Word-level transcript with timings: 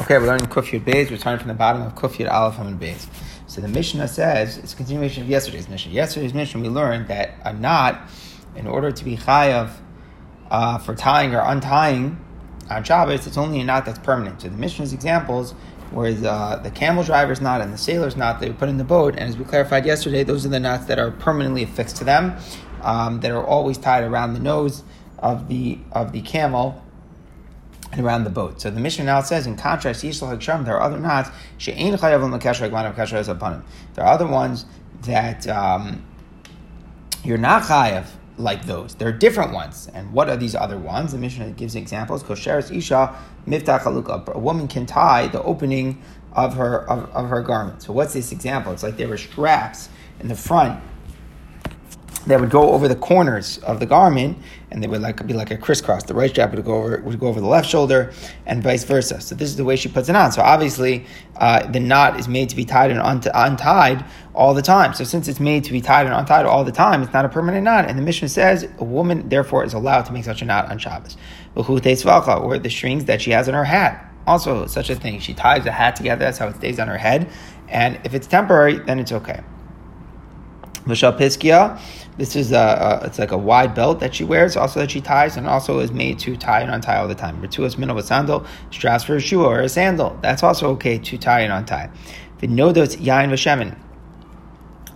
Okay, 0.00 0.16
we're 0.16 0.28
learning 0.28 0.46
Kufyud 0.46 0.82
Beis. 0.82 1.10
We're 1.10 1.18
starting 1.18 1.40
from 1.40 1.48
the 1.48 1.54
bottom 1.54 1.82
of 1.82 1.94
Kufyud 1.94 2.32
Aleph 2.32 2.54
Hamid 2.54 2.80
Beis. 2.80 3.06
So 3.46 3.60
the 3.60 3.68
Mishnah 3.68 4.08
says, 4.08 4.56
it's 4.56 4.72
a 4.72 4.76
continuation 4.76 5.22
of 5.22 5.28
yesterday's 5.28 5.68
Mishnah. 5.68 5.92
Yesterday's 5.92 6.32
Mishnah, 6.32 6.58
we 6.58 6.70
learned 6.70 7.08
that 7.08 7.34
a 7.44 7.52
knot, 7.52 8.08
in 8.56 8.66
order 8.66 8.90
to 8.90 9.04
be 9.04 9.18
chayav 9.18 9.72
uh, 10.50 10.78
for 10.78 10.94
tying 10.94 11.34
or 11.34 11.42
untying 11.42 12.18
on 12.70 12.82
Shabbos, 12.82 13.26
it's 13.26 13.36
only 13.36 13.60
a 13.60 13.64
knot 13.64 13.84
that's 13.84 13.98
permanent. 13.98 14.40
So 14.40 14.48
the 14.48 14.56
Mishnah's 14.56 14.94
examples 14.94 15.54
were 15.92 16.16
uh, 16.24 16.56
the 16.56 16.70
camel 16.70 17.04
driver's 17.04 17.42
knot 17.42 17.60
and 17.60 17.70
the 17.70 17.78
sailor's 17.78 18.16
knot 18.16 18.40
that 18.40 18.48
we 18.48 18.54
put 18.54 18.70
in 18.70 18.78
the 18.78 18.84
boat. 18.84 19.16
And 19.16 19.28
as 19.28 19.36
we 19.36 19.44
clarified 19.44 19.84
yesterday, 19.84 20.24
those 20.24 20.46
are 20.46 20.48
the 20.48 20.60
knots 20.60 20.86
that 20.86 20.98
are 20.98 21.10
permanently 21.10 21.62
affixed 21.62 21.96
to 21.96 22.04
them, 22.04 22.38
um, 22.80 23.20
that 23.20 23.32
are 23.32 23.44
always 23.44 23.76
tied 23.76 24.02
around 24.02 24.32
the 24.32 24.40
nose 24.40 24.82
of 25.18 25.48
the 25.48 25.78
of 25.92 26.12
the 26.12 26.22
camel 26.22 26.82
and 27.92 28.04
around 28.04 28.24
the 28.24 28.30
boat. 28.30 28.60
So 28.60 28.70
the 28.70 28.80
Mishnah 28.80 29.04
now 29.04 29.20
says, 29.20 29.46
in 29.46 29.56
contrast, 29.56 30.02
to 30.02 30.08
Yisrael 30.08 30.36
Haksham, 30.36 30.64
there 30.64 30.76
are 30.76 30.82
other 30.82 30.98
knots, 30.98 31.30
Kesher 31.58 32.70
Zapanim. 32.70 33.62
There 33.94 34.04
are 34.04 34.12
other 34.12 34.26
ones 34.26 34.64
that 35.02 35.46
um, 35.48 36.04
you're 37.24 37.38
not 37.38 37.62
Chayav 37.62 38.06
like 38.36 38.64
those. 38.64 38.94
There 38.94 39.08
are 39.08 39.12
different 39.12 39.52
ones. 39.52 39.88
And 39.92 40.12
what 40.12 40.28
are 40.28 40.36
these 40.36 40.54
other 40.54 40.78
ones? 40.78 41.12
The 41.12 41.18
Mishnah 41.18 41.50
gives 41.50 41.74
examples. 41.74 42.22
Kosheres 42.22 42.74
Isha 42.74 43.14
Miftach 43.46 43.80
Halukah. 43.80 44.34
A 44.34 44.38
woman 44.38 44.68
can 44.68 44.86
tie 44.86 45.26
the 45.26 45.42
opening 45.42 46.02
of 46.32 46.54
her 46.54 46.88
of, 46.88 47.10
of 47.10 47.28
her 47.28 47.42
garment. 47.42 47.82
So 47.82 47.92
what's 47.92 48.14
this 48.14 48.32
example? 48.32 48.72
It's 48.72 48.82
like 48.82 48.96
there 48.96 49.08
were 49.08 49.18
straps 49.18 49.88
in 50.20 50.28
the 50.28 50.36
front 50.36 50.80
that 52.26 52.40
would 52.40 52.50
go 52.50 52.72
over 52.72 52.86
the 52.86 52.96
corners 52.96 53.58
of 53.58 53.80
the 53.80 53.86
garment, 53.86 54.38
and 54.70 54.82
they 54.82 54.86
would 54.86 55.00
like 55.00 55.26
be 55.26 55.32
like 55.32 55.50
a 55.50 55.56
crisscross. 55.56 56.04
The 56.04 56.14
right 56.14 56.30
strap 56.30 56.52
would 56.54 56.64
go 56.64 56.74
over 56.74 57.00
would 57.02 57.18
go 57.18 57.28
over 57.28 57.40
the 57.40 57.46
left 57.46 57.68
shoulder, 57.68 58.12
and 58.46 58.62
vice 58.62 58.84
versa. 58.84 59.20
So 59.20 59.34
this 59.34 59.48
is 59.48 59.56
the 59.56 59.64
way 59.64 59.76
she 59.76 59.88
puts 59.88 60.08
it 60.08 60.16
on. 60.16 60.30
So 60.32 60.42
obviously, 60.42 61.06
uh, 61.36 61.66
the 61.66 61.80
knot 61.80 62.20
is 62.20 62.28
made 62.28 62.48
to 62.50 62.56
be 62.56 62.64
tied 62.64 62.90
and 62.90 63.00
unt- 63.00 63.28
untied 63.34 64.04
all 64.34 64.54
the 64.54 64.62
time. 64.62 64.92
So 64.94 65.04
since 65.04 65.28
it's 65.28 65.40
made 65.40 65.64
to 65.64 65.72
be 65.72 65.80
tied 65.80 66.06
and 66.06 66.14
untied 66.14 66.46
all 66.46 66.62
the 66.62 66.72
time, 66.72 67.02
it's 67.02 67.12
not 67.12 67.24
a 67.24 67.28
permanent 67.28 67.64
knot. 67.64 67.88
And 67.88 67.98
the 67.98 68.02
Mishnah 68.02 68.28
says 68.28 68.68
a 68.78 68.84
woman 68.84 69.28
therefore 69.28 69.64
is 69.64 69.72
allowed 69.72 70.02
to 70.02 70.12
make 70.12 70.24
such 70.24 70.42
a 70.42 70.44
knot 70.44 70.70
on 70.70 70.78
Shabbos, 70.78 71.16
or 71.54 71.64
the 72.58 72.70
strings 72.70 73.04
that 73.06 73.22
she 73.22 73.30
has 73.30 73.48
on 73.48 73.54
her 73.54 73.64
hat. 73.64 74.06
Also, 74.26 74.66
such 74.66 74.90
a 74.90 74.94
thing. 74.94 75.18
She 75.18 75.34
ties 75.34 75.64
the 75.64 75.72
hat 75.72 75.96
together. 75.96 76.24
That's 76.24 76.38
how 76.38 76.48
it 76.48 76.56
stays 76.56 76.78
on 76.78 76.88
her 76.88 76.98
head. 76.98 77.28
And 77.68 77.98
if 78.04 78.14
it's 78.14 78.26
temporary, 78.26 78.78
then 78.78 78.98
it's 78.98 79.12
okay. 79.12 79.40
Mishal 80.90 81.16
Piskia, 81.16 81.80
this 82.18 82.36
is 82.36 82.52
a, 82.52 83.00
a, 83.02 83.06
it's 83.06 83.18
like 83.18 83.30
a 83.30 83.38
wide 83.38 83.74
belt 83.74 84.00
that 84.00 84.14
she 84.14 84.24
wears, 84.24 84.56
also 84.56 84.80
that 84.80 84.90
she 84.90 85.00
ties, 85.00 85.36
and 85.36 85.46
also 85.46 85.78
is 85.78 85.90
made 85.92 86.18
to 86.20 86.36
tie 86.36 86.60
and 86.60 86.70
untie 86.70 86.96
all 86.96 87.08
the 87.08 87.14
time. 87.14 87.40
Rituas 87.40 87.78
min 87.78 87.88
of 87.88 87.96
a 87.96 88.02
sandal, 88.02 88.44
straps 88.70 89.04
for 89.04 89.16
a 89.16 89.20
shoe 89.20 89.44
or 89.44 89.60
a 89.60 89.68
sandal. 89.68 90.18
That's 90.20 90.42
also 90.42 90.70
okay 90.72 90.98
to 90.98 91.18
tie 91.18 91.40
and 91.40 91.52
untie. 91.52 91.90
Vinodos 92.38 92.96
yain 92.96 93.30
v'shemen. 93.30 93.78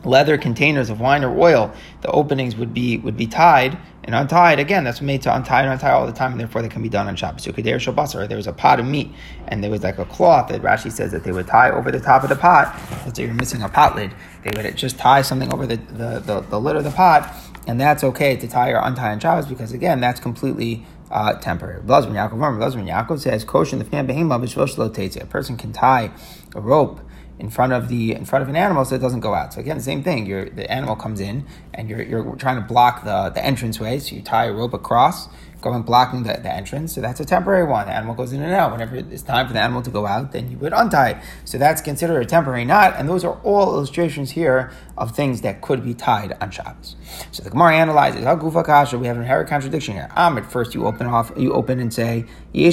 Leather 0.05 0.37
containers 0.37 0.91
of 0.91 1.01
wine 1.01 1.25
or 1.25 1.35
oil, 1.39 1.73
the 2.03 2.11
openings 2.11 2.57
would 2.57 2.75
be 2.75 2.99
would 2.99 3.17
be 3.17 3.27
tied 3.27 3.79
and 4.05 4.15
untied, 4.15 4.61
again, 4.61 4.85
that's 4.85 5.01
made 5.01 5.23
to 5.23 5.35
untie 5.35 5.63
and 5.63 5.73
untie 5.73 5.91
all 5.91 6.07
the 6.07 6.13
time, 6.13 6.33
and 6.33 6.41
therefore 6.41 6.61
they 6.61 6.69
can 6.69 6.83
be 6.83 6.91
done 6.91 7.09
on 7.09 7.17
Shabbos. 7.17 7.43
So 7.43 7.53
Kader 7.53 7.81
Shabbos, 7.81 8.13
there 8.13 8.37
was 8.37 8.47
a 8.47 8.53
pot 8.53 8.79
of 8.79 8.87
meat, 8.87 9.11
and 9.49 9.65
there 9.65 9.71
was 9.71 9.83
like 9.83 9.99
a 9.99 10.05
cloth 10.05 10.49
that 10.49 10.61
Rashi 10.61 10.93
says 10.93 11.11
that 11.13 11.25
they 11.25 11.33
would 11.33 11.47
tie 11.47 11.71
over 11.71 11.91
the 11.91 12.01
top 12.01 12.23
of 12.23 12.29
the 12.29 12.37
pot. 12.37 12.79
So 13.15 13.23
you're 13.23 13.33
missing 13.33 13.63
a 13.63 13.69
pot 13.69 13.97
lid. 13.97 14.13
They 14.43 14.51
would 14.55 14.77
just 14.77 14.99
tie 14.99 15.23
something 15.23 15.53
over 15.53 15.67
the, 15.67 15.77
the, 15.77 16.21
the, 16.21 16.41
the 16.41 16.61
lid 16.61 16.77
of 16.77 16.85
the 16.85 16.91
pot, 16.91 17.35
and 17.67 17.81
that's 17.81 18.05
okay 18.05 18.37
to 18.37 18.47
tie 18.47 18.71
or 18.71 18.81
untie 18.83 19.13
on 19.13 19.21
Shabbos 19.21 19.47
because 19.47 19.73
again, 19.73 20.01
that's 20.01 20.21
completely 20.21 20.85
uh, 21.11 21.35
temporary. 21.35 21.81
Blazman 21.81 22.13
Yaakov, 22.13 22.59
Blazman 22.59 22.89
Yaakov 22.89 23.21
says, 23.21 23.45
"Koshin 23.45 23.79
the 23.79 23.85
behema 23.85 25.23
A 25.23 25.27
person 25.27 25.57
can 25.57 25.73
tie 25.73 26.11
a 26.55 26.61
rope 26.61 27.01
in 27.39 27.51
front 27.51 27.73
of 27.73 27.89
the 27.89 28.13
in 28.13 28.25
front 28.25 28.43
of 28.43 28.49
an 28.49 28.57
animal 28.57 28.85
so 28.85 28.95
it 28.95 29.01
doesn't 29.01 29.21
go 29.21 29.35
out. 29.35 29.53
So 29.55 29.61
again, 29.61 29.77
the 29.77 29.83
same 29.83 30.03
thing. 30.03 30.27
You're, 30.27 30.49
the 30.49 30.71
animal 30.71 30.97
comes 30.97 31.21
in 31.21 31.47
and 31.73 31.89
you're, 31.89 32.03
you're 32.03 32.37
trying 32.37 32.57
to 32.57 32.67
block 32.67 33.05
the, 33.05 33.31
the 33.31 33.45
entrance 33.45 33.81
way. 33.81 33.99
So 33.99 34.15
you 34.15 34.23
tie 34.23 34.47
a 34.47 34.53
rope 34.53 34.75
across 34.75 35.29
going 35.65 35.83
blocking 35.83 36.23
the, 36.23 36.35
the 36.35 36.53
entrance. 36.53 36.95
So 36.95 37.01
that's 37.01 37.19
a 37.19 37.25
temporary 37.25 37.65
one. 37.65 37.87
The 37.87 37.95
animal 37.95 38.15
goes 38.15 38.33
in 38.33 38.43
and 38.43 38.53
out. 38.53 38.71
Whenever 38.71 38.97
it's 38.97 39.23
time 39.23 39.49
for 39.49 39.53
the 39.53 39.61
animal 39.61 39.83
to 39.83 39.91
go 39.91 40.07
out, 40.07 40.31
then 40.31 40.51
you 40.51 40.59
would 40.59 40.73
untie 40.73 41.11
it. 41.11 41.17
So 41.45 41.59
that's 41.59 41.81
considered 41.81 42.21
a 42.21 42.27
temporary 42.27 42.65
knot. 42.65 42.95
And 42.97 43.09
those 43.09 43.25
are 43.25 43.41
all 43.43 43.75
illustrations 43.75 44.33
here 44.33 44.71
of 44.97 45.17
things 45.17 45.41
that 45.41 45.61
could 45.61 45.83
be 45.83 45.95
tied 45.95 46.37
on 46.41 46.51
Shabbos. 46.51 46.95
So 47.33 47.43
the 47.43 47.51
Gemara 47.51 47.75
analyzes 47.75 48.25
how 48.25 48.37
gufa 48.37 48.65
kasha. 48.65 48.99
We 48.99 49.09
have 49.09 49.17
an 49.17 49.23
inherent 49.23 49.49
contradiction 49.49 49.95
here. 49.95 50.09
Um, 50.15 50.39
at 50.39 50.51
first 50.51 50.75
you 50.75 50.87
open 50.87 51.07
off, 51.07 51.33
you 51.37 51.53
open 51.53 51.81
and 51.81 51.93
say 51.93 52.25
There 52.53 52.71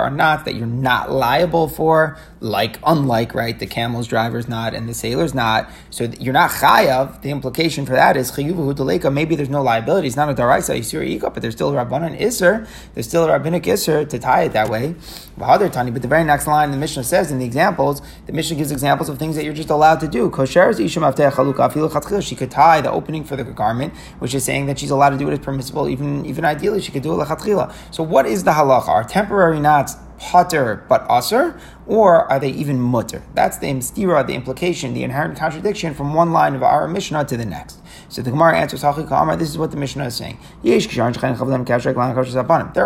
are 0.00 0.10
knots 0.10 0.44
that 0.44 0.54
you're 0.54 0.66
not 0.66 1.10
liable 1.10 1.68
for, 1.68 2.18
like 2.40 2.78
unlike 2.84 3.34
right 3.34 3.58
the 3.58 3.66
camel's 3.66 4.06
driver's 4.06 4.48
knot 4.48 4.74
and 4.74 4.88
the 4.88 4.94
sailor's 4.94 5.34
knot. 5.34 5.68
So 5.90 6.04
you're 6.20 6.34
not 6.34 6.50
chayav. 6.50 7.22
The 7.22 7.30
implication 7.30 7.86
for 7.86 7.94
that 7.94 8.16
is 8.16 8.30
chayuvu 8.32 9.12
Maybe 9.12 9.34
there's 9.34 9.48
no 9.48 9.62
liability 9.62 10.10
not 10.18 10.28
a 10.28 10.34
daraisa 10.34 10.76
yisur 10.78 11.20
but 11.32 11.40
there's 11.40 11.54
still 11.54 11.70
a 11.70 11.84
rabbanon 11.84 12.20
iser. 12.20 12.66
There's 12.92 13.08
still 13.08 13.24
a 13.24 13.28
rabbinic 13.28 13.66
iser 13.66 14.04
to 14.04 14.18
tie 14.18 14.42
it 14.42 14.52
that 14.52 14.68
way. 14.68 14.94
But 15.38 15.58
the 15.58 16.08
very 16.08 16.24
next 16.24 16.46
line 16.46 16.70
the 16.70 16.76
Mishnah 16.76 17.04
says 17.04 17.30
in 17.30 17.38
the 17.38 17.46
examples, 17.46 18.02
the 18.26 18.32
Mishnah 18.32 18.56
gives 18.56 18.72
examples 18.72 19.08
of 19.08 19.18
things 19.18 19.36
that 19.36 19.44
you're 19.44 19.54
just 19.54 19.70
allowed 19.70 20.00
to 20.00 20.08
do. 20.08 20.30
She 20.46 22.36
could 22.36 22.50
tie 22.50 22.80
the 22.80 22.90
opening 22.90 23.24
for 23.24 23.36
the 23.36 23.44
garment, 23.44 23.94
which 24.18 24.34
is 24.34 24.44
saying 24.44 24.66
that 24.66 24.78
she's 24.78 24.90
allowed 24.90 25.10
to 25.10 25.18
do 25.18 25.28
it 25.28 25.32
as 25.32 25.38
permissible. 25.38 25.88
Even 25.88 26.26
even 26.26 26.44
ideally, 26.44 26.80
she 26.80 26.92
could 26.92 27.02
do 27.02 27.20
it 27.20 27.72
So 27.90 28.02
what 28.02 28.26
is 28.26 28.44
the 28.44 28.52
halacha? 28.52 28.88
Are 28.88 29.04
temporary 29.04 29.60
knots 29.60 29.94
potter 30.18 30.84
but 30.88 31.06
aser, 31.10 31.58
or 31.86 32.30
are 32.30 32.38
they 32.38 32.50
even 32.50 32.80
mutter? 32.80 33.22
That's 33.34 33.58
the 33.58 33.66
imstira, 33.68 34.26
the 34.26 34.34
implication, 34.34 34.94
the 34.94 35.04
inherent 35.04 35.38
contradiction 35.38 35.94
from 35.94 36.14
one 36.14 36.32
line 36.32 36.54
of 36.54 36.62
our 36.62 36.86
Mishnah 36.86 37.24
to 37.26 37.36
the 37.36 37.46
next. 37.46 37.80
So 38.10 38.22
the 38.22 38.30
Gemara 38.30 38.58
answers, 38.58 38.80
this 38.80 39.50
is 39.50 39.58
what 39.58 39.70
the 39.70 39.76
Mishnah 39.76 40.06
is 40.06 40.16
saying. 40.16 40.38
There 40.62 40.74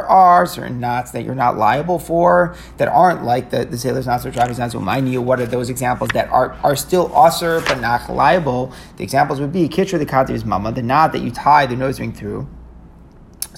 are 0.07 0.47
certain 0.47 0.81
knots 0.81 1.11
that 1.13 1.25
you're 1.25 1.35
not 1.35 1.57
liable 1.57 1.99
for, 1.99 2.55
that 2.77 2.89
aren't 2.89 3.25
like 3.25 3.51
the, 3.51 3.65
the 3.65 3.79
sailor's 3.79 4.07
knots 4.07 4.27
or 4.27 4.31
driver's 4.31 4.59
knots. 4.59 4.75
You, 4.75 5.23
what 5.23 5.41
are 5.41 5.47
those 5.47 5.71
examples 5.71 6.11
that 6.11 6.29
are, 6.31 6.53
are 6.65 6.77
still 6.77 7.11
aser 7.17 7.61
but 7.61 7.81
not 7.81 8.11
liable? 8.11 8.73
The 8.97 9.05
examples 9.05 9.41
would 9.41 9.53
be 9.53 9.69
Kitra 9.69 9.99
the 9.99 10.07
Kativ's 10.07 10.45
mama, 10.45 10.73
the 10.73 10.83
knot 10.83 11.13
that 11.13 11.21
you 11.21 11.31
tie 11.31 11.67
the 11.67 11.77
nose 11.77 12.01
ring 12.01 12.13
through 12.13 12.49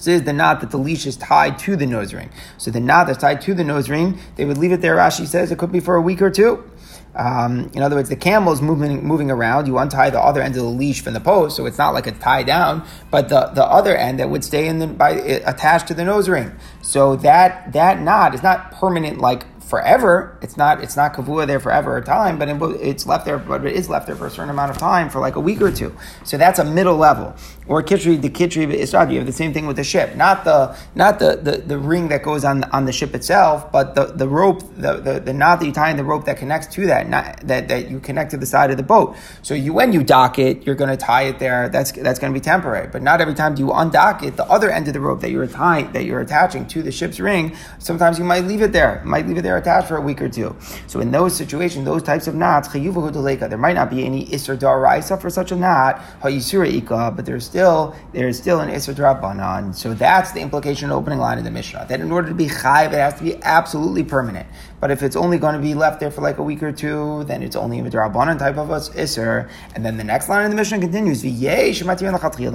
is 0.07 0.23
the 0.23 0.33
knot 0.33 0.61
that 0.61 0.71
the 0.71 0.77
leash 0.77 1.05
is 1.05 1.17
tied 1.17 1.59
to 1.59 1.75
the 1.75 1.85
nose 1.85 2.13
ring. 2.13 2.29
So 2.57 2.71
the 2.71 2.79
knot 2.79 3.07
that's 3.07 3.19
tied 3.19 3.41
to 3.41 3.53
the 3.53 3.63
nose 3.63 3.89
ring, 3.89 4.19
they 4.35 4.45
would 4.45 4.57
leave 4.57 4.71
it 4.71 4.81
there. 4.81 4.95
Rashi 4.95 5.25
says 5.27 5.51
it 5.51 5.57
could 5.57 5.71
be 5.71 5.79
for 5.79 5.95
a 5.95 6.01
week 6.01 6.21
or 6.21 6.31
two. 6.31 6.69
Um, 7.15 7.71
in 7.73 7.81
other 7.81 7.95
words, 7.95 8.09
the 8.09 8.15
camel 8.17 8.51
is 8.51 8.61
moving 8.61 9.05
moving 9.05 9.31
around. 9.31 9.67
You 9.67 9.77
untie 9.77 10.09
the 10.09 10.19
other 10.19 10.41
end 10.41 10.55
of 10.57 10.63
the 10.63 10.69
leash 10.69 11.01
from 11.01 11.13
the 11.13 11.21
post, 11.21 11.55
so 11.55 11.65
it's 11.65 11.77
not 11.77 11.93
like 11.93 12.07
it's 12.07 12.19
tied 12.19 12.45
down, 12.45 12.85
but 13.09 13.29
the, 13.29 13.47
the 13.47 13.63
other 13.63 13.95
end 13.95 14.19
that 14.19 14.29
would 14.29 14.43
stay 14.43 14.67
in 14.67 14.79
the 14.79 14.87
by 14.87 15.11
attached 15.11 15.87
to 15.87 15.93
the 15.93 16.03
nose 16.03 16.27
ring. 16.27 16.51
So 16.81 17.15
that 17.17 17.71
that 17.71 18.01
knot 18.01 18.35
is 18.35 18.43
not 18.43 18.71
permanent 18.71 19.19
like 19.19 19.45
forever. 19.65 20.37
It's 20.41 20.57
not 20.57 20.83
it's 20.83 20.95
not 20.95 21.13
kavua 21.13 21.47
there 21.47 21.59
forever 21.59 21.97
a 21.97 22.03
time, 22.03 22.37
but 22.37 22.47
it's 22.81 23.05
left 23.05 23.25
there, 23.25 23.37
but 23.37 23.65
it 23.65 23.75
is 23.75 23.89
left 23.89 24.07
there 24.07 24.15
for 24.15 24.27
a 24.27 24.29
certain 24.29 24.51
amount 24.51 24.71
of 24.71 24.77
time 24.77 25.09
for 25.09 25.19
like 25.19 25.35
a 25.35 25.39
week 25.39 25.61
or 25.61 25.71
two. 25.71 25.95
So 26.23 26.37
that's 26.37 26.59
a 26.59 26.65
middle 26.65 26.95
level. 26.95 27.35
Or 27.67 27.81
kitri 27.81 28.21
the 28.21 28.29
kitri 28.29 28.71
israd. 28.71 29.11
You 29.11 29.17
have 29.17 29.25
the 29.25 29.33
same 29.33 29.53
thing 29.53 29.65
with 29.65 29.77
the 29.77 29.83
ship, 29.83 30.15
not 30.15 30.43
the 30.43 30.77
not 30.93 31.17
the, 31.19 31.37
the, 31.41 31.57
the 31.57 31.77
ring 31.79 32.09
that 32.09 32.21
goes 32.21 32.45
on 32.45 32.63
on 32.65 32.85
the 32.85 32.91
ship 32.91 33.15
itself, 33.15 33.71
but 33.71 33.95
the, 33.95 34.05
the 34.05 34.27
rope, 34.27 34.61
the, 34.75 34.97
the, 34.97 35.19
the 35.19 35.33
knot 35.33 35.59
that 35.59 35.65
you 35.65 35.71
tie 35.71 35.89
in 35.89 35.97
the 35.97 36.03
rope 36.03 36.25
that 36.25 36.37
connects 36.37 36.67
to 36.75 36.85
that 36.85 37.09
not, 37.09 37.39
that 37.41 37.67
that 37.67 37.89
you 37.89 37.99
connect 37.99 38.31
to 38.31 38.37
the 38.37 38.45
side 38.45 38.69
of 38.69 38.77
the 38.77 38.83
boat. 38.83 39.15
So 39.41 39.55
you 39.55 39.73
when 39.73 39.93
you 39.93 40.03
dock 40.03 40.37
it, 40.37 40.65
you're 40.65 40.75
going 40.75 40.91
to 40.91 40.97
tie 40.97 41.23
it 41.23 41.39
there. 41.39 41.69
That's 41.69 41.91
that's 41.91 42.19
going 42.19 42.31
to 42.31 42.39
be 42.39 42.43
temporary. 42.43 42.87
But 42.87 43.01
not 43.01 43.19
every 43.19 43.33
time 43.33 43.55
do 43.55 43.63
you 43.63 43.69
undock 43.69 44.21
it, 44.21 44.37
the 44.37 44.45
other 44.45 44.69
end 44.69 44.87
of 44.87 44.93
the 44.93 45.01
rope 45.01 45.21
that 45.21 45.31
you're 45.31 45.47
tying 45.47 45.91
that 45.93 46.05
you're 46.05 46.21
attaching 46.21 46.67
to 46.67 46.83
the 46.83 46.91
ship's 46.91 47.19
ring, 47.19 47.55
sometimes 47.79 48.19
you 48.19 48.25
might 48.25 48.45
leave 48.45 48.61
it 48.61 48.71
there. 48.71 49.01
Might 49.05 49.25
leave 49.25 49.37
it 49.37 49.41
there 49.41 49.54
attached 49.57 49.87
for 49.87 49.97
a 49.97 50.01
week 50.01 50.21
or 50.21 50.29
two. 50.29 50.55
So 50.87 50.99
in 50.99 51.11
those 51.11 51.35
situations, 51.35 51.85
those 51.85 52.03
types 52.03 52.27
of 52.27 52.35
knots, 52.35 52.67
there 52.69 53.57
might 53.57 53.73
not 53.73 53.89
be 53.89 54.05
any 54.05 54.25
isra 54.27 54.57
daraisa 54.57 55.19
for 55.19 55.29
such 55.29 55.51
a 55.51 55.55
knot, 55.55 56.01
but 56.21 57.25
there's 57.25 57.45
still 57.45 57.95
there's 58.13 58.37
still 58.37 58.59
an 58.59 58.69
isra 58.69 58.93
drabanan. 58.93 59.73
So 59.75 59.93
that's 59.93 60.31
the 60.31 60.41
implication 60.41 60.91
opening 60.91 61.19
line 61.19 61.37
of 61.37 61.43
the 61.43 61.51
Mishnah. 61.51 61.85
That 61.87 62.01
in 62.01 62.11
order 62.11 62.29
to 62.29 62.35
be 62.35 62.47
chayv, 62.47 62.87
it 62.87 62.93
has 62.93 63.15
to 63.15 63.23
be 63.23 63.41
absolutely 63.43 64.03
permanent. 64.03 64.47
But 64.79 64.91
if 64.91 65.01
it's 65.01 65.15
only 65.15 65.37
going 65.37 65.55
to 65.55 65.61
be 65.61 65.73
left 65.73 65.99
there 65.99 66.11
for 66.11 66.21
like 66.21 66.37
a 66.37 66.43
week 66.43 66.61
or 66.61 66.71
two, 66.71 67.23
then 67.23 67.41
it's 67.41 67.55
only 67.55 67.79
a 67.79 67.83
drabanan 67.83 68.37
type 68.37 68.57
of 68.57 68.67
isser. 68.69 69.49
And 69.73 69.85
then 69.85 69.97
the 69.97 70.03
next 70.03 70.29
line 70.29 70.45
of 70.45 70.51
the 70.51 70.57
Mishnah 70.57 70.79
continues, 70.79 71.21
the 71.21 71.31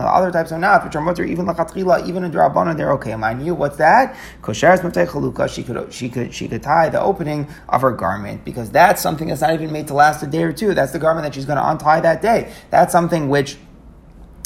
other 0.04 0.30
types 0.30 0.52
of 0.52 0.60
knots, 0.60 0.84
which 0.84 0.94
are 0.94 1.00
mutter 1.00 1.24
even 1.24 1.46
lachatchila, 1.46 2.06
even 2.06 2.24
in 2.24 2.30
drabanan, 2.30 2.76
they're 2.76 2.92
okay. 2.92 3.16
Mind 3.16 3.44
you, 3.44 3.54
what's 3.54 3.76
that? 3.78 4.16
Kosheres 4.42 4.80
chaluka, 4.80 5.48
she 5.48 5.62
could 5.62 5.92
she 5.92 6.08
could 6.08 6.32
she 6.34 6.48
could 6.48 6.62
tie 6.62 6.88
the 6.90 7.00
opening 7.00 7.48
of 7.68 7.82
her 7.82 7.92
garment 7.92 8.44
because 8.44 8.70
that's 8.70 9.00
something 9.00 9.28
that's 9.28 9.40
not 9.40 9.54
even 9.54 9.72
made 9.72 9.88
to 9.88 9.94
last 9.94 10.22
a 10.22 10.26
day 10.26 10.42
or 10.42 10.52
two. 10.52 10.74
That's 10.74 10.92
the 10.92 10.98
garment 10.98 11.24
that 11.24 11.34
she's 11.34 11.46
going 11.46 11.58
to 11.58 11.68
untie 11.68 12.00
that 12.00 12.22
day. 12.22 12.52
That's 12.70 12.92
something 12.92 13.28
which 13.28 13.56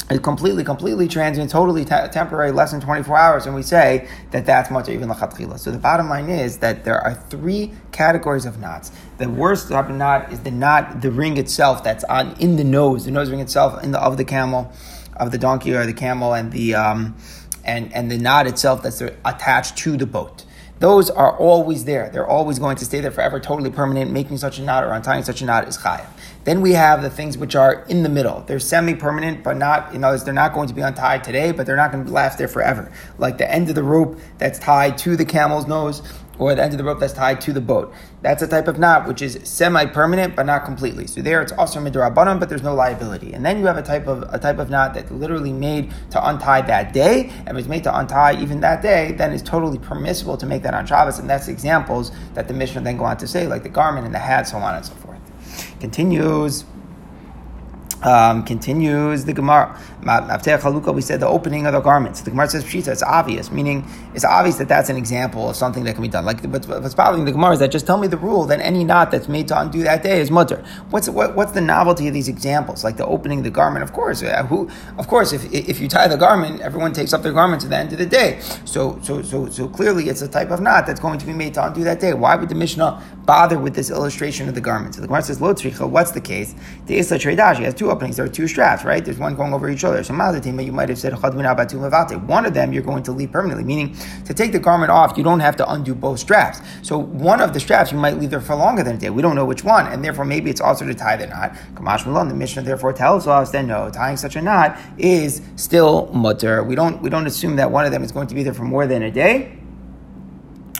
is 0.09 0.19
completely, 0.19 0.63
completely 0.63 1.07
transient, 1.07 1.49
totally 1.49 1.83
te- 1.83 2.07
temporary, 2.11 2.51
less 2.51 2.71
than 2.71 2.81
24 2.81 3.17
hours, 3.17 3.45
and 3.47 3.55
we 3.55 3.63
say 3.63 4.07
that 4.31 4.45
that's 4.45 4.69
much 4.69 4.87
even 4.87 5.09
lachatchila. 5.09 5.57
So 5.57 5.71
the 5.71 5.79
bottom 5.79 6.09
line 6.09 6.29
is 6.29 6.59
that 6.59 6.83
there 6.83 6.99
are 6.99 7.15
three 7.15 7.73
categories 7.91 8.45
of 8.45 8.59
knots. 8.59 8.91
The 9.17 9.27
worst 9.29 9.69
type 9.69 9.89
of 9.89 9.95
knot 9.95 10.31
is 10.31 10.41
the 10.41 10.51
knot, 10.51 11.01
the 11.01 11.11
ring 11.11 11.37
itself 11.37 11.83
that's 11.83 12.03
on 12.03 12.35
in 12.39 12.55
the 12.55 12.63
nose, 12.63 13.05
the 13.05 13.11
nose 13.11 13.31
ring 13.31 13.39
itself 13.39 13.83
in 13.83 13.91
the, 13.91 13.99
of 13.99 14.17
the 14.17 14.25
camel, 14.25 14.71
of 15.17 15.31
the 15.31 15.39
donkey 15.39 15.73
or 15.73 15.85
the 15.85 15.93
camel, 15.93 16.33
and 16.33 16.51
the 16.51 16.75
um, 16.75 17.15
and 17.63 17.91
and 17.93 18.11
the 18.11 18.17
knot 18.17 18.45
itself 18.45 18.83
that's 18.83 19.01
attached 19.01 19.77
to 19.77 19.97
the 19.97 20.05
boat 20.05 20.45
those 20.85 21.09
are 21.09 21.35
always 21.35 21.85
there. 21.85 22.11
They're 22.11 22.27
always 22.27 22.59
going 22.59 22.75
to 22.77 22.85
stay 22.85 22.99
there 22.99 23.09
forever, 23.09 23.39
totally 23.39 23.71
permanent. 23.71 24.11
Making 24.11 24.37
such 24.37 24.59
a 24.59 24.61
knot 24.61 24.83
or 24.83 24.91
untying 24.91 25.23
such 25.23 25.41
a 25.41 25.45
knot 25.45 25.67
is 25.67 25.79
chayav. 25.79 26.05
Then 26.43 26.61
we 26.61 26.73
have 26.73 27.01
the 27.01 27.09
things 27.09 27.39
which 27.39 27.55
are 27.55 27.83
in 27.89 28.03
the 28.03 28.09
middle. 28.09 28.41
They're 28.41 28.59
semi-permanent, 28.59 29.43
but 29.43 29.57
not, 29.57 29.93
they're 29.93 30.31
not 30.31 30.53
going 30.53 30.67
to 30.67 30.75
be 30.75 30.81
untied 30.81 31.23
today, 31.23 31.51
but 31.53 31.65
they're 31.65 31.75
not 31.75 31.91
going 31.91 32.05
to 32.05 32.11
last 32.11 32.37
there 32.37 32.47
forever. 32.47 32.91
Like 33.17 33.39
the 33.39 33.51
end 33.51 33.67
of 33.69 33.73
the 33.73 33.81
rope 33.81 34.19
that's 34.37 34.59
tied 34.59 34.99
to 34.99 35.15
the 35.15 35.25
camel's 35.25 35.65
nose, 35.65 36.03
or 36.37 36.53
the 36.55 36.63
end 36.63 36.73
of 36.73 36.77
the 36.77 36.83
rope 36.83 36.99
that's 36.99 37.13
tied 37.13 37.41
to 37.41 37.53
the 37.53 37.61
boat. 37.61 37.93
That's 38.21 38.41
a 38.41 38.47
type 38.47 38.67
of 38.67 38.77
knot 38.77 39.07
which 39.07 39.21
is 39.21 39.39
semi-permanent 39.43 40.35
but 40.35 40.45
not 40.45 40.65
completely. 40.65 41.07
So 41.07 41.21
there 41.21 41.41
it's 41.41 41.51
also 41.51 41.79
midrabanan, 41.79 42.39
but 42.39 42.49
there's 42.49 42.63
no 42.63 42.73
liability. 42.73 43.33
And 43.33 43.45
then 43.45 43.59
you 43.59 43.65
have 43.67 43.77
a 43.77 43.81
type 43.81 44.07
of 44.07 44.23
a 44.33 44.39
type 44.39 44.59
of 44.59 44.69
knot 44.69 44.93
that's 44.93 45.11
literally 45.11 45.53
made 45.53 45.93
to 46.11 46.27
untie 46.27 46.61
that 46.61 46.93
day, 46.93 47.31
and 47.45 47.57
it's 47.57 47.67
made 47.67 47.83
to 47.83 47.97
untie 47.97 48.41
even 48.41 48.59
that 48.61 48.81
day, 48.81 49.13
then 49.13 49.33
it's 49.33 49.43
totally 49.43 49.77
permissible 49.77 50.37
to 50.37 50.45
make 50.45 50.63
that 50.63 50.73
on 50.73 50.85
Shabbos. 50.85 51.19
And 51.19 51.29
that's 51.29 51.47
examples 51.47 52.11
that 52.33 52.47
the 52.47 52.53
Mishnah 52.53 52.81
then 52.81 52.97
go 52.97 53.05
on 53.05 53.17
to 53.17 53.27
say, 53.27 53.47
like 53.47 53.63
the 53.63 53.69
garment 53.69 54.05
and 54.05 54.13
the 54.13 54.19
hat, 54.19 54.47
so 54.47 54.57
on 54.57 54.75
and 54.75 54.85
so 54.85 54.93
forth. 54.95 55.19
Continues. 55.79 56.65
Um, 58.03 58.43
continues 58.43 59.25
the 59.25 59.33
Gemara. 59.33 59.79
We 60.05 61.01
said 61.01 61.19
the 61.19 61.27
opening 61.27 61.65
of 61.65 61.73
the 61.73 61.79
garments. 61.79 62.21
The 62.21 62.29
Gemara 62.29 62.47
says 62.47 62.63
pshita. 62.63 62.89
It's 62.89 63.01
obvious, 63.01 63.51
meaning 63.51 63.87
it's 64.13 64.23
obvious 64.23 64.57
that 64.57 64.67
that's 64.67 64.89
an 64.89 64.97
example 64.97 65.49
of 65.49 65.55
something 65.55 65.83
that 65.85 65.93
can 65.93 66.03
be 66.03 66.07
done. 66.07 66.25
Like 66.25 66.49
but 66.51 66.67
what's 66.67 66.93
bothering 66.93 67.25
the 67.25 67.31
Gemara 67.31 67.53
is 67.53 67.59
that 67.59 67.71
just 67.71 67.87
tell 67.87 67.97
me 67.97 68.07
the 68.07 68.17
rule. 68.17 68.45
Then 68.45 68.61
any 68.61 68.83
knot 68.83 69.09
that's 69.09 69.27
made 69.27 69.47
to 69.47 69.59
undo 69.59 69.81
that 69.83 70.03
day 70.03 70.21
is 70.21 70.29
mutter. 70.29 70.63
What's 70.91 71.09
what, 71.09 71.35
what's 71.35 71.53
the 71.53 71.61
novelty 71.61 72.07
of 72.07 72.13
these 72.13 72.27
examples? 72.27 72.83
Like 72.83 72.97
the 72.97 73.05
opening 73.05 73.39
of 73.39 73.45
the 73.45 73.49
garment. 73.49 73.83
Of 73.83 73.93
course, 73.93 74.21
uh, 74.21 74.43
who? 74.43 74.69
Of 74.99 75.07
course, 75.07 75.33
if 75.33 75.51
if 75.51 75.79
you 75.79 75.87
tie 75.87 76.07
the 76.07 76.17
garment, 76.17 76.61
everyone 76.61 76.93
takes 76.93 77.11
up 77.11 77.23
their 77.23 77.33
garments 77.33 77.65
at 77.65 77.71
the 77.71 77.77
end 77.77 77.91
of 77.91 77.97
the 77.97 78.05
day. 78.05 78.39
So 78.65 78.99
so 79.01 79.23
so 79.23 79.49
so 79.49 79.67
clearly, 79.67 80.09
it's 80.09 80.21
a 80.21 80.27
type 80.27 80.51
of 80.51 80.61
knot 80.61 80.85
that's 80.85 80.99
going 80.99 81.17
to 81.17 81.25
be 81.25 81.33
made 81.33 81.55
to 81.55 81.65
undo 81.65 81.83
that 81.83 81.99
day. 81.99 82.13
Why 82.13 82.35
would 82.35 82.49
the 82.49 82.55
Mishnah 82.55 83.01
bother 83.25 83.57
with 83.57 83.73
this 83.73 83.89
illustration 83.89 84.47
of 84.47 84.53
the 84.53 84.61
garment? 84.61 84.93
So 84.93 85.01
the 85.01 85.07
Gemara 85.07 85.23
says 85.23 85.41
lo 85.41 85.55
What's 85.87 86.11
the 86.11 86.21
case? 86.21 86.53
The 86.85 86.97
Isla 86.99 87.17
Tredash. 87.17 87.55
Has 87.65 87.73
two 87.73 87.89
openings. 87.89 88.17
There 88.17 88.25
are 88.25 88.29
two 88.29 88.47
straps, 88.47 88.83
right? 88.83 89.03
There's 89.03 89.17
one 89.17 89.35
going 89.35 89.53
over 89.53 89.67
each 89.69 89.83
other. 89.83 89.94
You 90.03 90.71
might 90.71 90.89
have 90.89 90.97
said 90.97 91.13
one 91.13 92.45
of 92.45 92.53
them 92.53 92.73
you're 92.73 92.83
going 92.83 93.03
to 93.03 93.11
leave 93.11 93.31
permanently, 93.31 93.63
meaning 93.63 93.95
to 94.25 94.33
take 94.33 94.51
the 94.51 94.59
garment 94.59 94.91
off, 94.91 95.17
you 95.17 95.23
don't 95.23 95.39
have 95.39 95.55
to 95.57 95.71
undo 95.71 95.95
both 95.95 96.19
straps. 96.19 96.61
So 96.81 96.97
one 96.97 97.41
of 97.41 97.53
the 97.53 97.59
straps 97.59 97.91
you 97.91 97.97
might 97.97 98.17
leave 98.17 98.29
there 98.29 98.41
for 98.41 98.55
longer 98.55 98.83
than 98.83 98.95
a 98.95 98.99
day. 98.99 99.09
We 99.09 99.21
don't 99.21 99.35
know 99.35 99.45
which 99.45 99.63
one, 99.63 99.87
and 99.87 100.03
therefore 100.03 100.25
maybe 100.25 100.49
it's 100.49 100.61
also 100.61 100.85
to 100.85 100.93
tie 100.93 101.17
the 101.17 101.27
knot. 101.27 101.53
Kamash 101.75 102.05
Malon, 102.05 102.27
the 102.27 102.35
Mishnah 102.35 102.63
therefore 102.63 102.93
tells 102.93 103.27
us 103.27 103.51
that 103.51 103.65
no, 103.65 103.89
tying 103.89 104.17
such 104.17 104.35
a 104.35 104.41
knot 104.41 104.77
is 104.97 105.41
still 105.55 106.07
mutter. 106.13 106.63
We 106.63 106.75
don't 106.75 107.01
we 107.01 107.09
don't 107.09 107.27
assume 107.27 107.55
that 107.57 107.71
one 107.71 107.85
of 107.85 107.91
them 107.91 108.03
is 108.03 108.11
going 108.11 108.27
to 108.27 108.35
be 108.35 108.43
there 108.43 108.53
for 108.53 108.63
more 108.63 108.87
than 108.87 109.03
a 109.03 109.11
day. 109.11 109.59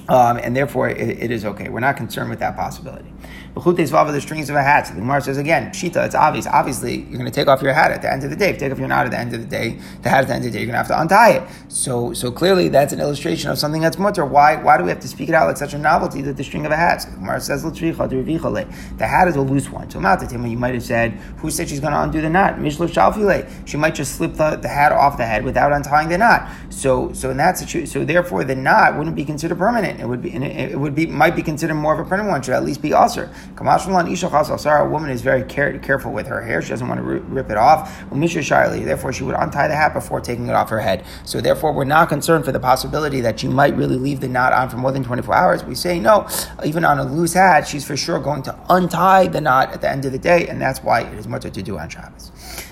Um, 0.07 0.37
and 0.37 0.55
therefore, 0.55 0.89
it, 0.89 0.99
it 0.99 1.31
is 1.31 1.45
okay. 1.45 1.69
We're 1.69 1.79
not 1.79 1.97
concerned 1.97 2.29
with 2.29 2.39
that 2.39 2.55
possibility. 2.55 3.11
The 3.55 4.19
strings 4.21 4.49
of 4.49 4.55
a 4.57 4.61
hat. 4.61 4.87
So 4.87 4.93
the 4.93 4.99
Gemara 4.99 5.21
says 5.21 5.37
again, 5.37 5.71
Shita, 5.71 6.05
it's 6.05 6.13
obvious. 6.13 6.45
Obviously, 6.45 6.97
you're 6.97 7.17
going 7.17 7.25
to 7.25 7.31
take 7.31 7.47
off 7.47 7.61
your 7.61 7.73
hat 7.73 7.91
at 7.91 8.01
the 8.01 8.11
end 8.11 8.23
of 8.25 8.29
the 8.29 8.35
day. 8.35 8.49
If 8.49 8.55
you 8.55 8.59
take 8.59 8.71
off 8.73 8.79
your 8.79 8.89
knot 8.89 9.05
at 9.05 9.11
the 9.11 9.17
end 9.17 9.33
of 9.33 9.39
the 9.41 9.47
day, 9.47 9.79
the 10.01 10.09
hat 10.09 10.21
at 10.21 10.27
the 10.27 10.33
end 10.33 10.45
of 10.45 10.51
the 10.51 10.57
day, 10.57 10.63
you're 10.63 10.71
going 10.71 10.73
to 10.73 10.77
have 10.77 10.87
to 10.87 10.99
untie 10.99 11.31
it. 11.31 11.43
So, 11.69 12.11
so 12.13 12.31
clearly, 12.31 12.67
that's 12.67 12.91
an 12.91 12.99
illustration 12.99 13.49
of 13.49 13.57
something 13.57 13.81
that's 13.81 13.97
mutter. 13.97 14.25
Why, 14.25 14.61
why 14.61 14.77
do 14.77 14.83
we 14.83 14.89
have 14.89 14.99
to 14.99 15.07
speak 15.07 15.29
it 15.29 15.35
out 15.35 15.47
like 15.47 15.55
such 15.55 15.73
a 15.73 15.77
novelty 15.77 16.21
that 16.23 16.35
the 16.35 16.43
string 16.43 16.65
of 16.65 16.73
a 16.73 16.75
hat? 16.75 17.03
So 17.03 17.09
the 17.09 17.15
Gemara 17.15 17.39
says, 17.39 17.63
the 17.63 19.07
hat 19.07 19.27
is 19.29 19.35
a 19.37 19.41
loose 19.41 19.69
one. 19.69 19.89
So 19.89 19.99
you 19.99 20.57
might 20.57 20.73
have 20.73 20.83
said, 20.83 21.13
who 21.37 21.49
said 21.49 21.69
she's 21.69 21.79
going 21.79 21.93
to 21.93 22.01
undo 22.01 22.19
the 22.21 22.29
knot? 22.29 22.55
Mishlo 22.55 22.87
shalfile. 22.89 23.49
She 23.65 23.77
might 23.77 23.95
just 23.95 24.15
slip 24.15 24.33
the, 24.33 24.57
the 24.57 24.67
hat 24.67 24.91
off 24.91 25.17
the 25.17 25.25
head 25.25 25.45
without 25.45 25.71
untying 25.71 26.09
the 26.09 26.17
knot. 26.17 26.49
So, 26.69 27.13
so 27.13 27.29
in 27.29 27.37
that 27.37 27.57
situation, 27.57 27.87
so 27.87 28.03
therefore, 28.03 28.43
the 28.43 28.55
knot 28.55 28.97
wouldn't 28.97 29.15
be 29.15 29.23
considered 29.23 29.57
permanent. 29.57 30.01
It 30.01 30.07
would 30.07 30.21
be, 30.21 30.33
it 30.35 30.77
would 30.77 30.93
be, 30.93 31.05
might 31.05 31.37
be 31.37 31.41
considered 31.41 31.75
more 31.75 31.93
of 31.93 32.05
a 32.05 32.09
permanent 32.09 32.29
one. 32.31 32.41
Should 32.41 32.53
at 32.53 32.65
least 32.65 32.81
be 32.81 32.93
usher. 32.93 33.31
A 33.57 34.87
woman 34.89 35.09
is 35.09 35.21
very 35.21 35.43
care, 35.43 35.77
careful 35.79 36.11
with 36.11 36.27
her 36.27 36.41
hair. 36.41 36.61
She 36.61 36.69
doesn't 36.69 36.87
want 36.87 36.99
to 36.99 37.03
rip 37.03 37.49
it 37.49 37.57
off. 37.57 38.03
Therefore, 38.11 39.13
she 39.13 39.23
would 39.23 39.35
untie 39.35 39.67
the 39.67 39.75
hat 39.75 39.93
before 39.93 40.21
taking 40.21 40.47
it 40.47 40.53
off 40.53 40.69
her 40.69 40.79
head. 40.79 41.05
So 41.23 41.41
therefore, 41.41 41.73
we're 41.73 41.85
not 41.85 42.09
concerned 42.09 42.45
for 42.45 42.51
the 42.51 42.59
possibility 42.59 43.21
that 43.21 43.39
she 43.39 43.47
might 43.47 43.75
really 43.75 43.97
leave 43.97 44.19
the 44.19 44.27
knot 44.27 44.53
on 44.53 44.69
for 44.69 44.77
more 44.77 44.91
than 44.91 45.03
24 45.03 45.33
hours. 45.33 45.63
We 45.63 45.75
say 45.75 45.99
no. 45.99 46.27
Even 46.63 46.83
on 46.85 46.99
a 46.99 47.03
loose 47.03 47.33
hat, 47.33 47.67
she's 47.67 47.85
for 47.85 47.95
sure 47.95 48.19
going 48.19 48.43
to 48.43 48.57
untie 48.69 49.27
the 49.27 49.41
knot 49.41 49.71
at 49.71 49.81
the 49.81 49.89
end 49.89 50.05
of 50.05 50.11
the 50.11 50.19
day, 50.19 50.47
and 50.47 50.61
that's 50.61 50.83
why 50.83 51.01
it 51.01 51.13
is 51.17 51.27
much 51.27 51.43
to 51.43 51.49
do 51.61 51.77
on 51.77 51.89
Shabbos. 51.89 52.31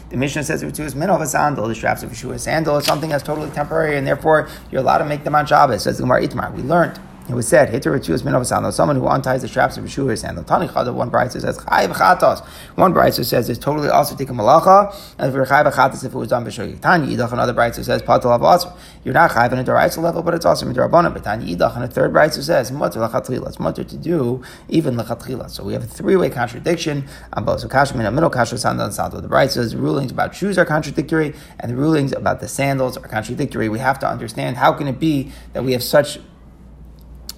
The 0.10 0.18
Mishnah 0.18 0.44
says 0.44 0.62
if 0.62 0.78
it's 0.78 0.96
min 0.96 1.10
of 1.10 1.22
a 1.22 1.26
sandal, 1.26 1.68
the 1.68 1.74
straps 1.74 2.04
of 2.04 2.12
a 2.12 2.40
sandal 2.40 2.78
is 2.78 2.86
something 2.86 3.10
that's 3.10 3.24
totally 3.24 3.50
temporary, 3.50 3.98
and 3.98 4.06
therefore 4.06 4.48
you're 4.70 4.82
allowed 4.82 5.00
to 5.00 5.06
make 5.06 5.24
them 5.24 5.34
on 5.34 5.46
Shabbos. 5.46 5.84
Says 5.84 5.98
the 5.98 6.04
Gemara 6.04 6.28
Itmar. 6.28 6.54
We 6.54 6.62
learned 6.62 7.00
it 7.30 7.34
was 7.34 7.48
said, 7.48 7.70
someone 7.84 8.96
who 8.98 9.08
unties 9.08 9.42
the 9.42 9.48
straps 9.48 9.78
of 9.78 9.86
Yeshua's 9.86 10.22
sandal. 10.22 10.44
Tani 10.44 10.68
Chada, 10.68 10.94
one 10.94 11.10
bride 11.10 11.32
says, 11.32 11.44
Chayv 11.58 11.94
Chatos. 11.94 12.46
One 12.76 12.92
bride 12.92 13.14
says 13.14 13.50
it's 13.50 13.60
totally 13.60 13.88
also 13.88 14.16
take 14.16 14.30
a 14.30 14.34
malacha, 14.34 14.94
and 15.18 15.32
for 15.32 15.46
Chayv 15.46 15.72
Chatos 15.72 16.04
if 16.04 16.14
it 16.14 16.18
was 16.18 16.28
done 16.28 16.46
b'shogeg. 16.46 16.82
Tani 16.82 17.16
Yidach, 17.16 17.32
another 17.32 17.54
bride 17.54 17.76
says, 17.76 18.02
Patal 18.02 18.38
Avos. 18.38 18.72
You're 19.06 19.14
not 19.14 19.32
Chayv 19.32 19.54
in 19.54 19.60
a 19.60 19.64
Doraisa 19.64 20.00
level, 20.00 20.22
but 20.22 20.34
it's 20.34 20.46
also 20.46 20.66
Midrabana. 20.66 21.14
But 21.14 21.24
Tani 21.24 21.56
Yidach, 21.56 21.76
and 21.76 21.86
a 21.86 21.88
third 21.88 22.12
bride 22.12 22.34
says, 22.34 22.72
Mutter 22.72 23.00
Lachatchila. 23.00 23.48
It's 23.48 23.60
mutter 23.60 23.86
to 23.86 23.98
do 23.98 24.44
even 24.68 24.96
Lachatchila. 24.96 25.50
So 25.50 25.64
we 25.64 25.74
have 25.74 25.84
a 25.84 25.88
three 25.88 26.18
way 26.18 26.30
contradiction 26.30 27.08
on 27.32 27.46
both. 27.46 27.62
So 27.62 27.70
Kasha, 27.70 27.96
in 27.96 28.04
the 28.04 28.12
middle, 28.12 28.30
Kasha, 28.30 28.58
Sandal, 28.58 28.86
and 28.86 28.94
Sandal. 28.94 29.22
The 29.22 29.30
bride 29.30 29.52
says 29.52 29.72
the 29.72 29.78
rulings 29.78 30.12
about 30.12 30.36
shoes 30.36 30.58
are 30.58 30.66
contradictory, 30.66 31.34
and 31.60 31.72
the 31.72 31.76
rulings 31.76 32.12
about 32.12 32.42
the 32.42 32.50
sandals 32.50 32.98
are 32.98 33.08
contradictory. 33.08 33.70
We 33.70 33.80
have 33.80 33.98
to 34.00 34.08
understand 34.08 34.58
how 34.58 34.74
can 34.74 34.88
it 34.88 35.00
be 35.00 35.32
that 35.54 35.64
we 35.64 35.72
have 35.72 35.84
such 35.84 36.20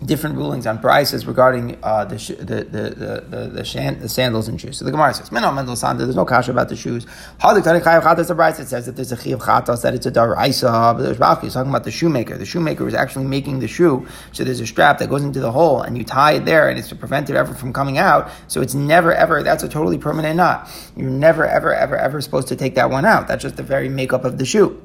different 0.04 0.36
rulings 0.36 0.68
on 0.68 0.80
prices 0.80 1.26
regarding 1.26 1.78
uh, 1.84 2.06
the, 2.06 2.18
sh- 2.18 2.30
the, 2.30 2.64
the, 2.64 2.90
the, 2.90 3.26
the, 3.28 3.50
the, 3.54 3.64
shan- 3.64 4.00
the, 4.00 4.10
sandals 4.10 4.48
and 4.48 4.60
shoes. 4.60 4.78
So 4.78 4.86
the 4.86 4.92
Gemara 4.92 5.14
says, 5.14 5.30
there's 5.30 6.16
no 6.16 6.26
kasha 6.26 6.52
about 6.52 6.70
the 6.70 6.76
shoes. 6.76 7.06
It 7.06 8.68
says 8.68 8.86
that 8.86 8.96
there's 8.96 9.12
a 9.12 9.18
chiyav 9.18 9.40
chatas, 9.42 9.82
that 9.84 9.94
it's 9.94 10.06
a 10.06 10.12
daraisa, 10.12 10.96
but 10.96 11.04
there's 11.04 11.18
Rashi 11.18 11.52
talking 11.52 11.70
about 11.70 11.84
the 11.84 11.92
shoemaker. 11.92 12.38
The 12.38 12.46
shoemaker 12.46 12.88
is 12.88 12.94
actually 12.94 13.26
making 13.26 13.60
the 13.60 13.68
shoe, 13.68 14.08
so 14.32 14.44
there's 14.44 14.60
a 14.60 14.68
strap 14.68 15.00
that 15.00 15.10
goes 15.10 15.24
into 15.24 15.40
the 15.40 15.52
hole, 15.52 15.82
and 15.82 15.98
you 15.98 16.04
tie 16.04 16.34
it 16.34 16.46
there, 16.46 16.70
and 16.70 16.78
it's 16.78 16.90
to 16.90 16.96
prevent 16.96 17.30
it 17.30 17.36
ever 17.36 17.54
from 17.54 17.74
coming 17.74 17.98
out. 17.98 18.30
So 18.48 18.62
it's 18.62 18.75
never 18.75 19.14
ever, 19.14 19.44
that's 19.44 19.64
a 19.64 19.70
totally 19.70 19.98
permanent 19.98 20.38
knot. 20.38 20.70
You're 20.96 21.10
never 21.10 21.46
ever 21.46 21.74
ever 21.74 21.98
ever 21.98 22.22
supposed 22.22 22.48
to 22.50 22.56
take 22.56 22.75
that 22.75 22.90
one 22.90 23.06
out. 23.06 23.28
That's 23.28 23.44
just 23.44 23.58
the 23.58 23.64
very 23.64 23.90
makeup 23.90 24.25
of 24.25 24.38
the 24.38 24.46
shoe. 24.46 24.82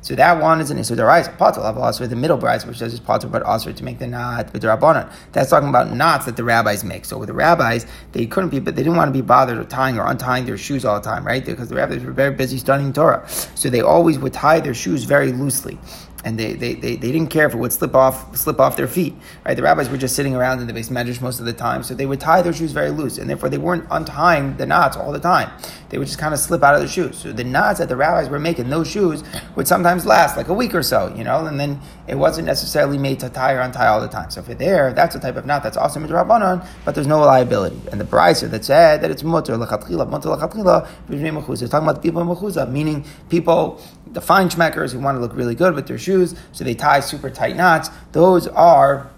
So 0.00 0.14
that 0.14 0.40
one 0.40 0.60
is 0.60 0.70
an 0.70 0.78
Isur 0.78 0.96
Daraisa. 0.96 1.36
Patel 1.36 1.64
of 1.64 2.10
the 2.10 2.16
middle 2.16 2.36
Bryce, 2.36 2.64
which 2.64 2.78
says 2.78 2.94
it's 2.94 3.04
Patel 3.04 3.30
but 3.30 3.42
Asr 3.42 3.74
to 3.74 3.84
make 3.84 3.98
the 3.98 4.06
knot 4.06 4.52
with 4.52 4.62
Rabbanon. 4.62 5.12
That's 5.32 5.50
talking 5.50 5.68
about 5.68 5.92
knots 5.92 6.26
that 6.26 6.36
the 6.36 6.44
rabbis 6.44 6.84
make. 6.84 7.04
So 7.04 7.18
with 7.18 7.28
the 7.28 7.34
rabbis, 7.34 7.86
they 8.12 8.26
couldn't 8.26 8.50
be, 8.50 8.60
but 8.60 8.76
they 8.76 8.82
didn't 8.82 8.96
want 8.96 9.08
to 9.08 9.12
be 9.12 9.22
bothered 9.22 9.58
with 9.58 9.68
tying 9.68 9.98
or 9.98 10.06
untying 10.06 10.46
their 10.46 10.58
shoes 10.58 10.84
all 10.84 11.00
the 11.00 11.04
time, 11.04 11.26
right? 11.26 11.44
Because 11.44 11.68
the 11.68 11.74
rabbis 11.74 12.04
were 12.04 12.12
very 12.12 12.34
busy 12.34 12.58
studying 12.58 12.92
Torah. 12.92 13.28
So 13.54 13.68
they 13.68 13.80
always 13.80 14.18
would 14.18 14.32
tie 14.32 14.60
their 14.60 14.74
shoes 14.74 15.04
very 15.04 15.32
loosely 15.32 15.78
and 16.24 16.38
they, 16.38 16.54
they, 16.54 16.74
they, 16.74 16.96
they, 16.96 17.12
didn't 17.12 17.28
care 17.28 17.46
if 17.46 17.54
it 17.54 17.58
would 17.58 17.72
slip 17.72 17.94
off 17.94 18.36
slip 18.36 18.58
off 18.58 18.76
their 18.76 18.88
feet. 18.88 19.14
Right? 19.46 19.54
The 19.54 19.62
rabbis 19.62 19.88
were 19.88 19.96
just 19.96 20.16
sitting 20.16 20.34
around 20.34 20.60
in 20.60 20.66
the 20.66 20.72
beis 20.72 20.90
medrash 20.90 21.20
most 21.20 21.38
of 21.38 21.46
the 21.46 21.52
time, 21.52 21.82
so 21.82 21.94
they 21.94 22.06
would 22.06 22.20
tie 22.20 22.42
their 22.42 22.52
shoes 22.52 22.72
very 22.72 22.90
loose, 22.90 23.18
and 23.18 23.30
therefore 23.30 23.48
they 23.48 23.58
weren't 23.58 23.86
untying 23.90 24.56
the 24.56 24.66
knots 24.66 24.96
all 24.96 25.12
the 25.12 25.20
time. 25.20 25.50
They 25.90 25.98
would 25.98 26.06
just 26.06 26.18
kind 26.18 26.34
of 26.34 26.40
slip 26.40 26.62
out 26.62 26.74
of 26.74 26.80
the 26.80 26.88
shoes. 26.88 27.18
So 27.18 27.32
the 27.32 27.44
knots 27.44 27.78
that 27.78 27.88
the 27.88 27.96
rabbis 27.96 28.28
were 28.28 28.38
making, 28.38 28.68
those 28.68 28.90
shoes 28.90 29.22
would 29.54 29.68
sometimes 29.68 30.04
last 30.04 30.36
like 30.36 30.48
a 30.48 30.54
week 30.54 30.74
or 30.74 30.82
so, 30.82 31.14
you 31.16 31.24
know, 31.24 31.46
and 31.46 31.58
then 31.58 31.80
it 32.06 32.16
wasn't 32.16 32.46
necessarily 32.46 32.98
made 32.98 33.20
to 33.20 33.28
tie 33.28 33.52
or 33.52 33.60
untie 33.60 33.86
all 33.86 34.00
the 34.00 34.08
time. 34.08 34.30
So 34.30 34.42
for 34.42 34.54
there, 34.54 34.92
that's 34.92 35.14
a 35.14 35.20
type 35.20 35.36
of 35.36 35.46
knot 35.46 35.62
that's 35.62 35.76
also 35.76 36.00
midrabanon, 36.00 36.66
but 36.84 36.94
there's 36.94 37.06
no 37.06 37.20
liability. 37.20 37.80
And 37.90 38.00
the 38.00 38.04
brisa 38.04 38.50
that 38.50 38.64
said 38.64 39.02
that 39.02 39.10
it's 39.10 39.22
mutter 39.22 39.54
lechatchila, 39.54 40.08
mutter 40.08 40.28
lechatchila, 40.30 41.62
is 41.62 41.70
talking 41.70 41.88
about 41.88 42.02
people 42.02 42.20
in 42.20 42.28
mechuzah, 42.28 42.70
meaning 42.70 43.04
people, 43.28 43.80
the 44.12 44.20
fine 44.20 44.48
schmeckers 44.48 44.92
who 44.92 44.98
want 44.98 45.16
to 45.16 45.20
look 45.20 45.34
really 45.34 45.54
good 45.54 45.74
with 45.74 45.86
their 45.86 45.98
shoes, 45.98 46.34
so 46.52 46.64
they 46.64 46.74
tie 46.74 47.00
super 47.00 47.30
tight 47.30 47.56
knots. 47.56 47.90
Those 48.12 48.46
are 48.48 49.10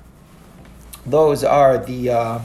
those 1.07 1.45
are 1.45 1.79
the 1.79 2.11
uh, 2.11 2.41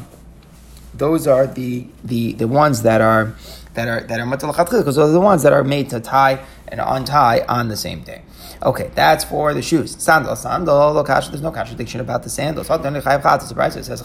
those 0.93 1.27
are 1.27 1.47
the, 1.47 1.87
the 2.03 2.33
the 2.33 2.47
ones 2.47 2.81
that 2.83 3.01
are 3.01 3.35
that 3.73 3.87
are 3.87 4.01
that 4.01 4.19
are 4.19 4.25
because 4.25 4.95
those 4.95 4.97
are 4.97 5.07
the 5.09 5.19
ones 5.19 5.43
that 5.43 5.53
are 5.53 5.63
made 5.63 5.89
to 5.89 5.99
tie 5.99 6.43
and 6.67 6.79
untie 6.79 7.45
on 7.47 7.67
the 7.67 7.77
same 7.77 8.01
day. 8.01 8.21
Okay, 8.63 8.89
that's 8.95 9.23
for 9.23 9.53
the 9.53 9.61
shoes. 9.61 10.01
Sandal, 10.01 10.35
sandal, 10.35 10.93
there's 11.03 11.41
no 11.41 11.51
contradiction 11.51 11.99
about 11.99 12.23
the 12.23 12.29
sandals. 12.29 12.67
Surprise, 12.67 13.75
It 13.75 13.83
says 13.83 14.01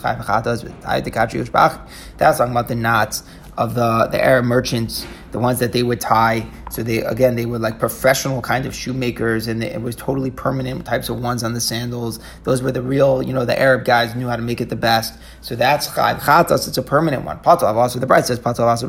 That's 2.19 2.39
talking 2.39 2.51
about 2.51 2.69
the 2.69 2.75
knots 2.75 3.23
of 3.57 3.75
the, 3.75 4.09
the 4.11 4.23
Arab 4.23 4.45
merchants, 4.45 5.07
the 5.33 5.39
ones 5.39 5.61
that 5.61 5.73
they 5.73 5.83
would 5.83 6.01
tie 6.01 6.47
So 6.71 6.83
they 6.83 7.03
again 7.03 7.37
they 7.37 7.47
were 7.47 7.59
like 7.59 7.79
professional 7.79 8.41
kind 8.41 8.65
of 8.65 8.75
shoemakers, 8.75 9.47
and 9.47 9.63
it 9.63 9.83
was 9.83 9.97
totally 9.97 10.31
permanent 10.31 10.87
types 10.87 11.09
of 11.09 11.21
ones 11.21 11.43
on 11.43 11.53
the 11.53 11.61
sandals. 11.61 12.21
Those 12.45 12.63
were 12.63 12.73
the 12.73 12.83
real, 12.83 13.23
you 13.23 13.33
know, 13.33 13.45
the 13.45 13.59
Arab 13.61 13.85
guys 13.85 14.15
knew 14.15 14.29
how 14.29 14.37
to 14.37 14.43
make 14.43 14.61
it 14.61 14.69
the 14.69 14.77
best. 14.77 15.19
So 15.41 15.57
that's 15.57 15.89
chatas. 15.89 16.69
It's 16.69 16.79
a 16.79 16.83
permanent 16.83 17.25
one. 17.25 17.39
Patav 17.41 17.75
also 17.75 17.99
the 17.99 18.07
bride 18.07 18.27
says 18.27 18.39
patav 18.39 18.61
also 18.61 18.87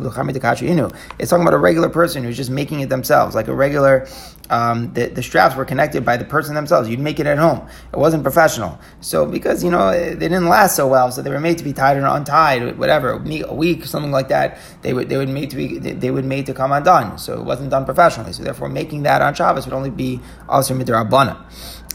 It's 1.19 1.29
talking 1.29 1.41
about 1.41 1.53
a 1.53 1.57
regular 1.57 1.89
person 1.89 2.23
who's 2.23 2.37
just 2.37 2.51
making 2.51 2.81
it 2.81 2.89
themselves, 2.89 3.35
like 3.35 3.47
a 3.47 3.55
regular 3.55 4.07
um, 4.51 4.93
the, 4.93 5.07
the 5.07 5.23
straps 5.23 5.55
were 5.55 5.65
connected 5.65 6.05
by 6.05 6.17
the 6.17 6.25
person 6.25 6.53
themselves. 6.53 6.89
You'd 6.89 6.99
make 6.99 7.19
it 7.19 7.25
at 7.25 7.37
home. 7.37 7.67
It 7.93 7.97
wasn't 7.97 8.21
professional. 8.21 8.77
So 8.99 9.25
because, 9.25 9.63
you 9.63 9.71
know, 9.71 9.91
they 9.91 10.15
didn't 10.15 10.49
last 10.49 10.75
so 10.75 10.87
well, 10.87 11.09
so 11.11 11.21
they 11.21 11.31
were 11.31 11.39
made 11.39 11.57
to 11.59 11.63
be 11.63 11.71
tied 11.73 11.97
or 11.97 12.05
untied, 12.05 12.77
whatever, 12.77 13.11
a 13.11 13.53
week, 13.53 13.85
something 13.85 14.11
like 14.11 14.27
that, 14.27 14.59
they 14.81 14.93
would, 14.93 15.07
they 15.07 15.17
would 15.17 15.29
made 15.29 15.49
to 15.51 15.55
be, 15.55 15.79
they 15.79 16.11
would 16.11 16.25
made 16.25 16.45
to 16.47 16.53
come 16.53 16.73
undone. 16.73 17.17
So 17.17 17.39
it 17.39 17.45
wasn't 17.45 17.70
done 17.71 17.85
professionally. 17.85 18.33
So 18.33 18.43
therefore 18.43 18.69
making 18.69 19.03
that 19.03 19.21
on 19.21 19.33
Shabbos 19.33 19.65
would 19.65 19.73
only 19.73 19.89
be 19.89 20.19
also 20.47 20.75
midrabana. 20.75 21.43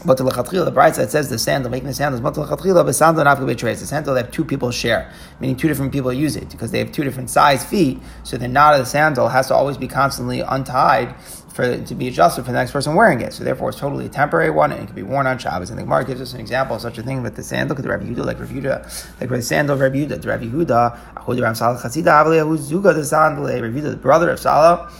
But 0.05 0.17
the 0.17 0.23
lechatchila, 0.23 0.63
the 0.63 0.71
bright 0.71 0.95
side 0.95 1.09
says 1.09 1.29
the 1.29 1.39
sandal, 1.39 1.71
making 1.71 1.87
the 1.87 1.93
sandals, 1.93 2.21
but 2.21 2.35
the 2.35 2.45
lechatchila, 2.45 2.85
the 2.85 2.93
sandal 2.93 3.23
not 3.23 3.43
be 3.43 3.53
The 3.53 3.75
sandal 3.75 4.13
that 4.13 4.31
two 4.31 4.45
people 4.45 4.69
share, 4.69 5.11
meaning 5.39 5.55
two 5.55 5.67
different 5.67 5.91
people 5.91 6.13
use 6.13 6.35
it 6.35 6.49
because 6.51 6.69
they 6.69 6.77
have 6.79 6.91
two 6.91 7.03
different 7.03 7.31
size 7.31 7.65
feet. 7.65 7.99
So 8.23 8.37
the 8.37 8.47
knot 8.47 8.75
of 8.75 8.79
the 8.81 8.85
sandal 8.85 9.27
has 9.29 9.47
to 9.47 9.55
always 9.55 9.75
be 9.77 9.87
constantly 9.87 10.41
untied 10.41 11.15
for 11.57 11.83
to 11.83 11.95
be 11.95 12.07
adjusted 12.07 12.45
for 12.45 12.51
the 12.51 12.57
next 12.57 12.71
person 12.71 12.93
wearing 12.93 13.19
it. 13.21 13.33
So 13.33 13.43
therefore, 13.43 13.69
it's 13.69 13.79
totally 13.79 14.05
a 14.05 14.09
temporary 14.09 14.51
one, 14.51 14.71
and 14.71 14.83
it 14.83 14.85
can 14.85 14.95
be 14.95 15.01
worn 15.01 15.25
on 15.25 15.39
Shabbos. 15.39 15.71
And 15.71 15.79
the 15.79 15.83
Gemara 15.83 16.05
gives 16.05 16.21
us 16.21 16.33
an 16.33 16.39
example 16.39 16.75
of 16.75 16.83
such 16.83 16.99
a 16.99 17.03
thing 17.03 17.23
with 17.23 17.35
the 17.35 17.43
sandal. 17.43 17.69
Look 17.69 17.79
at 17.79 17.83
the 17.83 17.89
Rabbi 17.89 18.05
Yehuda, 18.05 18.25
like 18.25 18.39
Rabbi 18.39 18.53
Yehuda, 18.53 19.19
like 19.19 19.29
the 19.29 19.41
sandal 19.41 19.73
of 19.73 19.81
Rabbi 19.81 19.95
Yehuda. 19.95 20.21
The 20.21 20.27
Rabbi 20.27 20.45
Yehuda, 20.45 21.41
Ram 21.41 21.55
Salah 21.55 21.79
Chasida, 21.79 22.57
Zuga 22.59 22.93
the 22.93 23.03
sandal, 23.03 23.45
Rabbi 23.45 23.79
Yehuda, 23.79 23.89
the 23.89 23.97
brother 23.97 24.29
of 24.29 24.39
Salah, 24.39 24.91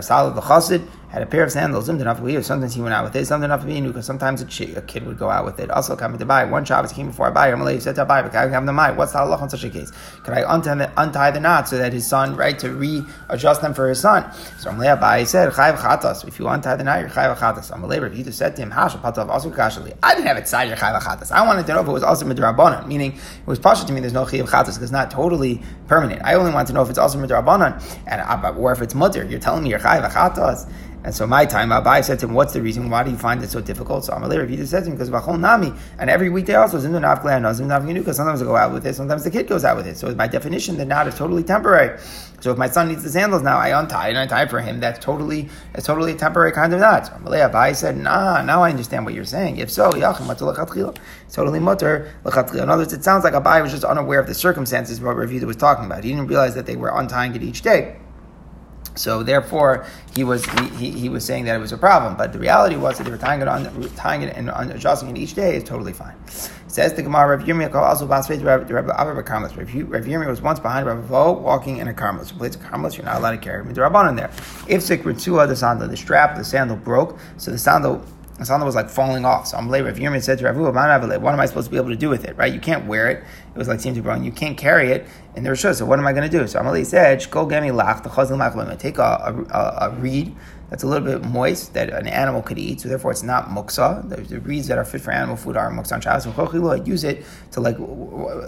Salah 0.00 0.32
the 0.34 0.40
Chassid 0.40 0.86
had 1.10 1.22
a 1.22 1.26
pair 1.26 1.42
of 1.42 1.50
sandals, 1.50 1.86
sometimes 1.86 2.74
he 2.74 2.80
went 2.80 2.94
out 2.94 3.02
with 3.02 3.16
it, 3.16 3.28
enough 3.30 3.66
because 3.66 4.06
sometimes 4.06 4.42
a, 4.42 4.78
a, 4.78 4.82
kid 4.82 5.04
would 5.04 5.18
go 5.18 5.28
out 5.28 5.44
with 5.44 5.58
it. 5.58 5.68
Also, 5.70 5.96
coming 5.96 6.18
to 6.18 6.24
buy 6.24 6.44
one 6.44 6.64
Shabbos 6.64 6.92
came 6.92 7.08
before 7.08 7.26
I 7.26 7.30
buy. 7.30 7.50
Amalei 7.50 7.80
said 7.82 7.96
to 7.96 8.04
buy, 8.04 8.22
but 8.22 8.34
I 8.34 8.48
have 8.48 8.64
the 8.64 8.72
mind. 8.72 8.96
What's 8.96 9.12
the 9.12 9.18
halach 9.18 9.42
on 9.42 9.50
such 9.50 9.64
a 9.64 9.70
case? 9.70 9.90
Could 10.22 10.34
I 10.34 10.54
untie 10.54 10.76
the, 10.76 10.92
untie 10.96 11.32
the 11.32 11.40
knot 11.40 11.68
so 11.68 11.78
that 11.78 11.92
his 11.92 12.06
son, 12.06 12.36
right, 12.36 12.56
to 12.60 12.70
readjust 12.70 13.60
them 13.60 13.74
for 13.74 13.88
his 13.88 14.00
son? 14.00 14.30
So 14.58 14.70
I'm 14.70 14.76
Amalei 14.76 14.98
Abai 14.98 15.26
said, 15.26 15.52
Chayav 15.52 15.78
chatas. 15.78 16.26
If 16.26 16.38
you 16.38 16.46
untie 16.46 16.76
the 16.76 16.84
knot, 16.84 17.00
you're 17.00 17.08
chayav 17.08 17.36
chatas. 17.36 17.72
Amalei 17.72 17.98
Yita 18.00 18.32
said 18.32 18.54
to 18.56 18.62
him, 18.62 18.70
patav 18.70 19.28
also 19.28 19.50
kashali. 19.50 19.96
I 20.02 20.14
didn't 20.14 20.28
have 20.28 20.36
it 20.36 20.46
side 20.46 20.68
your 20.68 20.76
chayav 20.76 21.00
chatas. 21.00 21.32
I 21.32 21.44
wanted 21.44 21.66
to 21.66 21.74
know 21.74 21.80
if 21.80 21.88
it 21.88 21.92
was 21.92 22.04
also 22.04 22.24
midrabanan, 22.24 22.86
meaning 22.86 23.12
it 23.12 23.46
was 23.46 23.58
partial 23.58 23.86
to 23.86 23.92
me. 23.92 24.00
There's 24.00 24.12
no 24.12 24.24
chayav 24.24 24.48
chatas 24.48 24.66
because 24.66 24.82
it's 24.82 24.92
not 24.92 25.10
totally 25.10 25.60
permanent. 25.88 26.22
I 26.24 26.34
only 26.34 26.52
want 26.52 26.68
to 26.68 26.74
know 26.74 26.82
if 26.82 26.88
it's 26.88 26.98
also 26.98 27.18
midrabanan 27.18 27.82
and 28.06 28.20
uh, 28.20 28.54
or 28.56 28.72
if 28.72 28.80
it's 28.80 28.94
mutter. 28.94 29.24
You're 29.24 29.40
telling 29.40 29.64
me 29.64 29.70
you're 29.70 29.80
chayav 29.80 30.08
chatas. 30.10 30.70
And 31.02 31.14
so 31.14 31.26
my 31.26 31.46
time, 31.46 31.70
Abai 31.70 32.04
said 32.04 32.18
to 32.18 32.26
him, 32.26 32.34
"What's 32.34 32.52
the 32.52 32.60
reason? 32.60 32.90
Why 32.90 33.02
do 33.02 33.10
you 33.10 33.16
find 33.16 33.42
it 33.42 33.48
so 33.48 33.60
difficult?" 33.62 34.04
So 34.04 34.12
Amalei 34.12 34.38
Rav 34.38 34.68
said 34.68 34.84
to 34.84 34.90
him, 34.90 34.96
"Because 34.96 35.08
Vachol 35.08 35.40
Nami, 35.40 35.72
and 35.98 36.10
every 36.10 36.28
weekday 36.28 36.54
also 36.54 36.78
because 36.78 38.16
sometimes 38.16 38.42
I 38.42 38.44
go 38.44 38.56
out 38.56 38.72
with 38.72 38.86
it, 38.86 38.94
sometimes 38.94 39.24
the 39.24 39.30
kid 39.30 39.48
goes 39.48 39.64
out 39.64 39.78
with 39.78 39.86
it. 39.86 39.96
So 39.96 40.14
by 40.14 40.26
definition, 40.26 40.76
the 40.76 40.84
knot 40.84 41.06
is 41.08 41.14
totally 41.14 41.42
temporary. 41.42 41.98
So 42.40 42.50
if 42.52 42.58
my 42.58 42.68
son 42.68 42.88
needs 42.88 43.02
the 43.02 43.08
sandals 43.08 43.42
now, 43.42 43.56
I 43.56 43.78
untie 43.80 44.08
and 44.08 44.18
I 44.18 44.26
tie 44.26 44.46
for 44.46 44.60
him. 44.60 44.80
That's 44.80 44.98
totally, 44.98 45.48
it's 45.74 45.86
totally 45.86 46.12
a 46.12 46.16
temporary 46.16 46.52
kind 46.52 46.74
of 46.74 46.80
knot." 46.80 47.06
So 47.06 47.12
Amalei 47.14 47.50
Abai 47.50 47.74
said, 47.74 47.96
"Nah, 47.96 48.42
now 48.42 48.62
I 48.62 48.68
understand 48.68 49.06
what 49.06 49.14
you're 49.14 49.24
saying. 49.24 49.56
If 49.56 49.70
so, 49.70 49.90
it's 49.90 51.34
totally 51.34 51.60
mutter 51.60 52.08
In 52.62 52.68
other 52.68 52.82
words, 52.82 52.92
it 52.92 53.04
sounds 53.04 53.24
like 53.24 53.32
Abai 53.32 53.62
was 53.62 53.70
just 53.72 53.84
unaware 53.84 54.20
of 54.20 54.26
the 54.26 54.34
circumstances 54.34 55.00
what 55.00 55.16
Rav 55.16 55.32
was 55.44 55.56
talking 55.56 55.86
about. 55.86 56.04
He 56.04 56.10
didn't 56.10 56.26
realize 56.26 56.54
that 56.56 56.66
they 56.66 56.76
were 56.76 56.90
untying 56.94 57.34
it 57.34 57.42
each 57.42 57.62
day." 57.62 57.96
So 58.96 59.22
therefore, 59.22 59.86
he 60.14 60.24
was 60.24 60.44
he, 60.44 60.68
he, 60.68 60.90
he, 60.90 61.08
was 61.08 61.24
saying 61.24 61.44
that 61.44 61.54
it 61.54 61.58
was 61.58 61.72
a 61.72 61.78
problem. 61.78 62.16
But 62.16 62.32
the 62.32 62.38
reality 62.38 62.76
was 62.76 62.98
that 62.98 63.04
they 63.04 63.10
were 63.10 63.16
tying 63.16 63.40
it 63.40 63.48
on 63.48 63.90
tying 63.96 64.22
it 64.22 64.36
and 64.36 64.50
adjusting 64.70 65.10
it 65.10 65.18
each 65.18 65.34
day 65.34 65.56
is 65.56 65.64
totally 65.64 65.92
fine. 65.92 66.14
says 66.66 66.94
the 66.94 67.02
Gemara, 67.02 67.36
Rav 67.36 67.46
Yirmiyah 67.46 67.74
also 67.74 68.06
basfeit 68.06 68.42
Rav 68.44 68.70
Abba 68.70 69.22
Karmelis. 69.22 69.56
Rav 69.56 70.04
Yirmiyah 70.04 70.28
was 70.28 70.42
once 70.42 70.58
behind 70.58 70.86
Rav 70.86 71.04
Vo 71.04 71.32
walking 71.32 71.78
in 71.78 71.88
a 71.88 71.94
Karmelis. 71.94 72.26
So 72.26 72.36
place 72.36 72.56
a 72.56 72.58
Karmelis, 72.58 72.96
you're 72.96 73.06
not 73.06 73.16
allowed 73.16 73.32
to 73.32 73.38
carry 73.38 73.62
the 73.72 73.80
Rabban 73.80 74.10
in 74.10 74.16
there. 74.16 74.30
If 74.68 74.82
Sikritzua 74.82 75.48
the 75.48 75.56
sandal, 75.56 75.88
the 75.88 75.96
strap, 75.96 76.36
the 76.36 76.44
sandal 76.44 76.76
broke, 76.76 77.18
so 77.36 77.50
the 77.50 77.58
sandal 77.58 78.04
the 78.40 78.46
sandal 78.46 78.64
was 78.64 78.74
like 78.74 78.88
falling 78.88 79.26
off. 79.26 79.48
So 79.48 79.58
Amalei 79.58 79.84
Rav 79.84 79.96
Yirmiyah 79.96 80.22
said 80.22 80.38
to 80.38 80.46
Rav 80.46 80.56
what 80.56 81.34
am 81.34 81.40
I 81.40 81.46
supposed 81.46 81.66
to 81.66 81.70
be 81.70 81.76
able 81.76 81.90
to 81.90 81.96
do 81.96 82.08
with 82.08 82.24
it? 82.24 82.36
Right? 82.38 82.52
You 82.52 82.58
can't 82.58 82.86
wear 82.86 83.10
it. 83.10 83.22
It 83.54 83.58
was 83.58 83.68
like 83.68 83.80
seemed 83.80 83.96
to 83.96 84.02
be 84.02 84.08
wrong. 84.08 84.24
You 84.24 84.32
can't 84.32 84.56
carry 84.56 84.92
it 84.92 85.06
in 85.34 85.42
the 85.42 85.50
Rosh 85.50 85.62
So 85.62 85.84
what 85.84 85.98
am 85.98 86.06
I 86.06 86.12
going 86.12 86.28
to 86.28 86.38
do? 86.38 86.46
So 86.46 86.60
Amalei 86.60 86.86
said, 86.86 87.26
"Go 87.30 87.46
get 87.46 87.62
me 87.62 87.70
lach 87.70 88.02
the 88.02 88.08
chazal 88.08 88.38
lach. 88.38 88.78
Take 88.78 88.98
a, 88.98 89.46
a, 89.52 89.88
a 89.88 89.90
reed." 89.96 90.34
that's 90.70 90.84
a 90.84 90.86
little 90.86 91.06
bit 91.06 91.28
moist 91.28 91.74
that 91.74 91.90
an 91.90 92.06
animal 92.06 92.42
could 92.42 92.56
eat, 92.56 92.80
so 92.80 92.88
therefore 92.88 93.10
it's 93.10 93.24
not 93.24 93.48
muksa. 93.48 94.08
The, 94.08 94.22
the 94.22 94.40
reeds 94.40 94.68
that 94.68 94.78
are 94.78 94.84
fit 94.84 95.00
for 95.00 95.10
animal 95.10 95.36
food 95.36 95.56
are 95.56 95.68
muksa 95.70 95.94
on 95.94 96.00
Shabbos. 96.00 96.26
I 96.26 96.84
use 96.86 97.02
it 97.02 97.24
to 97.50 97.60
like 97.60 97.76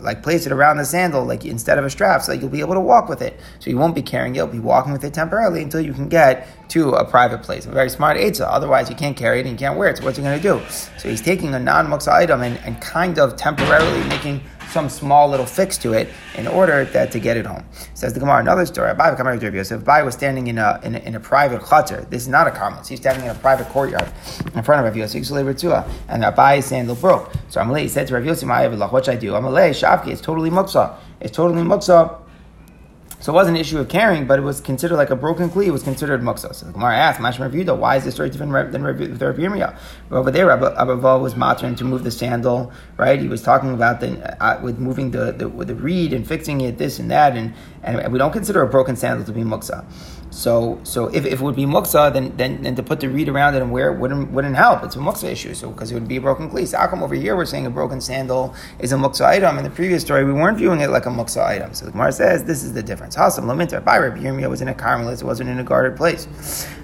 like 0.03 0.23
place 0.23 0.47
it 0.47 0.53
around 0.53 0.77
the 0.77 0.85
sandal, 0.85 1.25
like 1.25 1.45
instead 1.45 1.79
of 1.79 1.85
a 1.85 1.91
strap, 1.91 2.23
so 2.23 2.31
that 2.31 2.41
you'll 2.41 2.49
be 2.49 2.61
able 2.61 2.75
to 2.75 2.81
walk 2.81 3.09
with 3.09 3.23
it. 3.23 3.41
So 3.59 3.71
you 3.71 3.77
won't 3.77 3.97
be 3.97 4.03
carrying 4.03 4.37
it; 4.37 4.39
you'll 4.39 4.47
be 4.47 4.61
walking 4.61 4.93
with 4.93 5.05
it 5.05 5.13
temporarily 5.13 5.63
until 5.63 5.81
you 5.81 5.93
can 5.93 6.09
get 6.09 6.47
to 6.71 6.91
a 6.93 7.05
private 7.05 7.43
place. 7.43 7.67
A 7.67 7.71
very 7.71 7.91
smart 7.91 8.17
eitzah. 8.17 8.47
Otherwise, 8.49 8.89
you 8.89 8.95
can't 8.95 9.17
carry 9.17 9.41
it 9.41 9.47
and 9.47 9.51
you 9.51 9.59
can't 9.59 9.77
wear 9.77 9.91
it. 9.91 9.99
So 9.99 10.05
what's 10.05 10.17
he 10.17 10.23
going 10.23 10.41
to 10.41 10.43
do? 10.43 10.63
So 10.99 11.09
he's 11.09 11.21
taking 11.21 11.53
a 11.55 11.59
non-muksa 11.59 12.13
item 12.13 12.43
and, 12.43 12.57
and 12.59 12.81
kind 12.81 13.19
of 13.19 13.37
temporarily 13.37 14.05
making 14.09 14.41
some 14.73 14.89
small 14.89 15.29
little 15.29 15.47
fix 15.47 15.77
to 15.79 15.93
it 15.93 16.09
in 16.37 16.47
order 16.47 16.85
that 16.87 17.13
to 17.13 17.21
get 17.21 17.37
it 17.37 17.47
home. 17.47 17.65
Says 17.95 18.15
the 18.15 18.21
Gemara, 18.21 18.41
another 18.41 18.67
story. 18.67 18.93
Abai. 18.93 19.17
Abai 19.17 20.05
was 20.05 20.15
standing 20.15 20.47
in 20.47 20.59
a, 20.59 20.81
in 20.83 20.95
a, 20.95 20.99
in 21.01 21.15
a 21.15 21.21
private 21.21 21.61
chutzner. 21.61 22.09
This 22.09 22.23
is 22.23 22.29
not 22.29 22.47
a 22.47 22.51
karmelis. 22.51 22.89
He's 22.89 22.99
standing 22.99 23.25
in 23.25 23.31
a 23.31 23.35
private 23.39 23.69
courtyard 23.69 24.11
in 24.55 24.63
front 24.63 24.85
of 24.85 24.85
Rav 24.85 24.97
Yosef. 24.97 25.31
And 26.09 26.25
Abai's 26.25 26.67
sandal 26.67 26.97
broke. 26.97 27.33
So 27.49 27.61
Amalei 27.61 27.89
said 27.89 28.07
to 28.09 28.15
Rav 28.15 28.25
Yosef, 28.25 28.49
what 28.93 29.05
should 29.05 29.15
I 29.15 29.17
do? 29.17 29.33
Amalei, 29.33 29.71
Shavki, 29.71 30.09
it's 30.09 30.23
totally 30.23 30.51
muksa. 30.51 30.97
It's 31.21 31.37
totally 31.37 31.63
muksa 31.63 32.22
so 33.23 33.33
it 33.33 33.37
was 33.37 33.47
an 33.47 33.55
issue 33.55 33.79
of 33.79 33.89
carrying, 33.89 34.27
but 34.27 34.41
it 34.41 34.43
was 34.43 34.61
considered 34.61 34.97
like 34.97 35.11
a 35.11 35.15
broken 35.15 35.49
kli. 35.49 35.67
It 35.67 35.71
was 35.71 35.85
considered 35.85 36.23
muksa. 36.23 36.53
So 36.53 36.67
the 36.67 36.73
Gemara 36.73 36.97
asked, 36.97 37.21
Mashma 37.21 37.49
Revuda, 37.49 37.79
why 37.79 37.95
is 37.95 38.05
this 38.05 38.15
story 38.15 38.31
different 38.31 38.73
than 38.73 38.83
Rabbi 38.83 39.05
Yirmiyah? 39.05 39.77
Over 40.11 40.33
there, 40.33 40.51
Abba 40.51 41.19
was 41.21 41.37
matrin 41.37 41.77
to 41.77 41.85
move 41.85 42.03
the 42.03 42.11
sandal, 42.11 42.73
right? 42.97 43.21
He 43.21 43.29
was 43.29 43.41
talking 43.41 43.75
about 43.75 44.01
the 44.01 44.43
uh, 44.43 44.61
with 44.61 44.81
moving 44.81 45.13
the, 45.13 45.31
the 45.31 45.49
with 45.49 45.69
the 45.69 45.77
reed 45.77 46.13
and 46.13 46.27
fixing 46.27 46.63
it, 46.63 46.79
this 46.79 46.99
and 46.99 47.13
that, 47.13 47.37
and, 47.37 47.55
and 47.85 48.13
we 48.13 48.19
don't 48.19 48.33
consider 48.33 48.61
a 48.61 48.67
broken 48.67 48.97
sandal 48.97 49.25
to 49.25 49.33
be 49.33 49.43
muksa. 49.43 49.85
So, 50.33 50.81
so 50.83 51.09
if, 51.09 51.27
if 51.27 51.35
it 51.35 51.41
would 51.41 51.57
be 51.57 51.67
muksa, 51.67 52.11
then, 52.11 52.35
then 52.39 52.63
then 52.63 52.75
to 52.77 52.83
put 52.83 53.01
the 53.01 53.09
reed 53.09 53.29
around 53.29 53.55
it 53.55 53.61
and 53.61 53.71
wear 53.71 53.93
it 53.93 53.99
wouldn't 53.99 54.31
wouldn't 54.31 54.57
help. 54.57 54.83
It's 54.83 54.97
a 54.97 54.99
muksa 54.99 55.31
issue, 55.31 55.53
so 55.53 55.71
because 55.71 55.91
it 55.91 55.95
would 55.95 56.09
be 56.09 56.17
a 56.17 56.21
broken 56.23 56.49
cleat. 56.49 56.71
So 56.71 56.79
how 56.79 56.87
come 56.87 57.03
over 57.03 57.15
here 57.15 57.37
we're 57.37 57.45
saying 57.45 57.67
a 57.67 57.71
broken 57.71 58.01
sandal 58.01 58.55
is 58.79 58.93
a 58.93 58.97
muksa 58.97 59.27
item? 59.27 59.59
In 59.59 59.65
the 59.65 59.71
previous 59.71 60.03
story, 60.03 60.25
we 60.25 60.33
weren't 60.33 60.57
viewing 60.57 60.81
it 60.81 60.89
like 60.89 61.05
a 61.05 61.11
muksa 61.11 61.45
item. 61.47 61.75
So 61.75 61.85
the 61.85 61.93
Gemara 61.93 62.13
says 62.13 62.45
this 62.45 62.65
is 62.65 62.73
the 62.73 62.83
difference. 62.83 63.15
Hasam 63.15 63.45
laminter 63.45 63.85
by 63.85 63.99
Rabbi 63.99 64.21
Yirmiyah 64.21 64.49
was 64.49 64.63
in 64.63 64.69
a 64.69 64.75
carmelis, 64.75 65.21
it 65.21 65.27
wasn't 65.27 65.51
in 65.51 65.59
a 65.59 65.65
guarded 65.65 65.99
place. 65.99 66.27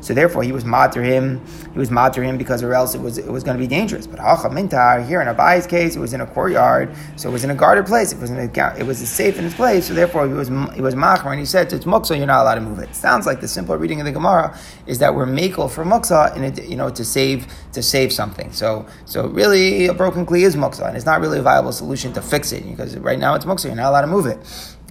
So 0.09 0.15
therefore, 0.15 0.43
he 0.43 0.53
was 0.53 0.65
matter 0.65 1.03
him. 1.03 1.45
He 1.75 1.79
was 1.79 1.91
matter 1.91 2.23
him 2.23 2.39
because 2.39 2.63
or 2.63 2.73
else 2.73 2.95
it 2.95 3.01
was 3.03 3.19
it 3.19 3.31
was 3.31 3.45
going 3.45 3.59
to 3.59 3.63
be 3.63 3.67
dangerous. 3.67 4.07
But 4.07 4.21
hacha 4.21 4.49
mintar 4.49 5.07
here 5.07 5.21
in 5.21 5.29
Abai's 5.29 5.67
case, 5.67 5.97
it 5.97 5.99
was 5.99 6.15
in 6.15 6.23
a 6.23 6.27
courtyard, 6.27 6.97
so 7.17 7.29
it 7.29 7.33
was 7.33 7.45
in 7.45 7.51
a 7.51 7.55
guarded 7.55 7.85
place. 7.85 8.11
It 8.11 8.19
was 8.19 8.31
in 8.31 8.39
a, 8.39 8.79
it 8.79 8.87
was 8.87 9.07
safe 9.07 9.39
in 9.39 9.45
its 9.45 9.55
place. 9.55 9.87
So 9.87 9.93
therefore, 9.93 10.27
he 10.27 10.33
was 10.33 10.49
he 10.75 10.81
was 10.81 10.95
machmer, 10.95 11.33
and 11.33 11.39
he 11.39 11.45
said 11.45 11.71
it's 11.75 11.85
muksa, 11.85 12.17
you're 12.17 12.27
not 12.27 12.41
allowed 12.41 12.55
to 12.55 12.63
move 12.63 12.79
it. 12.79 12.95
Sounds 12.95 13.27
like 13.27 13.43
the 13.43 13.49
simple 13.49 13.77
reading 13.77 14.01
of 14.01 14.07
the 14.07 14.13
Gemara 14.13 14.59
is 14.87 14.99
that 15.01 15.15
we're 15.15 15.27
makel 15.27 15.71
for 15.71 15.85
muksa, 15.85 16.35
and 16.35 16.59
you 16.67 16.77
know 16.77 16.89
to 16.89 17.05
save 17.05 17.47
to 17.75 17.83
save 17.83 18.11
something. 18.11 18.51
So 18.51 18.87
so 19.05 19.27
really, 19.29 19.89
a 19.89 19.93
broken 19.93 20.25
kli 20.25 20.41
is 20.41 20.57
muksa, 20.57 20.89
and 20.89 20.97
it's 20.97 21.05
not 21.05 21.21
really 21.21 21.39
a 21.39 21.43
viable 21.43 21.73
solution 21.73 22.15
to 22.15 22.23
fix 22.23 22.51
it 22.53 22.67
because 22.67 22.97
right 22.97 23.19
now 23.19 23.35
it's 23.35 23.45
muksa. 23.45 23.67
You're 23.67 23.75
not 23.75 23.91
allowed 23.91 24.01
to 24.01 24.07
move 24.07 24.25
it. 24.25 24.39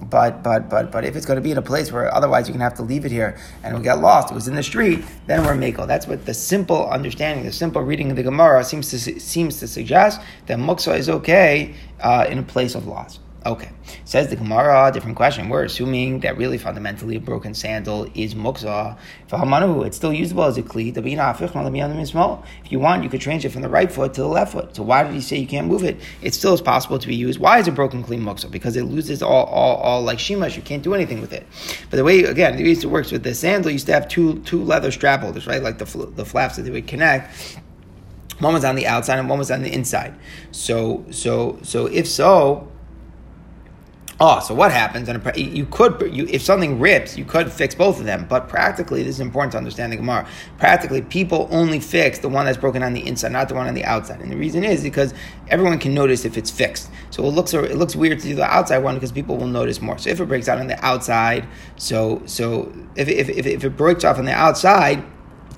But 0.04 0.44
but 0.44 0.70
but 0.70 0.92
but 0.92 1.04
if 1.06 1.16
it's 1.16 1.25
going 1.25 1.38
to 1.38 1.42
be 1.42 1.51
in 1.51 1.58
a 1.58 1.62
place 1.62 1.92
where 1.92 2.13
otherwise 2.13 2.48
you're 2.48 2.54
going 2.54 2.60
to 2.60 2.66
have 2.66 2.75
to 2.75 2.84
leave 2.84 3.04
it 3.04 3.12
here 3.12 3.36
and 3.63 3.74
it'll 3.74 3.84
get 3.84 4.00
lost, 4.00 4.32
it 4.32 4.36
was 4.36 4.48
in 4.48 4.56
the 4.56 4.62
street, 4.62 5.04
then 5.25 5.44
we're 5.44 5.56
makel. 5.56 5.88
That's 5.88 6.08
what 6.08 6.25
the 6.25 6.36
simple 6.36 6.88
understanding, 6.89 7.46
the 7.46 7.51
simple 7.51 7.82
reading 7.82 8.12
of 8.12 8.16
the 8.16 8.24
Gemara 8.24 8.63
seems 8.63 8.92
to 8.92 9.00
seems 9.20 9.60
to 9.60 9.68
suggest 9.68 10.22
that 10.46 10.60
muksa 10.60 10.98
is 10.98 11.10
okay 11.10 11.74
uh, 12.00 12.27
in 12.30 12.38
a 12.38 12.44
place 12.44 12.75
of 12.75 12.86
loss. 12.86 13.20
Okay. 13.48 13.70
Says 14.04 14.27
the 14.27 14.36
Gemara, 14.36 14.92
different 14.94 15.16
question. 15.16 15.48
We're 15.48 15.63
assuming 15.63 16.20
that 16.20 16.36
really 16.36 16.58
fundamentally 16.58 17.16
a 17.16 17.22
broken 17.22 17.54
sandal 17.54 18.10
is 18.13 18.36
muksa. 18.36 18.98
For 19.30 19.38
Hamanu, 19.38 19.86
it's 19.88 19.96
still 19.96 20.12
usable 20.12 20.44
as 20.44 20.58
a 20.58 20.62
cleat. 20.62 20.98
If 20.98 21.06
you 21.06 22.80
want, 22.80 23.04
you 23.04 23.10
could 23.10 23.22
change 23.22 23.46
it 23.46 23.50
from 23.50 23.62
the 23.62 23.70
right 23.70 23.89
foot 23.89 24.13
to 24.16 24.22
the 24.22 24.27
left 24.27 24.51
foot. 24.51 24.75
So 24.75 24.84
why 24.84 25.04
did 25.04 25.13
he 25.13 25.22
say 25.22 25.38
you 25.38 25.48
can't 25.48 25.68
move 25.68 25.86
it? 25.86 25.98
It 26.22 26.34
still 26.34 26.54
is 26.54 26.60
possible 26.60 27.00
to 27.00 27.08
be 27.08 27.16
used. 27.16 27.39
Why 27.39 27.60
is 27.60 27.70
a 27.70 27.72
broken 27.72 28.04
clean 28.04 28.22
muksa? 28.22 28.51
Because 28.51 28.75
it 28.75 28.84
loses 28.84 29.24
all, 29.24 29.46
all, 29.46 29.77
all 29.77 30.01
like 30.01 30.18
shimash. 30.18 30.58
You 30.58 30.62
can't 30.62 30.84
do 30.84 30.94
anything 30.94 31.22
with 31.22 31.32
it. 31.32 31.48
But 31.89 31.96
the 31.96 32.04
way, 32.04 32.25
again, 32.25 32.58
the 32.58 32.63
way 32.66 32.72
it 32.72 32.84
works 32.84 33.13
with 33.13 33.24
the 33.24 33.34
sandal, 33.34 33.72
used 33.72 33.86
to 33.86 33.94
have 33.94 34.10
two 34.10 34.39
two 34.39 34.62
leather 34.62 34.92
strap 34.92 35.22
holders, 35.22 35.48
right? 35.48 35.63
Like 35.63 35.77
the, 35.77 35.86
the 35.86 36.25
flaps 36.25 36.58
that 36.58 36.63
they 36.63 36.72
would 36.72 36.88
connect. 36.88 37.62
One 38.39 38.54
was 38.54 38.66
on 38.66 38.75
the 38.75 38.88
outside 38.88 39.20
and 39.20 39.30
one 39.30 39.39
was 39.39 39.51
on 39.51 39.63
the 39.63 39.74
inside. 39.74 40.13
So, 40.51 41.06
so, 41.12 41.58
so 41.63 41.88
if 41.88 42.08
so, 42.08 42.68
Oh, 44.20 44.40
so 44.40 44.56
what 44.56 44.72
happens? 44.72 45.08
And 45.10 45.24
you 45.36 45.68
could, 45.68 46.12
you, 46.12 46.26
if 46.28 46.42
something 46.42 46.80
rips, 46.80 47.18
you 47.18 47.24
could 47.24 47.52
fix 47.52 47.76
both 47.76 48.00
of 48.00 48.06
them. 48.06 48.26
But 48.28 48.50
practically, 48.50 49.04
this 49.04 49.16
is 49.16 49.20
important 49.20 49.52
to 49.52 49.60
understand 49.60 49.94
the 49.94 49.98
Gemara. 49.98 50.28
Practically, 50.58 51.04
people 51.04 51.48
only 51.52 51.80
fix 51.80 52.18
the 52.18 52.28
one 52.28 52.48
that's 52.48 52.58
broken 52.58 52.82
on 52.82 52.94
the 52.94 53.06
inside, 53.06 53.32
not 53.32 53.48
the 53.48 53.54
one 53.54 53.68
on 53.68 53.76
the 53.76 53.86
outside. 53.86 54.20
And 54.20 54.32
the 54.32 54.36
reason 54.36 54.64
is 54.64 54.82
because 54.82 55.14
everyone 55.50 55.78
can 55.78 55.94
notice 55.94 56.26
if 56.26 56.36
it's 56.36 56.50
fixed. 56.50 56.90
So 57.12 57.24
it 57.26 57.30
looks 57.30 57.54
it 57.54 57.78
looks 57.78 57.96
weird 57.96 58.20
to 58.20 58.28
do 58.28 58.34
the 58.34 58.44
outside 58.44 58.80
one 58.80 58.96
because 58.96 59.12
people 59.12 59.38
will 59.38 59.48
notice 59.48 59.82
more. 59.82 60.00
So 60.00 60.10
if 60.10 60.20
it 60.20 60.26
breaks 60.26 60.50
out 60.50 60.58
on 60.58 60.66
the 60.66 60.84
outside, 60.84 61.48
so 61.76 62.24
so 62.26 62.74
if 62.96 63.08
if, 63.08 63.30
if, 63.30 63.46
if 63.46 63.64
it 63.64 63.78
breaks 63.78 64.04
off 64.04 64.18
on 64.18 64.26
the 64.26 64.34
outside 64.34 65.04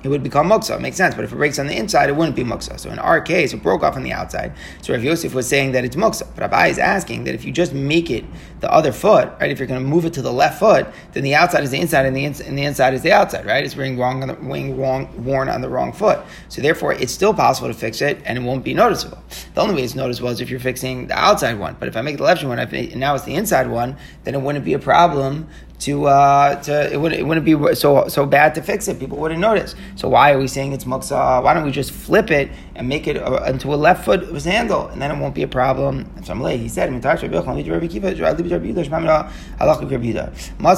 it 0.02 0.08
would 0.08 0.22
become 0.22 0.48
muksa. 0.48 0.76
It 0.76 0.80
makes 0.80 0.96
sense. 0.96 1.14
But 1.14 1.24
if 1.24 1.32
it 1.32 1.36
breaks 1.36 1.58
on 1.58 1.66
the 1.66 1.76
inside, 1.76 2.08
it 2.08 2.16
wouldn't 2.16 2.36
be 2.36 2.44
muksa. 2.44 2.78
So 2.80 2.90
in 2.90 2.98
our 2.98 3.20
case, 3.20 3.52
it 3.52 3.62
broke 3.62 3.82
off 3.82 3.96
on 3.96 4.02
the 4.02 4.12
outside. 4.12 4.52
So 4.82 4.92
Rav 4.94 5.04
Yosef 5.04 5.34
was 5.34 5.46
saying 5.46 5.72
that 5.72 5.84
it's 5.84 5.96
muksa. 5.96 6.26
But 6.34 6.50
Abai 6.50 6.70
is 6.70 6.78
asking 6.78 7.24
that 7.24 7.34
if 7.34 7.44
you 7.44 7.52
just 7.52 7.72
make 7.72 8.10
it 8.10 8.24
the 8.60 8.72
other 8.72 8.92
foot, 8.92 9.32
right? 9.40 9.50
If 9.50 9.58
you're 9.58 9.68
going 9.68 9.82
to 9.82 9.86
move 9.86 10.04
it 10.04 10.12
to 10.14 10.22
the 10.22 10.32
left 10.32 10.58
foot, 10.58 10.86
then 11.12 11.22
the 11.22 11.34
outside 11.34 11.64
is 11.64 11.70
the 11.70 11.80
inside, 11.80 12.06
and 12.06 12.16
the, 12.16 12.24
and 12.24 12.58
the 12.58 12.62
inside 12.62 12.94
is 12.94 13.02
the 13.02 13.12
outside, 13.12 13.44
right? 13.46 13.64
It's 13.64 13.74
being 13.74 13.98
wrong 13.98 14.22
on 14.22 14.28
the 14.28 14.34
being 14.34 14.78
wrong 14.78 15.08
worn 15.24 15.48
on 15.48 15.60
the 15.60 15.68
wrong 15.68 15.92
foot. 15.92 16.20
So 16.48 16.62
therefore, 16.62 16.92
it's 16.94 17.12
still 17.12 17.34
possible 17.34 17.68
to 17.68 17.74
fix 17.74 18.00
it, 18.00 18.20
and 18.24 18.38
it 18.38 18.42
won't 18.42 18.64
be 18.64 18.74
noticeable. 18.74 19.18
The 19.54 19.60
only 19.60 19.74
way 19.74 19.82
it's 19.82 19.94
noticeable 19.94 20.30
is 20.30 20.40
if 20.40 20.50
you're 20.50 20.60
fixing 20.60 21.08
the 21.08 21.18
outside 21.18 21.58
one. 21.58 21.76
But 21.78 21.88
if 21.88 21.96
I 21.96 22.02
make 22.02 22.16
the 22.16 22.24
left 22.24 22.44
one, 22.44 22.58
and 22.58 22.96
now 22.96 23.14
it's 23.14 23.24
the 23.24 23.34
inside 23.34 23.68
one, 23.68 23.96
then 24.24 24.34
it 24.34 24.40
wouldn't 24.40 24.64
be 24.64 24.74
a 24.74 24.78
problem 24.78 25.48
to 25.80 26.06
uh, 26.06 26.62
to 26.62 26.92
it 26.92 26.96
wouldn't 26.96 27.20
it 27.20 27.24
wouldn't 27.24 27.44
be 27.44 27.74
so 27.74 28.06
so 28.08 28.26
bad 28.26 28.54
to 28.54 28.62
fix 28.62 28.86
it. 28.88 29.00
People 29.00 29.18
wouldn't 29.18 29.40
notice. 29.40 29.74
So 29.96 30.08
why 30.08 30.32
are 30.32 30.38
we 30.38 30.46
saying 30.46 30.72
it's 30.72 30.84
muksa? 30.84 31.42
Why 31.42 31.54
don't 31.54 31.64
we 31.64 31.70
just 31.70 31.90
flip 31.90 32.30
it 32.30 32.50
and 32.74 32.86
make 32.88 33.06
it 33.06 33.16
uh, 33.16 33.44
into 33.44 33.72
a 33.74 33.76
left 33.76 34.04
foot 34.04 34.22
handle, 34.44 34.88
and 34.88 35.00
then 35.00 35.10
it 35.10 35.18
won't 35.18 35.34
be 35.34 35.42
a 35.42 35.48
problem? 35.48 36.04
He 36.16 36.68
said, 36.68 36.92
"Must 36.92 37.02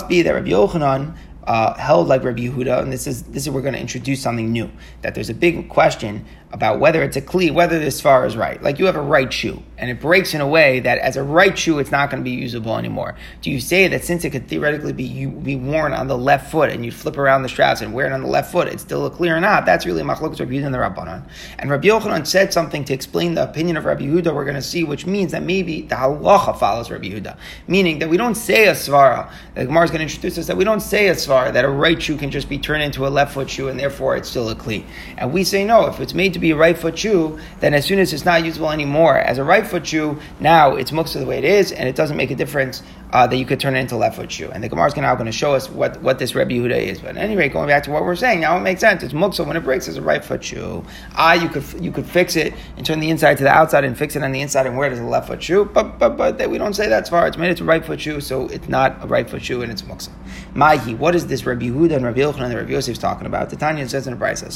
be 0.08 0.22
that 0.22 0.34
Rabbi 0.34 0.50
Yochanan 0.50 1.14
uh, 1.44 1.74
held 1.74 2.08
like 2.08 2.22
Rabbi 2.22 2.42
Yehuda, 2.42 2.82
and 2.82 2.92
this 2.92 3.06
is 3.06 3.24
this 3.24 3.44
is 3.44 3.50
we're 3.50 3.62
going 3.62 3.74
to 3.74 3.80
introduce 3.80 4.20
something 4.20 4.52
new. 4.52 4.70
That 5.02 5.14
there's 5.14 5.30
a 5.30 5.34
big 5.34 5.68
question 5.68 6.24
about 6.52 6.80
whether 6.80 7.02
it's 7.02 7.16
a 7.16 7.22
kli, 7.22 7.52
whether 7.52 7.78
this 7.78 8.00
far 8.00 8.26
is 8.26 8.36
right. 8.36 8.62
Like 8.62 8.78
you 8.78 8.86
have 8.86 8.96
a 8.96 9.02
right 9.02 9.32
shoe, 9.32 9.62
and 9.78 9.90
it 9.90 10.00
breaks 10.00 10.34
in 10.34 10.40
a 10.40 10.46
way 10.46 10.80
that 10.80 10.98
as 10.98 11.16
a 11.16 11.22
right 11.22 11.56
shoe, 11.58 11.78
it's 11.78 11.90
not 11.90 12.10
going 12.10 12.22
to 12.22 12.24
be 12.24 12.36
usable 12.36 12.76
anymore. 12.76 13.16
Do 13.40 13.50
you 13.50 13.58
say 13.58 13.88
that 13.88 14.04
since 14.04 14.24
it 14.24 14.30
could 14.30 14.48
theoretically 14.48 14.92
be 14.92 15.26
be 15.26 15.56
worn 15.56 15.92
on 15.92 16.06
the 16.06 16.16
left 16.16 16.50
foot, 16.50 16.70
and 16.70 16.84
you 16.84 16.92
flip 16.92 17.16
around 17.16 17.42
the 17.42 17.48
straps 17.48 17.80
and 17.80 17.92
wear 17.92 18.06
it 18.06 18.12
on 18.12 18.22
the 18.22 18.28
left 18.28 18.52
foot, 18.52 18.68
it's 18.68 18.82
still 18.82 19.06
a 19.06 19.10
kli 19.10 19.30
or 19.30 19.40
not? 19.40 19.66
That's 19.66 19.84
really 19.84 20.02
machlokas 20.02 20.38
Rabbi 20.38 20.52
Yehuda 20.52 20.66
and 20.66 20.74
the 20.74 20.78
Rabbanan. 20.78 21.28
And 21.58 21.70
Rabbi 21.70 21.88
Yochanan 21.88 22.26
said 22.26 22.52
something 22.52 22.84
to 22.84 22.94
explain 22.94 23.34
the 23.34 23.42
opinion 23.42 23.76
of 23.76 23.84
Rabbi 23.84 24.02
Yehuda. 24.02 24.32
We're 24.34 24.44
going 24.44 24.54
to 24.54 24.62
see, 24.62 24.84
which 24.84 25.06
means 25.06 25.32
that 25.32 25.42
maybe 25.42 25.82
the 25.82 25.96
halacha 25.96 26.56
follows 26.56 26.90
Rabbi 26.90 27.06
Yehuda, 27.06 27.36
meaning 27.66 27.98
that 27.98 28.08
we 28.08 28.16
don't 28.16 28.36
say 28.36 28.68
a 28.68 28.72
svara. 28.72 29.32
The 29.54 29.64
Gemara 29.64 29.84
is 29.84 29.90
going 29.90 30.06
to 30.06 30.14
introduce 30.14 30.38
us 30.38 30.46
that 30.46 30.56
we 30.56 30.64
don't 30.64 30.80
say 30.80 31.08
a 31.08 31.14
svara 31.14 31.31
that 31.32 31.64
a 31.64 31.68
right 31.68 32.00
shoe 32.00 32.16
can 32.16 32.30
just 32.30 32.48
be 32.48 32.58
turned 32.58 32.82
into 32.82 33.06
a 33.06 33.08
left 33.08 33.34
foot 33.34 33.48
shoe, 33.48 33.68
and 33.68 33.78
therefore 33.78 34.16
it's 34.16 34.28
still 34.28 34.48
a 34.50 34.54
kli. 34.54 34.84
And 35.16 35.32
we 35.32 35.44
say 35.44 35.64
no. 35.64 35.86
If 35.86 36.00
it's 36.00 36.14
made 36.14 36.32
to 36.34 36.38
be 36.38 36.50
a 36.50 36.56
right 36.56 36.76
foot 36.76 36.98
shoe, 36.98 37.38
then 37.60 37.74
as 37.74 37.84
soon 37.84 37.98
as 37.98 38.12
it's 38.12 38.24
not 38.24 38.44
usable 38.44 38.70
anymore 38.70 39.18
as 39.18 39.38
a 39.38 39.44
right 39.44 39.66
foot 39.66 39.86
shoe, 39.86 40.18
now 40.40 40.74
it's 40.76 40.90
muksa 40.90 41.18
the 41.20 41.26
way 41.26 41.38
it 41.38 41.44
is, 41.44 41.72
and 41.72 41.88
it 41.88 41.96
doesn't 41.96 42.16
make 42.16 42.30
a 42.30 42.36
difference 42.36 42.82
uh, 43.12 43.26
that 43.26 43.36
you 43.36 43.44
could 43.44 43.60
turn 43.60 43.76
it 43.76 43.80
into 43.80 43.96
left 43.96 44.16
foot 44.16 44.32
shoe. 44.32 44.50
And 44.50 44.64
the 44.64 44.68
Gemara 44.68 44.86
is 44.86 44.96
now 44.96 45.14
going 45.14 45.26
to 45.26 45.32
show 45.32 45.54
us 45.54 45.68
what, 45.68 46.00
what 46.00 46.18
this 46.18 46.34
Rebbe 46.34 46.50
Yehuda 46.50 46.76
is. 46.76 47.00
But 47.00 47.10
at 47.10 47.18
any 47.18 47.36
rate, 47.36 47.52
going 47.52 47.68
back 47.68 47.82
to 47.84 47.90
what 47.90 48.04
we're 48.04 48.16
saying, 48.16 48.40
now 48.40 48.56
it 48.56 48.60
makes 48.60 48.80
sense. 48.80 49.02
It's 49.02 49.12
muksa 49.12 49.46
when 49.46 49.56
it 49.56 49.60
breaks 49.60 49.86
it's 49.86 49.98
a 49.98 50.02
right 50.02 50.24
foot 50.24 50.42
shoe. 50.42 50.84
Ah, 51.14 51.34
you 51.34 51.48
could 51.48 51.64
you 51.82 51.92
could 51.92 52.06
fix 52.06 52.36
it 52.36 52.54
and 52.76 52.86
turn 52.86 53.00
the 53.00 53.10
inside 53.10 53.36
to 53.38 53.44
the 53.44 53.50
outside 53.50 53.84
and 53.84 53.96
fix 53.96 54.16
it 54.16 54.22
on 54.22 54.32
the 54.32 54.40
inside 54.40 54.66
and 54.66 54.76
wear 54.76 54.88
it 54.88 54.92
as 54.92 54.98
a 54.98 55.04
left 55.04 55.28
foot 55.28 55.42
shoe. 55.42 55.64
But 55.64 55.98
but 55.98 56.16
but 56.16 56.50
we 56.50 56.56
don't 56.58 56.74
say 56.74 56.88
that's 56.88 57.10
far. 57.10 57.26
It's 57.26 57.36
made 57.36 57.50
it 57.50 57.58
to 57.58 57.64
right 57.64 57.84
foot 57.84 58.00
shoe, 58.00 58.20
so 58.20 58.48
it's 58.48 58.68
not 58.68 59.02
a 59.02 59.06
right 59.06 59.28
foot 59.28 59.42
shoe 59.42 59.62
and 59.62 59.70
it's 59.70 59.82
muksa. 59.82 60.10
Mahi, 60.54 60.94
what 60.94 61.14
is 61.14 61.26
this 61.26 61.44
Rebbe 61.44 61.64
Yehuda 61.64 61.96
and 61.96 62.06
Rebbe 62.06 62.20
Yochanan 62.20 62.46
and 62.46 62.54
Rebbe 62.54 62.72
Yosef 62.72 62.98
talking 62.98 63.26
about? 63.26 63.50
The 63.50 63.56
Tanya 63.56 63.88
says 63.88 64.06
in 64.06 64.18
the 64.18 64.24
Brisa, 64.24 64.50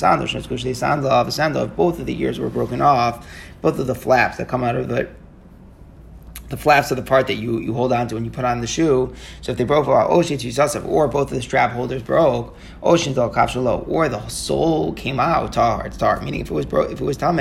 sandal, 1.33 1.67
both 1.67 1.99
of 1.99 2.07
the 2.07 2.21
ears 2.21 2.39
were 2.39 2.49
broken 2.49 2.81
off, 2.81 3.27
both 3.61 3.79
of 3.79 3.87
the 3.87 3.95
flaps 3.95 4.39
that 4.39 4.49
come 4.49 4.65
out 4.65 4.77
of 4.77 4.89
the 4.89 5.09
the 6.49 6.57
flaps 6.57 6.93
are 6.93 6.95
the 6.95 7.03
part 7.03 7.27
that 7.27 7.35
you, 7.35 7.59
you 7.59 7.75
hold 7.75 7.93
on 7.93 8.09
to 8.09 8.15
when 8.15 8.25
you 8.25 8.31
put 8.31 8.45
on 8.45 8.61
the 8.61 8.67
shoe. 8.67 9.13
So 9.41 9.53
if 9.53 9.59
they 9.59 9.65
broke 9.65 9.89
off, 9.89 10.09
or 10.09 11.09
both 11.09 11.31
of 11.31 11.37
the 11.37 11.43
strap 11.43 11.73
holders 11.73 12.03
broke, 12.03 12.57
or 12.83 12.97
the 12.97 14.29
sole 14.29 14.93
came 14.93 15.21
out, 15.21 15.53
tar, 15.53 15.87
it's 15.87 15.97
tar. 15.97 16.21
Meaning 16.21 16.41
if 16.41 16.51
it 16.51 16.55
was 16.55 16.67
bro- 16.67 16.83
if 16.83 17.01
it 17.01 17.05
was 17.05 17.17
tame, 17.17 17.39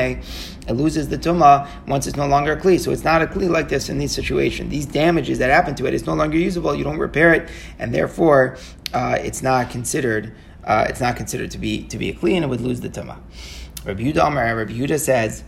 it 0.68 0.74
loses 0.74 1.10
the 1.10 1.18
tuma 1.18 1.68
once 1.88 2.08
it's 2.08 2.18
no 2.18 2.28
longer 2.28 2.54
a 2.54 2.58
kli. 2.58 2.80
So 2.80 2.92
it's 2.92 3.04
not 3.04 3.22
a 3.22 3.28
kli 3.28 3.50
like 3.50 3.70
this 3.70 3.90
in 3.90 3.98
this 3.98 4.14
situation. 4.14 4.70
These 4.70 4.88
damages 4.88 5.40
that 5.40 5.50
happen 5.50 5.76
to 5.76 5.86
it, 5.86 5.94
it's 5.94 6.06
no 6.06 6.14
longer 6.14 6.38
usable. 6.38 6.76
You 6.76 6.84
don't 6.84 6.98
repair 6.98 7.34
it, 7.34 7.50
and 7.80 7.94
therefore 7.94 8.58
uh, 8.94 9.18
it's 9.22 9.42
not 9.42 9.70
considered. 9.70 10.34
Uh, 10.64 10.88
it's 10.90 11.00
not 11.00 11.16
considered 11.16 11.52
to 11.52 11.60
be 11.60 11.84
to 11.84 11.98
be 11.98 12.10
a 12.10 12.14
kli, 12.14 12.34
and 12.34 12.44
it 12.44 12.48
would 12.48 12.62
lose 12.62 12.82
the 12.82 12.90
tuma. 12.90 13.20
Rabbi 13.86 14.02
Rabbi 14.12 14.72
Yehuda 14.74 15.00
says 15.00 15.44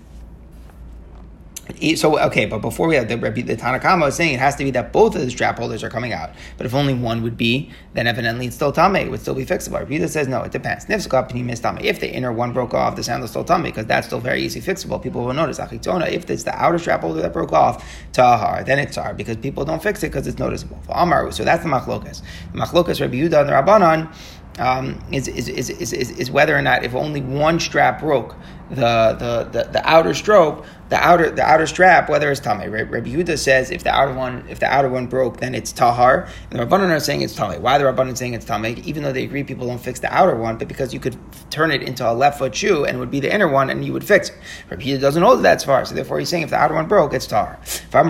so 1.96 2.20
okay, 2.20 2.46
but 2.46 2.60
before 2.60 2.88
we 2.88 2.96
have 2.96 3.08
the 3.08 3.18
the 3.18 3.56
Tanna 3.58 3.80
Kamma 3.80 4.08
is 4.08 4.16
saying 4.16 4.34
it 4.34 4.40
has 4.40 4.56
to 4.56 4.64
be 4.64 4.72
that 4.72 4.94
both 4.94 5.16
of 5.16 5.22
the 5.22 5.30
strap 5.30 5.58
holders 5.58 5.84
are 5.84 5.90
coming 5.90 6.14
out. 6.14 6.32
But 6.58 6.66
if 6.66 6.74
only 6.74 6.94
one 6.94 7.22
would 7.24 7.38
be, 7.38 7.72
then 7.94 8.08
evidently 8.08 8.48
it's 8.48 8.56
still 8.56 8.72
tame. 8.72 8.96
It 8.96 9.12
would 9.12 9.20
still 9.20 9.36
be 9.36 9.46
fixable. 9.46 9.80
Rabbi 9.80 10.06
says 10.08 10.28
no, 10.28 10.44
it 10.44 10.52
depends. 10.52 10.86
If 10.90 12.00
the 12.00 12.12
inner 12.12 12.32
one 12.32 12.54
broke 12.54 12.74
off, 12.74 12.96
the 12.96 13.04
sandal 13.04 13.28
still 13.28 13.44
tame 13.44 13.64
because 13.64 13.86
that's 13.86 14.08
still 14.08 14.20
very 14.20 14.42
easy 14.42 14.62
fixable. 14.62 15.02
People 15.02 15.26
will 15.26 15.34
notice. 15.34 15.60
If 15.60 16.30
it's 16.30 16.44
the 16.44 16.54
outer 16.56 16.80
strap 16.80 17.02
holder 17.02 17.22
that 17.22 17.34
broke 17.34 17.54
off, 17.54 17.86
tahar, 18.14 18.64
then 18.64 18.80
it's 18.80 18.96
tar 18.96 19.14
because 19.14 19.38
people 19.38 19.66
don't 19.66 19.84
fix 19.84 20.04
it 20.04 20.08
because 20.08 20.28
it's 20.28 20.40
noticeable. 20.40 20.82
So 20.88 21.44
that's 21.44 21.64
the 21.64 21.70
machlokas. 21.70 22.22
The 22.54 22.60
machlokas 22.60 23.02
Rabbi 23.02 23.16
Yehuda 23.16 23.42
and 23.42 23.50
the 23.50 23.54
Rabbanon 23.54 24.14
um, 24.58 25.00
is, 25.12 25.28
is, 25.28 25.48
is, 25.50 25.70
is, 25.70 26.12
is 26.12 26.32
whether 26.32 26.56
or 26.56 26.62
not 26.62 26.84
if 26.84 26.96
only 26.96 27.22
one 27.22 27.60
strap 27.60 28.00
broke, 28.00 28.36
the, 28.70 28.76
the, 28.76 29.50
the, 29.52 29.70
the 29.72 29.89
outer 29.89 30.13
stroke, 30.13 30.65
the 30.89 30.96
outer 30.96 31.30
the 31.30 31.41
outer 31.41 31.67
strap, 31.67 32.10
whether 32.10 32.32
it's 32.32 32.39
tame. 32.39 32.72
Right? 32.72 32.89
Rabbi 32.89 33.10
Yehuda 33.10 33.38
says 33.38 33.72
if 33.72 33.84
the 33.84 33.89
outer 33.89 34.13
one 34.13 34.46
if 34.50 34.60
the 34.60 34.65
outer 34.65 34.89
one 34.89 35.08
broke, 35.08 35.38
then 35.38 35.54
it's 35.56 35.72
tahar. 35.72 36.28
And 36.50 36.60
the 36.60 36.65
Rabbanon 36.65 36.89
are 36.89 37.00
saying 37.00 37.22
it's 37.22 37.36
tame. 37.36 37.62
Why 37.62 37.78
the 37.78 37.86
Rabbanon 37.86 38.17
saying 38.17 38.34
it's 38.34 38.46
tame? 38.46 38.65
Even 38.65 39.04
though 39.04 39.12
they 39.12 39.24
agree 39.24 39.43
people 39.43 39.67
don't 39.67 39.80
fix 39.80 40.00
the 40.00 40.13
outer 40.13 40.36
one, 40.36 40.58
but 40.58 40.67
because 40.67 40.93
you 40.93 41.00
could 41.00 41.17
turn 41.50 41.72
it 41.72 41.84
into 41.84 42.10
a 42.10 42.13
left 42.13 42.39
foot 42.39 42.56
shoe 42.56 42.86
and 42.86 42.98
it 42.98 43.00
would 43.00 43.12
be 43.12 43.20
the 43.20 43.34
inner 43.34 43.48
one 43.48 43.70
and 43.70 43.84
you 43.86 43.93
would 43.93 44.04
fix 44.04 44.30
it. 44.30 44.36
Rabbi 44.70 44.84
Yehuda 44.84 45.02
doesn't 45.02 45.24
hold 45.24 45.43
that 45.43 45.62
far, 45.63 45.86
so 45.86 45.96
therefore 45.96 46.20
he's 46.20 46.30
saying 46.30 46.43
if 46.43 46.50
the 46.50 46.58
outer 46.58 46.76
one 46.76 46.88
broke, 46.88 47.13
it's 47.13 47.28
tahar. 47.28 47.60
Now 47.93 48.04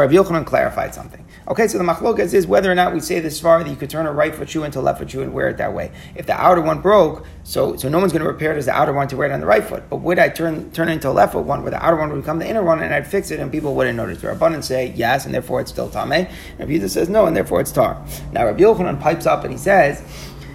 Rabbi 0.00 0.14
Yochanan 0.14 0.46
clarified 0.46 0.94
something. 0.94 1.24
Okay, 1.48 1.66
so 1.66 1.76
the 1.76 1.82
machlokas 1.82 2.34
is 2.34 2.46
whether 2.46 2.70
or 2.70 2.74
not 2.76 2.94
we 2.94 3.00
say 3.00 3.18
this 3.18 3.40
far 3.40 3.64
that 3.64 3.68
you 3.68 3.74
could 3.74 3.90
turn 3.90 4.06
a 4.06 4.12
right 4.12 4.32
foot 4.32 4.48
shoe 4.48 4.62
into 4.62 4.78
a 4.78 4.82
left 4.82 5.00
foot 5.00 5.10
shoe 5.10 5.22
and 5.22 5.34
wear 5.34 5.48
it 5.48 5.56
that 5.56 5.74
way. 5.74 5.90
If 6.14 6.26
the 6.26 6.40
outer 6.40 6.60
one 6.60 6.80
broke, 6.80 7.26
so 7.42 7.74
so 7.74 7.88
no 7.88 7.98
one's 7.98 8.12
going 8.12 8.22
to 8.22 8.28
repair 8.28 8.52
it 8.52 8.58
as 8.58 8.66
the 8.66 8.72
outer 8.72 8.92
one 8.92 9.08
to 9.08 9.16
wear 9.16 9.28
it 9.28 9.32
on 9.32 9.40
the 9.40 9.46
right 9.46 9.64
foot. 9.64 9.82
But 9.90 9.96
would 9.96 10.20
I 10.20 10.28
turn 10.28 10.70
turn 10.70 10.88
into 10.88 11.08
a 11.08 11.10
left 11.10 11.32
foot 11.32 11.44
one 11.44 11.62
where 11.62 11.72
the 11.72 11.84
outer 11.84 11.96
one 11.96 12.10
would 12.12 12.20
become 12.20 12.38
the 12.38 12.48
inner 12.48 12.62
one 12.62 12.80
and 12.80 12.94
I'd 12.94 13.08
fix 13.08 13.32
it 13.32 13.40
and 13.40 13.50
people 13.50 13.74
wouldn't 13.74 13.96
notice? 13.96 14.20
The 14.20 14.28
Rabbanan 14.28 14.62
say 14.62 14.92
yes, 14.94 15.24
and 15.24 15.34
therefore 15.34 15.60
it's 15.60 15.72
still 15.72 15.90
tame. 15.90 16.10
Rabbi 16.10 16.28
Yehuda 16.58 16.88
says 16.88 17.08
no, 17.08 17.26
and 17.26 17.36
therefore 17.36 17.60
it's 17.60 17.72
tar. 17.72 18.00
Now 18.30 18.44
Rabbi 18.44 18.60
Yochanan 18.60 19.00
pipes 19.00 19.26
up 19.26 19.42
and 19.42 19.52
he 19.52 19.58
says. 19.58 20.02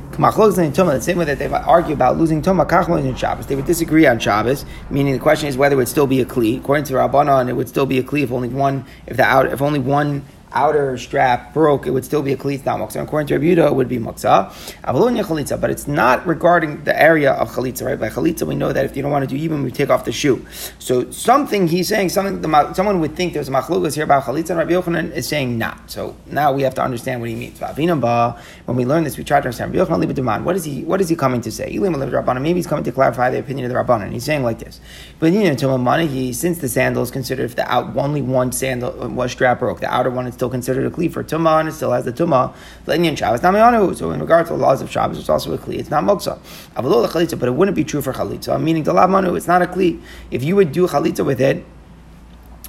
The 0.10 1.00
same 1.02 1.18
way 1.18 1.26
that 1.26 1.38
they 1.38 1.48
argue 1.48 1.94
about 1.94 2.18
losing 2.18 2.42
Tuma, 2.42 3.06
in 3.06 3.16
Shabbos. 3.16 3.46
They 3.46 3.56
would 3.56 3.66
disagree 3.66 4.08
on 4.08 4.18
Shabbos, 4.18 4.66
meaning 4.90 5.14
the 5.14 5.20
question 5.20 5.48
is 5.48 5.58
whether 5.58 5.76
it 5.76 5.78
would 5.78 5.90
still 5.90 6.08
be 6.08 6.22
a 6.22 6.26
Kli. 6.26 6.58
According 6.58 6.86
to 6.86 6.94
Rabbanon, 6.94 7.50
it 7.50 7.54
would 7.54 7.70
still 7.70 7.86
be 7.86 8.00
a 8.00 8.04
Kli 8.04 8.24
if 8.24 8.32
only 8.32 8.48
one, 8.48 8.86
if 9.06 9.18
the 9.18 9.24
out, 9.24 9.48
if 9.48 9.62
only 9.62 9.80
one 9.80 10.26
outer 10.54 10.98
strap 10.98 11.54
broke, 11.54 11.86
it 11.88 11.92
would 11.92 12.06
still 12.06 12.22
be 12.22 12.34
a 12.34 12.38
kli, 12.38 12.64
not 12.66 12.80
muksa. 12.80 13.02
According 13.02 13.28
to 13.28 13.36
Rabbi 13.36 13.46
Yehuda, 13.46 13.68
it 13.68 13.76
would 13.76 13.90
be 13.90 13.98
muksa. 13.98 14.50
chalitza, 14.84 15.60
but 15.60 15.70
it's 15.70 15.88
not 15.88 16.26
regarding 16.26 16.84
the 16.84 17.00
area 17.00 17.34
of 17.34 17.52
chalitza, 17.52 17.86
right? 17.86 18.00
By 18.00 18.10
chalitza, 18.10 18.48
we 18.48 18.56
know 18.56 18.74
that 18.74 18.86
if 18.86 18.96
you 18.96 19.02
don't 19.02 19.12
want 19.12 19.28
to 19.28 19.36
do 19.36 19.42
even, 19.42 19.64
we 19.64 19.72
take 19.72 19.90
off 19.90 20.06
the 20.06 20.12
shoe. 20.12 20.46
So 20.80 21.12
something 21.12 21.68
he's 21.68 21.88
saying, 21.88 22.10
something 22.10 22.42
the, 22.42 22.74
someone 22.74 23.00
would 23.02 23.16
think 23.16 23.34
there's 23.34 23.50
a 23.50 23.52
machlukas 23.52 23.96
here 23.96 24.04
about 24.04 24.24
chalitza, 24.24 24.52
and 24.52 24.60
Rabbi 24.60 24.72
Yochanan 24.72 25.12
is 25.12 25.28
saying 25.28 25.58
not. 25.58 25.92
So 25.92 26.16
now 26.28 26.54
we 26.54 26.64
have 26.64 26.76
to 26.76 26.84
understand 26.84 27.22
what 27.22 27.30
he 27.30 27.36
means. 27.36 27.60
When 27.60 28.78
we 28.78 28.86
learn 28.86 29.04
this, 29.04 29.18
we 29.18 29.24
try 29.24 29.40
to 29.40 29.46
understand. 29.46 29.76
Rabbi 29.76 29.92
Yochanan. 29.92 30.44
What 30.44 30.56
is 30.56 30.64
he? 30.64 30.84
What 30.84 31.02
is 31.02 31.10
he 31.10 31.16
coming 31.16 31.42
to 31.42 31.52
say? 31.52 31.78
Maybe 31.78 32.54
he's 32.54 32.68
coming 32.68 32.84
to 32.84 32.92
clarify 32.92 33.30
the 33.30 33.40
opinion 33.40 33.70
of 33.70 33.72
the 33.72 33.94
rabbanon. 33.94 34.12
He's 34.12 34.24
saying 34.24 34.44
like 34.44 34.60
this. 34.60 34.80
But 35.20 35.32
you 35.34 35.44
know, 35.44 36.32
since 36.32 36.60
the 36.60 36.70
sandal 36.70 37.04
is 37.04 37.12
considered 37.12 37.44
if 37.46 37.56
the 37.56 37.70
out 37.72 37.96
only 37.98 38.22
one 38.22 38.52
sandal 38.52 39.04
uh, 39.04 39.08
was 39.08 39.32
strap 39.32 39.60
broke, 39.60 39.80
the 39.80 39.94
outer 39.94 40.10
one 40.10 40.28
is 40.28 40.37
still 40.38 40.50
considered 40.50 40.86
a 40.86 40.90
kli 40.90 41.12
for 41.12 41.24
tumah 41.24 41.60
and 41.60 41.70
it 41.70 41.74
still 41.74 41.92
has 41.92 42.06
the 42.06 42.14
tumah. 42.14 42.54
Lenyan 42.86 43.18
Shabbos 43.18 43.42
Namayanu. 43.42 43.96
So 43.96 44.12
in 44.12 44.20
regard 44.20 44.48
to 44.48 44.54
the 44.54 44.60
laws 44.60 44.82
of 44.82 44.90
Shabbos, 44.90 45.20
it's 45.20 45.30
also 45.30 45.54
a 45.54 45.58
kli. 45.58 45.80
It's 45.80 45.90
not 45.90 46.04
muksa. 46.04 46.40
Chalitza, 46.76 47.40
but 47.40 47.50
it 47.50 47.54
wouldn't 47.54 47.76
be 47.76 47.84
true 47.84 48.02
for 48.02 48.14
chalitza. 48.14 48.62
Meaning 48.62 48.84
the 48.84 48.94
manu, 48.94 49.36
it's 49.36 49.48
not 49.48 49.62
a 49.62 49.66
kli. 49.66 50.02
If 50.32 50.44
you 50.44 50.56
would 50.56 50.72
do 50.72 50.88
chalitza 50.88 51.26
with 51.26 51.42
it, 51.42 51.66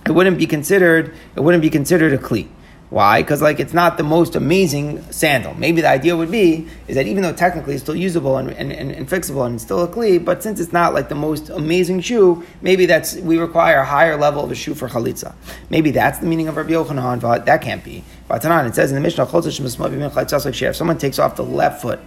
it 0.06 0.12
wouldn't 0.12 0.38
be 0.38 0.46
considered. 0.46 1.14
It 1.36 1.40
wouldn't 1.40 1.62
be 1.62 1.70
considered 1.70 2.12
a 2.12 2.18
kli. 2.18 2.48
Why? 2.90 3.22
Because 3.22 3.42
like 3.42 3.60
it's 3.60 3.74
not 3.74 3.98
the 3.98 4.02
most 4.02 4.34
amazing 4.34 5.02
sandal. 5.12 5.54
Maybe 5.54 5.82
the 5.82 5.88
idea 5.88 6.16
would 6.16 6.30
be 6.30 6.66
is 6.86 6.94
that 6.96 7.06
even 7.06 7.22
though 7.22 7.34
technically 7.34 7.74
it's 7.74 7.82
still 7.82 7.94
usable 7.94 8.38
and, 8.38 8.50
and, 8.50 8.72
and, 8.72 8.90
and 8.90 9.08
fixable 9.08 9.44
and 9.44 9.60
still 9.60 9.82
a 9.82 9.88
kli, 9.88 10.24
but 10.24 10.42
since 10.42 10.58
it's 10.58 10.72
not 10.72 10.94
like 10.94 11.10
the 11.10 11.14
most 11.14 11.50
amazing 11.50 12.00
shoe, 12.00 12.42
maybe 12.62 12.86
that's 12.86 13.16
we 13.16 13.36
require 13.36 13.78
a 13.80 13.84
higher 13.84 14.16
level 14.16 14.42
of 14.42 14.50
a 14.50 14.54
shoe 14.54 14.74
for 14.74 14.88
chalitza. 14.88 15.34
Maybe 15.68 15.90
that's 15.90 16.18
the 16.18 16.26
meaning 16.26 16.48
of 16.48 16.56
Rabbi 16.56 16.70
Yochanan. 16.70 17.20
But 17.20 17.44
that 17.44 17.60
can't 17.60 17.84
be. 17.84 18.04
But 18.26 18.44
it 18.44 18.74
says 18.74 18.90
in 18.90 18.94
the 18.94 19.00
Mishnah, 19.00 19.28
if 19.32 20.76
someone 20.76 20.98
takes 20.98 21.18
off 21.18 21.36
the 21.36 21.44
left 21.44 21.82
foot 21.82 22.00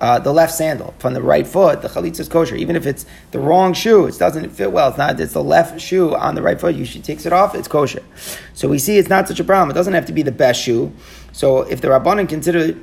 uh, 0.00 0.18
the 0.18 0.32
left 0.32 0.54
sandal 0.54 0.94
from 0.98 1.14
the 1.14 1.22
right 1.22 1.46
foot, 1.46 1.82
the 1.82 1.88
chalitza 1.88 2.20
is 2.20 2.28
kosher. 2.28 2.54
Even 2.56 2.76
if 2.76 2.86
it's 2.86 3.06
the 3.30 3.38
wrong 3.38 3.72
shoe, 3.72 4.06
it 4.06 4.18
doesn't 4.18 4.50
fit 4.50 4.72
well. 4.72 4.88
It's 4.88 4.98
not. 4.98 5.18
It's 5.18 5.32
the 5.32 5.42
left 5.42 5.80
shoe 5.80 6.14
on 6.14 6.34
the 6.34 6.42
right 6.42 6.60
foot. 6.60 6.74
You 6.74 6.84
she 6.84 7.00
takes 7.00 7.24
it 7.26 7.32
off. 7.32 7.54
It's 7.54 7.68
kosher. 7.68 8.02
So 8.54 8.68
we 8.68 8.78
see 8.78 8.98
it's 8.98 9.08
not 9.08 9.28
such 9.28 9.40
a 9.40 9.44
problem. 9.44 9.70
It 9.70 9.74
doesn't 9.74 9.94
have 9.94 10.06
to 10.06 10.12
be 10.12 10.22
the 10.22 10.32
best 10.32 10.60
shoe. 10.60 10.92
So 11.32 11.62
if 11.62 11.80
the 11.80 11.88
rabbanon 11.88 12.28
consider 12.28 12.78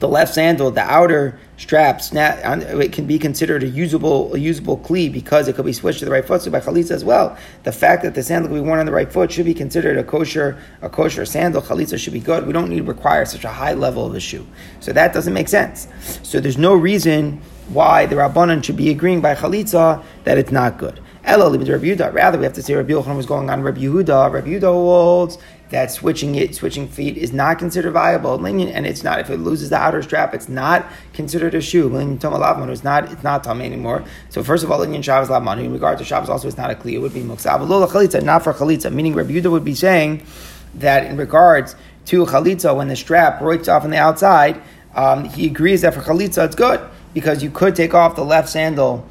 the 0.00 0.08
left 0.08 0.34
sandal, 0.34 0.70
the 0.70 0.80
outer 0.80 1.38
strap, 1.58 2.00
snap, 2.00 2.40
it 2.62 2.92
can 2.92 3.06
be 3.06 3.18
considered 3.18 3.62
a 3.62 3.68
usable 3.68 4.34
a 4.34 4.38
usable 4.38 4.78
kli 4.78 5.12
because 5.12 5.46
it 5.46 5.54
could 5.54 5.66
be 5.66 5.72
switched 5.72 5.98
to 6.00 6.06
the 6.06 6.10
right 6.10 6.24
foot. 6.24 6.42
So 6.42 6.50
by 6.50 6.60
chalitza 6.60 6.92
as 6.92 7.04
well, 7.04 7.36
the 7.62 7.72
fact 7.72 8.02
that 8.02 8.14
the 8.14 8.22
sandal 8.22 8.48
can 8.48 8.62
be 8.62 8.66
worn 8.66 8.80
on 8.80 8.86
the 8.86 8.92
right 8.92 9.12
foot 9.12 9.30
should 9.30 9.44
be 9.44 9.54
considered 9.54 9.98
a 9.98 10.02
kosher 10.02 10.58
a 10.80 10.88
kosher 10.88 11.26
sandal. 11.26 11.60
Chalitza 11.62 11.98
should 11.98 12.14
be 12.14 12.20
good. 12.20 12.46
We 12.46 12.52
don't 12.52 12.70
need 12.70 12.78
to 12.78 12.84
require 12.84 13.24
such 13.26 13.44
a 13.44 13.50
high 13.50 13.74
level 13.74 14.06
of 14.06 14.14
a 14.14 14.20
shoe. 14.20 14.46
So 14.80 14.92
that 14.92 15.12
doesn't 15.12 15.34
make 15.34 15.48
sense. 15.48 15.86
So 16.22 16.40
there's 16.40 16.58
no 16.58 16.74
reason 16.74 17.40
why 17.68 18.06
the 18.06 18.16
rabbanon 18.16 18.64
should 18.64 18.76
be 18.76 18.90
agreeing 18.90 19.20
by 19.20 19.34
chalitza 19.34 20.02
that 20.24 20.38
it's 20.38 20.50
not 20.50 20.78
good. 20.78 20.98
Rather, 21.24 22.38
we 22.38 22.44
have 22.44 22.52
to 22.54 22.62
say 22.62 22.74
Rabbi 22.74 22.92
Yochanan 22.92 23.16
was 23.16 23.26
going 23.26 23.50
on 23.50 23.62
Rabbi 23.62 23.80
Yehuda. 23.80 24.32
Rabbi 24.32 24.48
Yehuda 24.48 24.62
holds 24.62 25.38
that 25.70 25.90
switching 25.90 26.34
it, 26.34 26.54
switching 26.54 26.88
feet 26.88 27.16
is 27.16 27.32
not 27.32 27.58
considered 27.58 27.92
viable, 27.92 28.44
and 28.44 28.86
it's 28.86 29.04
not. 29.04 29.20
If 29.20 29.30
it 29.30 29.36
loses 29.36 29.70
the 29.70 29.76
outer 29.76 30.02
strap, 30.02 30.34
it's 30.34 30.48
not 30.48 30.84
considered 31.12 31.54
a 31.54 31.60
shoe. 31.60 31.94
It's 31.94 32.84
not. 32.84 33.12
It's 33.12 33.22
not 33.22 33.46
anymore. 33.46 34.04
So 34.30 34.42
first 34.42 34.64
of 34.64 34.72
all, 34.72 34.80
Linyan 34.80 35.04
Shabbos 35.04 35.28
lavmanu. 35.28 35.64
In 35.64 35.72
regard 35.72 35.98
to 35.98 36.04
Shabbos, 36.04 36.28
also 36.28 36.48
it's 36.48 36.56
not 36.56 36.70
a 36.70 36.74
kli. 36.74 36.94
It 36.94 36.98
would 36.98 37.14
be 37.14 37.22
chalitza, 37.22 38.22
not 38.22 38.42
for 38.42 38.52
chalitza. 38.52 38.92
Meaning, 38.92 39.14
Rabbi 39.14 39.32
Yehuda 39.32 39.50
would 39.50 39.64
be 39.64 39.74
saying 39.74 40.26
that 40.74 41.06
in 41.06 41.16
regards 41.16 41.76
to 42.06 42.24
chalitza, 42.24 42.74
when 42.74 42.88
the 42.88 42.96
strap 42.96 43.40
breaks 43.40 43.68
off 43.68 43.84
on 43.84 43.90
the 43.90 43.98
outside, 43.98 44.60
um, 44.94 45.24
he 45.24 45.46
agrees 45.46 45.82
that 45.82 45.94
for 45.94 46.00
chalitza 46.00 46.46
it's 46.46 46.56
good 46.56 46.80
because 47.14 47.42
you 47.42 47.50
could 47.50 47.76
take 47.76 47.94
off 47.94 48.16
the 48.16 48.24
left 48.24 48.48
sandal 48.48 49.06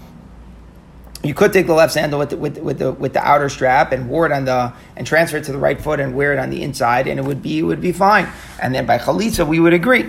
you 1.23 1.33
could 1.33 1.51
take 1.51 1.67
the 1.67 1.73
left 1.73 1.93
sandal 1.93 2.19
with 2.19 2.29
the, 2.29 2.37
with, 2.37 2.57
with 2.59 2.79
the 2.79 2.91
with 2.93 3.13
the 3.13 3.19
outer 3.25 3.49
strap 3.49 3.91
and 3.91 4.09
wear 4.09 4.25
it 4.25 4.31
on 4.31 4.45
the 4.45 4.73
and 4.95 5.05
transfer 5.05 5.37
it 5.37 5.43
to 5.45 5.51
the 5.51 5.57
right 5.57 5.79
foot 5.79 5.99
and 5.99 6.15
wear 6.15 6.31
it 6.33 6.39
on 6.39 6.49
the 6.49 6.63
inside, 6.63 7.07
and 7.07 7.19
it 7.19 7.23
would 7.23 7.41
be 7.41 7.59
it 7.59 7.63
would 7.63 7.81
be 7.81 7.91
fine. 7.91 8.27
And 8.61 8.73
then 8.73 8.85
by 8.85 8.97
chalitza, 8.97 9.45
we 9.45 9.59
would 9.59 9.73
agree. 9.73 10.05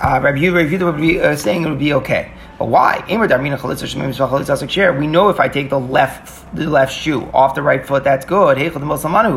Uh, 0.00 0.20
Rabbi 0.20 0.38
Yehuda 0.38 0.84
would 0.92 1.00
be 1.00 1.20
uh, 1.20 1.36
saying 1.36 1.62
it 1.62 1.68
would 1.68 1.78
be 1.78 1.92
okay. 1.94 2.32
But 2.62 2.68
why? 2.68 3.04
We 3.08 5.06
know 5.08 5.28
if 5.30 5.40
I 5.40 5.48
take 5.48 5.68
the 5.68 5.80
left 5.80 6.54
the 6.54 6.66
left 6.70 6.94
shoe 6.94 7.22
off 7.34 7.56
the 7.56 7.62
right 7.62 7.84
foot, 7.84 8.04
that's 8.04 8.24
good. 8.24 8.56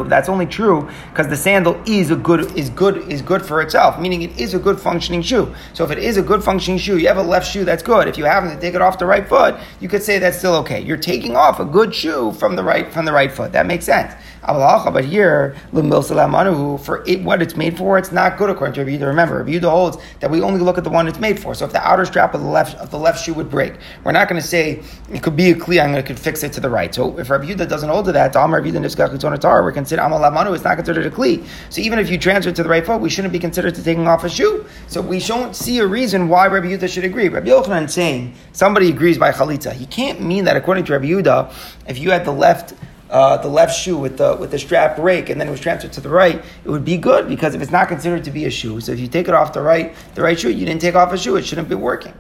That's 0.09 0.29
only 0.29 0.45
true 0.45 0.89
because 1.09 1.27
the 1.27 1.35
sandal 1.35 1.81
is 1.88 2.11
a 2.11 2.15
good 2.15 2.55
is 2.55 2.69
good 2.69 3.11
is 3.11 3.23
good 3.23 3.43
for 3.43 3.63
itself, 3.63 3.99
meaning 3.99 4.21
it 4.21 4.39
is 4.39 4.53
a 4.53 4.59
good 4.59 4.79
functioning 4.79 5.23
shoe. 5.23 5.51
So 5.73 5.83
if 5.83 5.89
it 5.89 5.97
is 5.97 6.17
a 6.17 6.21
good 6.21 6.43
functioning 6.43 6.77
shoe, 6.77 6.99
you 6.99 7.07
have 7.07 7.17
a 7.17 7.23
left 7.23 7.51
shoe 7.51 7.65
that's 7.65 7.81
good. 7.81 8.07
If 8.07 8.19
you 8.19 8.25
happen 8.25 8.51
to 8.51 8.61
take 8.61 8.75
it 8.75 8.81
off 8.83 8.99
the 8.99 9.07
right 9.07 9.27
foot, 9.27 9.55
you 9.79 9.89
could 9.89 10.03
say 10.03 10.19
that's 10.19 10.38
still 10.38 10.53
okay. 10.57 10.81
You're 10.81 10.97
taking 10.97 11.35
off 11.35 11.59
a 11.59 11.65
good 11.65 11.95
shoe 11.95 12.31
from 12.33 12.55
the 12.55 12.63
right 12.63 12.93
from 12.93 13.05
the 13.05 13.11
right 13.11 13.31
foot. 13.31 13.53
That 13.53 13.65
makes 13.65 13.85
sense. 13.85 14.13
But 14.45 15.05
here, 15.05 15.55
for 15.71 17.03
it, 17.08 17.23
what 17.23 17.41
it's 17.41 17.55
made 17.55 17.77
for, 17.77 17.97
it's 17.97 18.12
not 18.12 18.38
good 18.38 18.49
according 18.49 18.73
to 18.75 18.81
Rabbi 18.81 18.97
Yehuda. 18.97 19.08
Remember, 19.08 19.38
Rabbi 19.38 19.51
Yehuda 19.51 19.69
holds 19.69 19.97
that 20.19 20.29
we 20.29 20.41
only 20.41 20.60
look 20.60 20.77
at 20.77 20.84
the 20.84 20.89
one 20.89 21.08
it's 21.08 21.19
made 21.19 21.39
for. 21.39 21.55
So 21.55 21.65
if 21.65 21.71
the 21.71 21.86
outer 21.86 22.05
strap 22.05 22.34
of 22.34 22.41
the 22.41 22.47
left 22.47 22.77
of 22.77 22.91
the 22.91 22.99
left 22.99 23.23
shoe 23.23 23.34
would 23.34 23.49
break, 23.49 23.73
we're 24.03 24.12
not 24.12 24.29
going 24.29 24.39
to 24.39 24.47
say 24.47 24.84
it 25.12 25.23
could 25.23 25.36
be 25.36 25.51
a 25.51 25.55
kli. 25.55 25.81
I'm 25.81 25.91
going 25.91 26.05
to 26.05 26.15
fix 26.15 26.43
it 26.43 26.53
to 26.53 26.60
the 26.60 26.69
right. 26.69 26.93
So 26.93 27.17
if 27.17 27.29
Rabbi 27.29 27.45
Yehuda 27.45 27.67
doesn't 27.67 27.89
hold 27.89 28.05
to 28.05 28.12
that, 28.12 28.36
Amar 28.36 28.62
Rabbi 28.62 28.77
Yehuda 28.77 29.63
we're 29.63 29.71
considered 29.71 30.03
Amal 30.03 30.19
Lamanu 30.19 30.53
is 30.55 30.63
not 30.63 30.75
considered 30.75 31.05
a 31.05 31.12
kli. 31.12 31.45
So 31.69 31.81
even 31.81 31.99
if 31.99 32.10
you 32.10 32.17
transfer 32.17 32.49
it 32.49 32.55
to 32.58 32.63
the 32.63 32.69
right 32.69 32.86
foot, 32.86 33.01
we 33.01 33.10
shouldn't 33.10 33.34
be 33.34 33.39
considered 33.39 33.75
to 33.75 33.84
taking 33.84 34.08
off 34.08 34.23
a 34.23 34.29
shoe. 34.29 34.65
So 34.88 35.01
we 35.01 35.19
don't 35.19 35.55
see 35.55 35.79
a 35.79 35.88
reason 35.88 36.29
why 36.29 36.47
Rabbi 36.47 36.67
Yehuda 36.67 36.88
should 36.88 37.03
agree. 37.03 37.29
Rabbi 37.29 37.47
Yochanan 37.47 37.89
saying 37.89 38.36
somebody 38.53 38.89
agrees 38.89 39.17
by 39.17 39.31
chalitza. 39.31 39.73
He 39.73 39.86
can't 39.86 40.21
mean 40.21 40.45
that 40.45 40.55
according 40.55 40.86
to 40.86 40.93
Rabbi 40.93 41.05
Yehuda, 41.05 41.51
if 41.88 41.97
you 41.97 42.12
had 42.12 42.25
the 42.25 42.31
left 42.31 42.73
uh, 43.15 43.38
the 43.38 43.47
left 43.47 43.73
shoe 43.73 43.97
with 43.97 44.17
the 44.17 44.36
with 44.36 44.51
the 44.51 44.60
strap 44.60 44.97
break 44.97 45.30
and 45.30 45.39
then 45.39 45.47
it 45.47 45.51
was 45.51 45.62
transferred 45.62 45.93
to 45.93 46.01
the 46.01 46.10
right, 46.10 46.43
it 46.65 46.69
would 46.69 46.84
be 46.84 46.97
good 46.97 47.30
because 47.30 47.56
if 47.56 47.62
it's 47.62 47.71
not 47.71 47.88
considered 47.88 48.25
to 48.25 48.32
be 48.32 48.43
a 48.43 48.51
shoe, 48.51 48.82
so 48.82 48.91
if 48.91 48.99
you 48.99 49.08
take 49.08 49.30
it 49.30 49.34
off 49.34 49.54
the 49.54 49.62
right 49.62 49.95
the 50.15 50.21
right 50.21 50.38
shoe, 50.38 50.51
you 50.51 50.65
didn't 50.65 50.82
take 50.82 50.95
off 50.95 51.13
a 51.13 51.17
shoe, 51.17 51.38
it 51.38 51.45
shouldn't 51.45 51.69
be 51.69 51.75
working. 51.75 52.12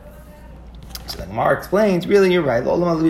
So 1.07 1.17
the 1.17 1.25
Gemara 1.25 1.57
explains, 1.57 2.07
really, 2.07 2.31
you're 2.31 2.41
right. 2.41 2.65
Amon, 2.65 3.03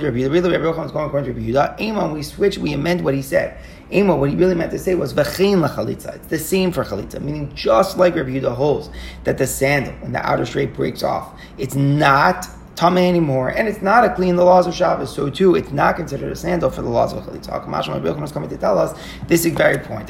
we 2.11 2.23
switch, 2.23 2.57
we 2.57 2.73
amend 2.73 3.03
what 3.03 3.13
he 3.13 3.21
said. 3.21 3.55
Amon, 3.93 4.19
what 4.19 4.31
he 4.31 4.35
really 4.35 4.55
meant 4.55 4.71
to 4.71 4.79
say 4.79 4.95
was 4.95 5.13
v'chein 5.13 5.65
lachalitza. 5.65 6.15
It's 6.15 6.27
the 6.27 6.39
same 6.39 6.71
for 6.71 6.83
chalitza, 6.83 7.21
meaning 7.21 7.53
just 7.53 7.99
like 7.99 8.15
Rabbi 8.15 8.31
Yehuda 8.31 8.55
holds 8.55 8.89
that 9.25 9.37
the 9.37 9.45
sandal 9.45 9.93
when 10.01 10.11
the 10.11 10.27
outer 10.27 10.47
straight 10.47 10.73
breaks 10.73 11.03
off, 11.03 11.39
it's 11.59 11.75
not 11.75 12.47
tame 12.75 12.97
anymore, 12.97 13.49
and 13.49 13.67
it's 13.67 13.81
not 13.81 14.05
a 14.05 14.13
clean 14.13 14.35
the 14.35 14.43
laws 14.43 14.67
of 14.67 14.73
Shabbos. 14.73 15.13
So 15.13 15.29
too, 15.29 15.55
it's 15.55 15.71
not 15.71 15.95
considered 15.95 16.31
a 16.31 16.35
sandal 16.35 16.69
for 16.69 16.81
the 16.81 16.89
laws 16.89 17.13
of 17.13 17.23
Chalitza. 17.23 17.65
Kamash 17.65 17.87
Rabbi 17.87 18.23
is 18.23 18.31
coming 18.31 18.49
to 18.49 18.57
tell 18.57 18.77
us 18.77 18.97
this 19.27 19.45
is 19.45 19.53
very 19.53 19.77
point. 19.77 20.09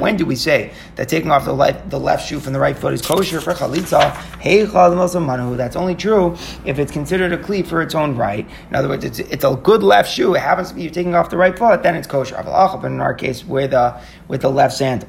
When 0.00 0.16
do 0.16 0.26
we 0.26 0.36
say 0.36 0.72
that 0.96 1.08
taking 1.08 1.30
off 1.30 1.44
the 1.44 1.52
left, 1.52 1.90
the 1.90 1.98
left 1.98 2.28
shoe 2.28 2.40
from 2.40 2.52
the 2.52 2.60
right 2.60 2.76
foot 2.76 2.92
is 2.92 3.02
kosher 3.02 3.40
for 3.40 3.54
Chalitza? 3.54 4.14
Hey, 4.40 4.64
That's 4.64 5.76
only 5.76 5.94
true 5.94 6.36
if 6.64 6.78
it's 6.78 6.92
considered 6.92 7.32
a 7.32 7.38
cleat 7.38 7.66
for 7.66 7.82
its 7.82 7.94
own 7.94 8.16
right. 8.16 8.46
In 8.70 8.76
other 8.76 8.88
words, 8.88 9.04
it's, 9.04 9.18
it's 9.18 9.44
a 9.44 9.56
good 9.56 9.82
left 9.82 10.10
shoe. 10.10 10.34
It 10.34 10.40
happens 10.40 10.68
to 10.70 10.74
be 10.74 10.82
you're 10.82 10.92
taking 10.92 11.14
off 11.14 11.30
the 11.30 11.36
right 11.36 11.56
foot, 11.58 11.82
then 11.82 11.96
it's 11.96 12.06
kosher. 12.06 12.40
But 12.44 12.84
in 12.84 13.00
our 13.00 13.14
case, 13.14 13.44
with 13.44 13.70
the 13.70 14.00
with 14.28 14.42
the 14.42 14.50
left 14.50 14.74
sandal 14.76 15.08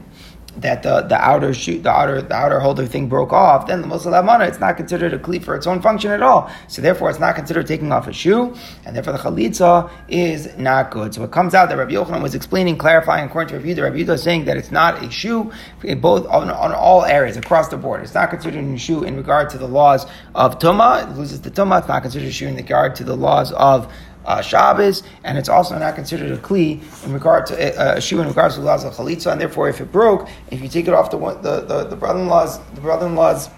that 0.58 0.84
the, 0.84 1.02
the 1.02 1.16
outer 1.16 1.54
shoe, 1.54 1.80
the 1.80 1.90
outer 1.90 2.22
the 2.22 2.34
outer 2.34 2.60
holder 2.60 2.86
thing 2.86 3.08
broke 3.08 3.32
off, 3.32 3.68
then 3.68 3.82
the 3.82 3.88
muscle 3.88 4.12
mana 4.24 4.46
it's 4.46 4.60
not 4.60 4.78
considered 4.78 5.14
a 5.14 5.20
cleat 5.20 5.44
for 5.44 5.56
its 5.56 5.68
own 5.68 5.82
function 5.82 6.12
at 6.12 6.22
all. 6.22 6.52
So 6.68 6.82
therefore, 6.82 7.10
it's 7.10 7.20
not 7.20 7.36
considered 7.36 7.68
taking 7.68 7.92
off 7.92 8.08
a 8.08 8.14
shoe, 8.14 8.56
and 8.86 8.96
therefore 8.96 9.14
the 9.14 9.20
chalitza 9.20 9.90
is 10.08 10.56
not 10.58 10.92
good. 10.92 11.14
So 11.14 11.24
it 11.24 11.32
comes 11.32 11.54
out 11.54 11.70
that 11.70 11.78
Rabbi 11.78 11.92
Yochanan 11.92 12.22
was 12.22 12.36
explaining, 12.36 12.78
clarifying 12.78 13.26
according 13.26 13.50
to 13.50 13.56
Rabbi 13.58 13.70
Yehuda. 13.70 13.84
Rabbi 13.84 13.98
Yehuda 13.98 14.16
is 14.16 14.24
saying 14.24 14.46
that 14.46 14.58
it's 14.58 14.72
not 14.72 15.04
a 15.04 15.10
shoe 15.12 15.52
both 16.00 16.26
on, 16.28 16.50
on 16.50 16.74
all 16.74 17.06
areas 17.06 17.38
across 17.38 17.70
the 17.70 17.78
board. 17.78 18.02
It's 18.02 18.14
not 18.14 18.30
considered 18.30 18.64
a 18.64 18.78
shoe 18.78 19.04
in 19.04 19.16
regard 19.16 19.50
to 19.52 19.58
the 19.58 19.68
laws 19.68 20.06
of 20.36 20.60
tuma. 20.60 21.10
It 21.10 21.18
loses 21.18 21.42
the 21.42 21.52
tuma. 21.52 21.80
It's 21.80 21.88
not 21.88 22.02
considered 22.02 22.28
a 22.28 22.32
shoe 22.32 22.48
in 22.48 22.56
regard 22.56 22.96
to 22.96 23.04
the 23.04 23.16
laws 23.16 23.52
of 23.54 23.92
uh, 24.28 24.42
Shabbos, 24.42 25.04
and 25.24 25.38
it's 25.38 25.50
also 25.50 25.78
not 25.80 25.96
considered 25.96 26.32
a 26.32 26.38
kli 26.38 26.82
in 27.06 27.14
regard 27.14 27.48
to 27.48 27.56
uh, 27.56 27.96
a 27.96 28.02
shoe 28.02 28.22
in 28.22 28.28
regards 28.28 28.56
to 28.56 28.62
laws 28.62 28.84
of 28.84 28.94
chalitza, 28.94 29.32
and 29.32 29.42
therefore, 29.42 29.70
if 29.70 29.82
it 29.82 29.92
broke, 29.92 30.30
if 30.52 30.62
you 30.62 30.68
take 30.68 30.88
it 30.88 30.94
off 30.94 31.10
the 31.10 31.18
the, 31.18 31.62
the, 31.62 31.84
the 31.86 31.96
brother-in-law's 31.96 32.60
the 32.76 32.82
brother-in-law's 32.82 33.50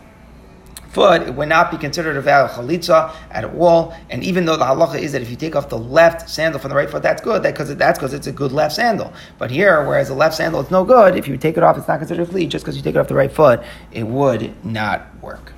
foot, 0.92 1.22
it 1.22 1.34
would 1.36 1.50
not 1.50 1.72
be 1.72 1.78
considered 1.78 2.18
a 2.18 2.22
valid 2.22 2.52
chalitza 2.52 3.14
at 3.32 3.46
all. 3.46 3.96
And 4.10 4.24
even 4.24 4.46
though 4.46 4.58
the 4.58 4.66
halacha 4.66 5.00
is 5.00 5.12
that 5.12 5.22
if 5.22 5.30
you 5.30 5.36
take 5.36 5.56
off 5.56 5.70
the 5.70 5.78
left 5.78 6.30
sandal 6.30 6.60
from 6.60 6.70
the 6.70 6.76
right 6.76 6.90
foot, 6.90 7.04
that's 7.04 7.22
good. 7.22 7.44
That 7.44 7.54
because 7.54 7.76
that's 7.76 8.00
because 8.00 8.14
it's 8.14 8.28
a 8.28 8.32
good 8.32 8.52
left 8.52 8.76
sandal. 8.76 9.14
But 9.38 9.52
here, 9.52 9.86
whereas 9.88 10.08
the 10.08 10.16
left 10.16 10.36
sandal 10.36 10.62
is 10.62 10.72
no 10.72 10.84
good, 10.84 11.16
if 11.16 11.28
you 11.28 11.38
take 11.38 11.58
it 11.58 11.64
off, 11.64 11.78
it's 11.78 11.88
not 11.88 12.00
considered 12.00 12.28
a 12.28 12.32
kli. 12.32 12.48
Just 12.48 12.66
because 12.66 12.76
you 12.76 12.84
take 12.84 12.96
it 12.96 13.00
off 13.00 13.08
the 13.08 13.16
right 13.16 13.32
foot, 13.32 13.62
it 13.92 14.06
would 14.06 14.54
not 14.66 15.08
work. 15.22 15.54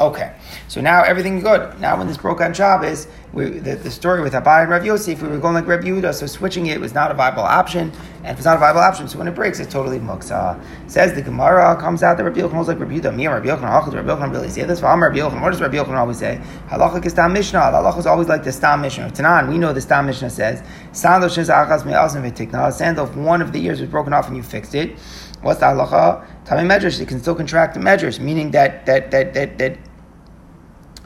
Okay, 0.00 0.32
so 0.68 0.80
now 0.80 1.02
everything's 1.02 1.42
good. 1.42 1.80
Now 1.80 1.98
when 1.98 2.06
this 2.06 2.16
broke 2.16 2.40
on 2.40 2.54
Shabbos, 2.54 3.08
we, 3.32 3.46
the, 3.46 3.74
the 3.74 3.90
story 3.90 4.22
with 4.22 4.32
Abai 4.32 4.62
and 4.62 4.70
Rav 4.70 4.86
Yosef, 4.86 5.20
we 5.20 5.26
were 5.26 5.38
going 5.38 5.54
like 5.54 5.66
Rav 5.66 5.80
Yehuda, 5.80 6.14
so 6.14 6.24
switching 6.26 6.66
it 6.66 6.80
was 6.80 6.94
not 6.94 7.10
a 7.10 7.14
viable 7.14 7.42
option. 7.42 7.90
And 8.18 8.28
if 8.28 8.36
it's 8.36 8.44
not 8.44 8.54
a 8.54 8.60
viable 8.60 8.80
option, 8.80 9.08
so 9.08 9.18
when 9.18 9.26
it 9.26 9.34
breaks, 9.34 9.58
it's 9.58 9.72
totally 9.72 9.98
muksa. 9.98 10.62
Says 10.86 11.14
the 11.14 11.22
Gemara, 11.22 11.74
comes 11.80 12.04
out 12.04 12.16
that 12.16 12.22
Rav 12.22 12.34
Yochanan 12.34 12.58
was 12.58 12.68
like 12.68 12.78
Rav 12.78 12.90
Yehuda. 12.90 13.12
Me 13.12 13.26
and 13.26 13.34
Rav 13.34 13.42
Yochanan, 13.42 13.92
Rav 13.92 14.04
Yochanan 14.04 14.30
really 14.30 14.48
say 14.48 14.62
this. 14.62 14.82
Rav 14.82 15.00
Yochanan, 15.00 15.42
what 15.42 15.50
does 15.50 15.60
Rav 15.60 15.72
Yochanan 15.72 15.98
always 15.98 16.18
say? 16.18 16.40
Halacha 16.68 17.04
is 17.04 17.10
Stam 17.10 17.32
Mishnah. 17.32 17.58
Halacha 17.58 17.98
is 17.98 18.06
always 18.06 18.28
like 18.28 18.44
the 18.44 18.52
Stam 18.52 18.82
Mishnah. 18.82 19.10
Tanan, 19.10 19.48
we 19.48 19.58
know 19.58 19.72
the 19.72 19.80
Stam 19.80 20.06
Mishnah 20.06 20.30
says, 20.30 20.62
Sandal 20.92 21.28
shes 21.28 21.48
achas 21.48 21.84
me'azim 21.84 22.22
v'tikna. 22.22 22.72
Sandal, 22.72 23.08
if 23.08 23.16
one 23.16 23.42
of 23.42 23.52
the 23.52 23.64
ears 23.64 23.80
was 23.80 23.90
broken 23.90 24.12
off 24.12 24.28
and 24.28 24.36
you 24.36 24.44
fixed 24.44 24.76
it, 24.76 24.96
what's 25.42 25.58
the 25.58 25.66
halacha? 25.66 26.24
Tami 26.44 26.66
medrash, 26.66 27.00
it 27.00 27.08
can 27.08 27.18
still 27.18 27.34
contract 27.34 27.74
the 27.74 27.80
medrash, 27.80 28.20
meaning 28.20 28.52
that, 28.52 28.86
that, 28.86 29.10
that, 29.10 29.34
that, 29.34 29.58
that 29.58 29.76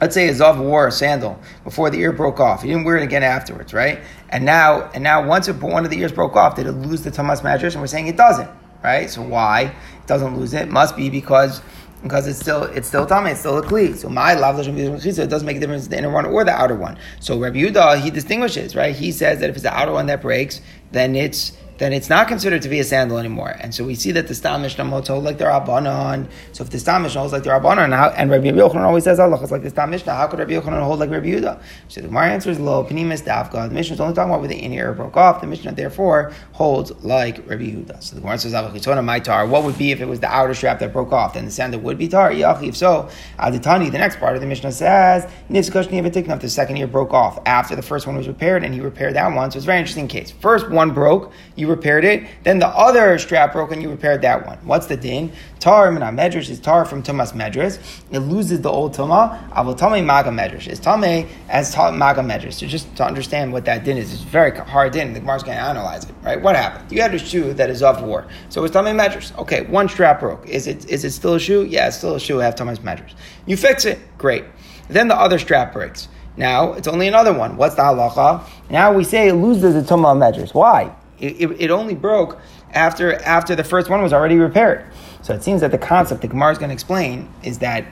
Let's 0.01 0.15
say 0.15 0.27
a 0.27 0.31
Zav 0.33 0.59
wore 0.59 0.87
a 0.87 0.91
sandal 0.91 1.39
before 1.63 1.89
the 1.89 1.99
ear 1.99 2.11
broke 2.11 2.39
off. 2.39 2.61
He 2.61 2.69
didn't 2.69 2.83
wear 2.83 2.97
it 2.97 3.03
again 3.03 3.23
afterwards, 3.23 3.73
right? 3.73 3.99
And 4.29 4.43
now, 4.43 4.89
and 4.93 5.03
now 5.03 5.25
once 5.25 5.47
it, 5.47 5.55
one 5.61 5.85
of 5.85 5.91
the 5.91 5.99
ears 5.99 6.11
broke 6.11 6.35
off, 6.35 6.55
did 6.55 6.67
it 6.67 6.71
lose 6.71 7.03
the 7.03 7.11
tumas 7.11 7.41
medrash? 7.41 7.73
And 7.73 7.81
we're 7.81 7.87
saying 7.87 8.07
it 8.07 8.17
doesn't, 8.17 8.49
right? 8.83 9.09
So 9.09 9.21
why 9.21 9.61
it 9.61 10.07
doesn't 10.07 10.37
lose 10.37 10.53
it? 10.53 10.63
it 10.63 10.71
must 10.71 10.95
be 10.95 11.09
because 11.09 11.61
because 12.01 12.27
it's 12.27 12.39
still 12.39 12.63
it's 12.63 12.87
still 12.87 13.05
tummy, 13.05 13.31
it's 13.31 13.39
still 13.39 13.57
a 13.57 13.63
kli. 13.63 13.95
So 13.95 14.09
my 14.09 14.33
lav 14.33 14.59
it 14.59 15.29
doesn't 15.29 15.45
make 15.45 15.57
a 15.57 15.59
difference 15.59 15.87
the 15.87 15.97
inner 15.97 16.11
one 16.11 16.25
or 16.25 16.43
the 16.43 16.51
outer 16.51 16.75
one. 16.75 16.97
So 17.21 17.39
Rabbi 17.39 17.59
Yehuda 17.59 18.01
he 18.01 18.11
distinguishes, 18.11 18.75
right? 18.75 18.93
He 18.93 19.11
says 19.11 19.39
that 19.39 19.49
if 19.49 19.55
it's 19.55 19.63
the 19.63 19.73
outer 19.73 19.93
one 19.93 20.07
that 20.07 20.21
breaks, 20.21 20.61
then 20.91 21.15
it's 21.15 21.53
then 21.77 21.93
it's 21.93 22.09
not 22.09 22.27
considered 22.27 22.61
to 22.61 22.69
be 22.69 22.79
a 22.79 22.83
sandal 22.83 23.17
anymore. 23.17 23.55
And 23.59 23.73
so 23.73 23.83
we 23.83 23.95
see 23.95 24.11
that 24.11 24.27
the 24.27 24.35
Stam 24.35 24.61
Mishnah 24.61 24.85
hold 24.85 25.23
like 25.23 25.37
the 25.37 25.45
Rabbanon. 25.45 26.27
So 26.51 26.63
if 26.63 26.69
the 26.69 26.79
Stam 26.79 27.03
Mishnah 27.03 27.19
holds 27.19 27.33
like 27.33 27.43
the 27.43 27.49
Rabbanon, 27.49 27.85
and, 27.85 27.93
how, 27.93 28.09
and 28.09 28.29
Rabbi 28.29 28.51
Yochanan 28.51 28.81
always 28.81 29.03
says 29.03 29.19
Allah 29.19 29.41
is 29.41 29.51
like 29.51 29.63
the 29.63 29.69
Stam 29.69 29.89
Mishnah, 29.89 30.13
how 30.13 30.27
could 30.27 30.39
Rabbi 30.39 30.53
Yochanan 30.53 30.83
hold 30.83 30.99
like 30.99 31.09
Rabbi 31.09 31.27
Yehuda? 31.27 31.61
So 31.87 32.01
the 32.01 32.07
Gemara 32.07 32.27
answers 32.27 32.59
lo 32.59 32.83
penimis 32.83 33.23
dafka. 33.23 33.67
The 33.67 33.73
Mishnah 33.73 33.95
is 33.95 33.99
only 33.99 34.13
talking 34.13 34.29
about 34.29 34.39
where 34.39 34.49
the 34.49 34.55
inner 34.55 34.75
ear 34.75 34.93
broke 34.93 35.17
off. 35.17 35.41
The 35.41 35.47
Mishnah 35.47 35.73
therefore 35.73 36.33
holds 36.53 36.91
like 37.03 37.37
Rabbi 37.49 37.63
Yehuda. 37.63 38.03
So 38.03 38.15
the 38.15 38.21
Gemara 38.21 38.37
says 38.37 38.53
avachitona 38.53 39.03
my 39.03 39.19
tar. 39.19 39.47
What 39.47 39.63
would 39.63 39.77
be 39.77 39.91
if 39.91 40.01
it 40.01 40.05
was 40.05 40.19
the 40.19 40.27
outer 40.27 40.53
strap 40.53 40.79
that 40.79 40.93
broke 40.93 41.11
off? 41.11 41.33
Then 41.33 41.45
the 41.45 41.51
sandal 41.51 41.81
would 41.81 41.97
be 41.97 42.07
tar. 42.07 42.31
Yachi. 42.31 42.69
If 42.69 42.77
so, 42.77 43.09
aditani. 43.39 43.91
The 43.91 43.97
next 43.97 44.19
part 44.19 44.35
of 44.35 44.41
the 44.41 44.47
Mishnah 44.47 44.71
says 44.71 45.29
nivzkushni 45.49 46.03
if 46.03 46.41
the 46.41 46.49
second 46.49 46.77
ear 46.77 46.87
broke 46.87 47.13
off 47.13 47.39
after 47.45 47.75
the 47.75 47.81
first 47.81 48.07
one 48.07 48.15
was 48.15 48.27
repaired, 48.27 48.63
and 48.63 48.73
he 48.73 48.81
repaired 48.81 49.15
that 49.15 49.33
one. 49.33 49.51
So 49.51 49.57
it's 49.57 49.65
a 49.65 49.67
very 49.67 49.79
interesting 49.79 50.07
case. 50.07 50.31
First 50.31 50.69
one 50.69 50.91
broke, 50.91 51.31
you 51.55 51.62
repaired 51.65 52.05
it. 52.05 52.27
Then 52.43 52.59
the 52.59 52.67
other 52.67 53.17
strap 53.19 53.53
broke 53.53 53.71
and 53.71 53.81
you 53.81 53.89
repaired 53.89 54.21
that 54.21 54.45
one. 54.45 54.57
What's 54.63 54.87
the 54.87 54.97
din? 54.97 55.31
Tar 55.59 55.91
min 55.91 56.01
medrash 56.01 56.49
is 56.49 56.59
tar 56.59 56.85
from 56.85 57.03
tumas 57.03 57.33
medrash. 57.33 57.79
It 58.11 58.19
loses 58.19 58.61
the 58.61 58.69
old 58.69 58.95
tuma. 58.95 59.65
will 59.65 59.75
tame 59.75 60.05
maga 60.05 60.29
medrash. 60.29 60.67
It's 60.67 60.79
tame 60.79 61.27
as 61.49 61.75
maga 61.75 62.21
medrash. 62.21 62.53
So 62.53 62.67
just 62.67 62.93
to 62.97 63.05
understand 63.05 63.53
what 63.53 63.65
that 63.65 63.83
din 63.83 63.97
is, 63.97 64.13
it's 64.13 64.21
very 64.23 64.57
hard 64.57 64.93
din. 64.93 65.13
The 65.13 65.19
Gemara's 65.19 65.43
going 65.43 65.57
to 65.57 65.63
analyze 65.63 66.03
it, 66.05 66.15
right? 66.21 66.41
What 66.41 66.55
happened? 66.55 66.91
You 66.91 67.01
had 67.01 67.13
a 67.13 67.19
shoe 67.19 67.53
that 67.53 67.69
is 67.69 67.81
of 67.81 68.01
war, 68.03 68.27
so 68.49 68.63
it's 68.63 68.73
tame 68.73 68.85
medrash. 68.85 69.37
Okay, 69.37 69.63
one 69.63 69.87
strap 69.87 70.19
broke. 70.19 70.47
Is 70.47 70.67
it 70.67 70.89
is 70.89 71.03
it 71.05 71.11
still 71.11 71.35
a 71.35 71.39
shoe? 71.39 71.63
Yeah, 71.63 71.87
it's 71.87 71.97
still 71.97 72.15
a 72.15 72.19
shoe. 72.19 72.37
Have 72.39 72.55
tumas 72.55 72.79
medrash. 72.79 73.13
You 73.45 73.57
fix 73.57 73.85
it, 73.85 73.99
great. 74.17 74.45
Then 74.89 75.07
the 75.07 75.15
other 75.15 75.39
strap 75.39 75.73
breaks. 75.73 76.09
Now 76.35 76.73
it's 76.73 76.87
only 76.87 77.07
another 77.07 77.33
one. 77.33 77.57
What's 77.57 77.75
the 77.75 77.83
halacha? 77.83 78.43
Now 78.69 78.91
we 78.93 79.03
say 79.03 79.27
it 79.27 79.35
loses 79.35 79.73
the 79.75 79.81
tumah 79.81 80.17
medrash. 80.17 80.53
Why? 80.53 80.95
It, 81.23 81.61
it, 81.61 81.71
only 81.71 81.95
broke 81.95 82.39
after 82.71 83.13
after 83.23 83.55
the 83.55 83.63
first 83.63 83.89
one 83.89 84.01
was 84.01 84.11
already 84.11 84.35
repaired. 84.35 84.85
So 85.21 85.33
it 85.33 85.43
seems 85.43 85.61
that 85.61 85.71
the 85.71 85.77
concept 85.77 86.21
the 86.21 86.27
Gemara 86.27 86.51
is 86.51 86.57
going 86.57 86.69
to 86.69 86.73
explain 86.73 87.29
is 87.43 87.59
that 87.59 87.85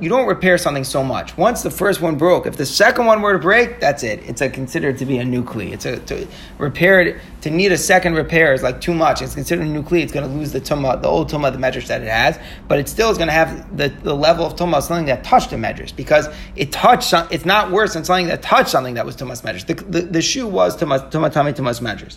you 0.00 0.08
don't 0.08 0.26
repair 0.26 0.58
something 0.58 0.82
so 0.82 1.04
much. 1.04 1.36
Once 1.36 1.62
the 1.62 1.70
first 1.70 2.00
one 2.00 2.16
broke, 2.16 2.46
if 2.46 2.56
the 2.56 2.66
second 2.66 3.06
one 3.06 3.22
were 3.22 3.34
to 3.34 3.38
break, 3.38 3.78
that's 3.78 4.02
it. 4.02 4.20
It's 4.24 4.40
a, 4.40 4.50
considered 4.50 4.98
to 4.98 5.06
be 5.06 5.18
a 5.18 5.24
nuclei. 5.24 5.66
It's 5.66 5.86
a 5.86 5.98
to 6.00 6.26
repair 6.58 7.00
it, 7.00 7.20
to 7.42 7.50
need 7.50 7.70
a 7.70 7.78
second 7.78 8.14
repair 8.14 8.52
is 8.52 8.62
like 8.62 8.80
too 8.80 8.92
much. 8.92 9.22
It's 9.22 9.34
considered 9.34 9.66
a 9.66 9.68
nuclei. 9.68 9.98
It's 9.98 10.12
going 10.12 10.28
to 10.28 10.34
lose 10.34 10.50
the 10.52 10.60
tuma, 10.60 11.00
the 11.00 11.06
old 11.06 11.30
tuma, 11.30 11.52
the 11.52 11.58
medrash 11.58 11.86
that 11.86 12.02
it 12.02 12.08
has, 12.08 12.38
but 12.66 12.80
it 12.80 12.88
still 12.88 13.10
is 13.10 13.18
going 13.18 13.28
to 13.28 13.34
have 13.34 13.76
the, 13.76 13.88
the 13.88 14.14
level 14.14 14.44
of 14.44 14.56
tuma 14.56 14.82
something 14.82 15.06
that 15.06 15.22
touched 15.22 15.50
the 15.50 15.56
medrash 15.56 15.94
because 15.94 16.28
it 16.56 16.72
touched. 16.72 17.14
It's 17.30 17.44
not 17.44 17.70
worse 17.70 17.94
than 17.94 18.04
something 18.04 18.26
that 18.26 18.42
touched 18.42 18.70
something 18.70 18.94
that 18.94 19.06
was 19.06 19.14
tumah's 19.14 19.42
medrash. 19.42 19.66
The, 19.66 19.74
the, 19.74 20.00
the, 20.00 20.22
shoe 20.22 20.48
was 20.48 20.76
tumah 20.76 21.10
tumah 21.12 21.32
tumah 21.32 21.54
tumah's 21.54 21.80
medrash. 21.80 22.16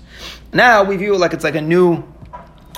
Now 0.51 0.83
we 0.83 0.97
view 0.97 1.13
it 1.13 1.19
like 1.19 1.33
it's 1.33 1.43
like 1.43 1.55
a 1.55 1.61
new. 1.61 2.03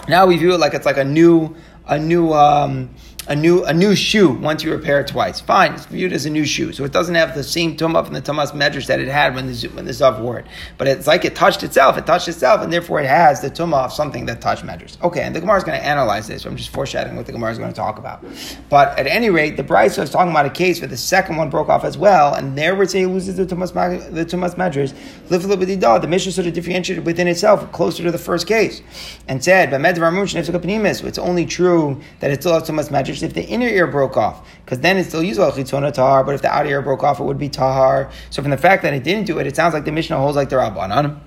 Now 0.10 0.26
we 0.26 0.36
view 0.38 0.54
it 0.54 0.60
like 0.60 0.74
it's 0.74 0.86
like 0.86 0.98
a 0.98 1.06
new 1.06 1.56
a 1.88 1.98
new. 1.98 2.34
Um, 2.34 2.90
a 3.30 3.36
new 3.36 3.64
a 3.64 3.74
new 3.74 3.96
shoe 3.96 4.32
once 4.32 4.64
you 4.64 4.72
repair 4.72 5.00
it 5.00 5.08
twice. 5.08 5.40
Fine, 5.40 5.74
it's 5.74 5.86
viewed 5.86 6.12
as 6.12 6.26
a 6.26 6.32
new 6.32 6.46
shoe, 6.46 6.74
so 6.74 6.84
it 6.84 6.92
doesn't 6.92 7.14
have 7.14 7.36
the 7.36 7.44
same 7.44 7.78
tumah 7.78 8.04
from 8.04 8.16
the 8.16 8.22
tumas 8.24 8.52
medrash 8.54 8.88
that 8.88 9.00
it 9.00 9.08
had 9.08 9.36
when 9.36 9.46
the 9.46 9.68
when 9.76 9.86
the 9.86 9.92
zav 9.92 10.20
wore 10.20 10.40
it. 10.40 10.48
But 10.80 10.88
it's 10.88 11.06
like 11.06 11.26
it 11.26 11.36
touched 11.36 11.62
itself. 11.62 11.96
It 11.96 12.08
touched 12.08 12.28
itself, 12.28 12.62
and 12.62 12.74
therefore 12.74 13.02
it 13.02 13.06
has 13.06 13.40
the 13.40 13.52
tumah 13.52 13.86
of 13.86 13.94
something 13.94 14.26
that 14.26 14.42
touched 14.42 14.64
medrash. 14.66 15.00
Okay, 15.04 15.22
and 15.22 15.36
the 15.36 15.42
Gemara 15.42 15.58
is 15.58 15.64
going 15.64 15.80
to 15.80 15.86
analyze 15.86 16.28
this. 16.28 16.44
I'm 16.44 16.56
just 16.56 16.72
foreshadowing 16.72 17.16
what 17.16 17.28
the 17.28 17.32
Gemara 17.32 17.52
is 17.52 17.60
going 17.60 17.70
to 17.70 17.76
talk 17.76 18.00
about. 18.00 18.26
But 18.68 18.98
at 18.98 19.06
any 19.06 19.30
rate, 19.30 19.58
the 19.58 19.64
Brisa 19.64 20.02
is 20.02 20.10
talking 20.10 20.32
about 20.32 20.48
a 20.48 20.50
case 20.50 20.82
where 20.82 20.88
the 20.88 20.98
second 20.98 21.38
one 21.38 21.52
broke 21.52 21.70
off 21.70 21.84
as 21.84 22.00
well, 22.00 22.34
and 22.34 22.58
there 22.58 22.76
we're 22.76 22.88
saying 22.88 23.10
it 23.10 23.14
loses 23.14 23.38
the 23.38 23.46
tumas 23.46 23.74
the 24.12 24.26
tumas 24.26 24.56
medrash. 24.56 24.92
The 25.28 26.08
Mishnah 26.08 26.32
sort 26.32 26.48
of 26.48 26.54
differentiated 26.54 27.06
within 27.06 27.28
itself 27.28 27.72
closer 27.72 28.02
to 28.02 28.12
the 28.12 28.18
first 28.18 28.48
case, 28.48 28.82
and 29.28 29.44
said, 29.44 29.70
"But 29.70 29.86
it's 29.86 31.20
only 31.20 31.46
true 31.46 32.02
that 32.22 32.32
it 32.32 32.42
still 32.42 32.54
has 32.54 32.64
tumas 32.64 32.90
medrash." 32.90 33.19
If 33.24 33.34
the 33.34 33.44
inner 33.44 33.68
ear 33.68 33.88
broke 33.88 34.18
off, 34.18 34.48
because 34.66 34.80
then 34.80 34.98
it's 34.98 35.10
still 35.10 35.24
usable 35.24 35.52
chitzona 35.52 35.94
tahar, 35.94 36.24
but 36.24 36.36
if 36.36 36.42
the 36.42 36.54
outer 36.54 36.70
ear 36.70 36.82
broke 36.82 37.04
off, 37.04 37.20
it 37.20 37.24
would 37.24 37.40
be 37.40 37.50
tahar. 37.50 38.12
So 38.30 38.42
from 38.42 38.52
the 38.52 38.58
fact 38.58 38.84
that 38.84 38.94
it 38.94 39.04
didn't 39.04 39.26
do 39.26 39.40
it, 39.40 39.48
it 39.48 39.56
sounds 39.56 39.74
like 39.74 39.86
the 39.86 39.92
Mishnah 39.92 40.18
holds 40.18 40.36
like 40.36 40.50
the 40.50 40.58
Rabbanan. 40.58 41.20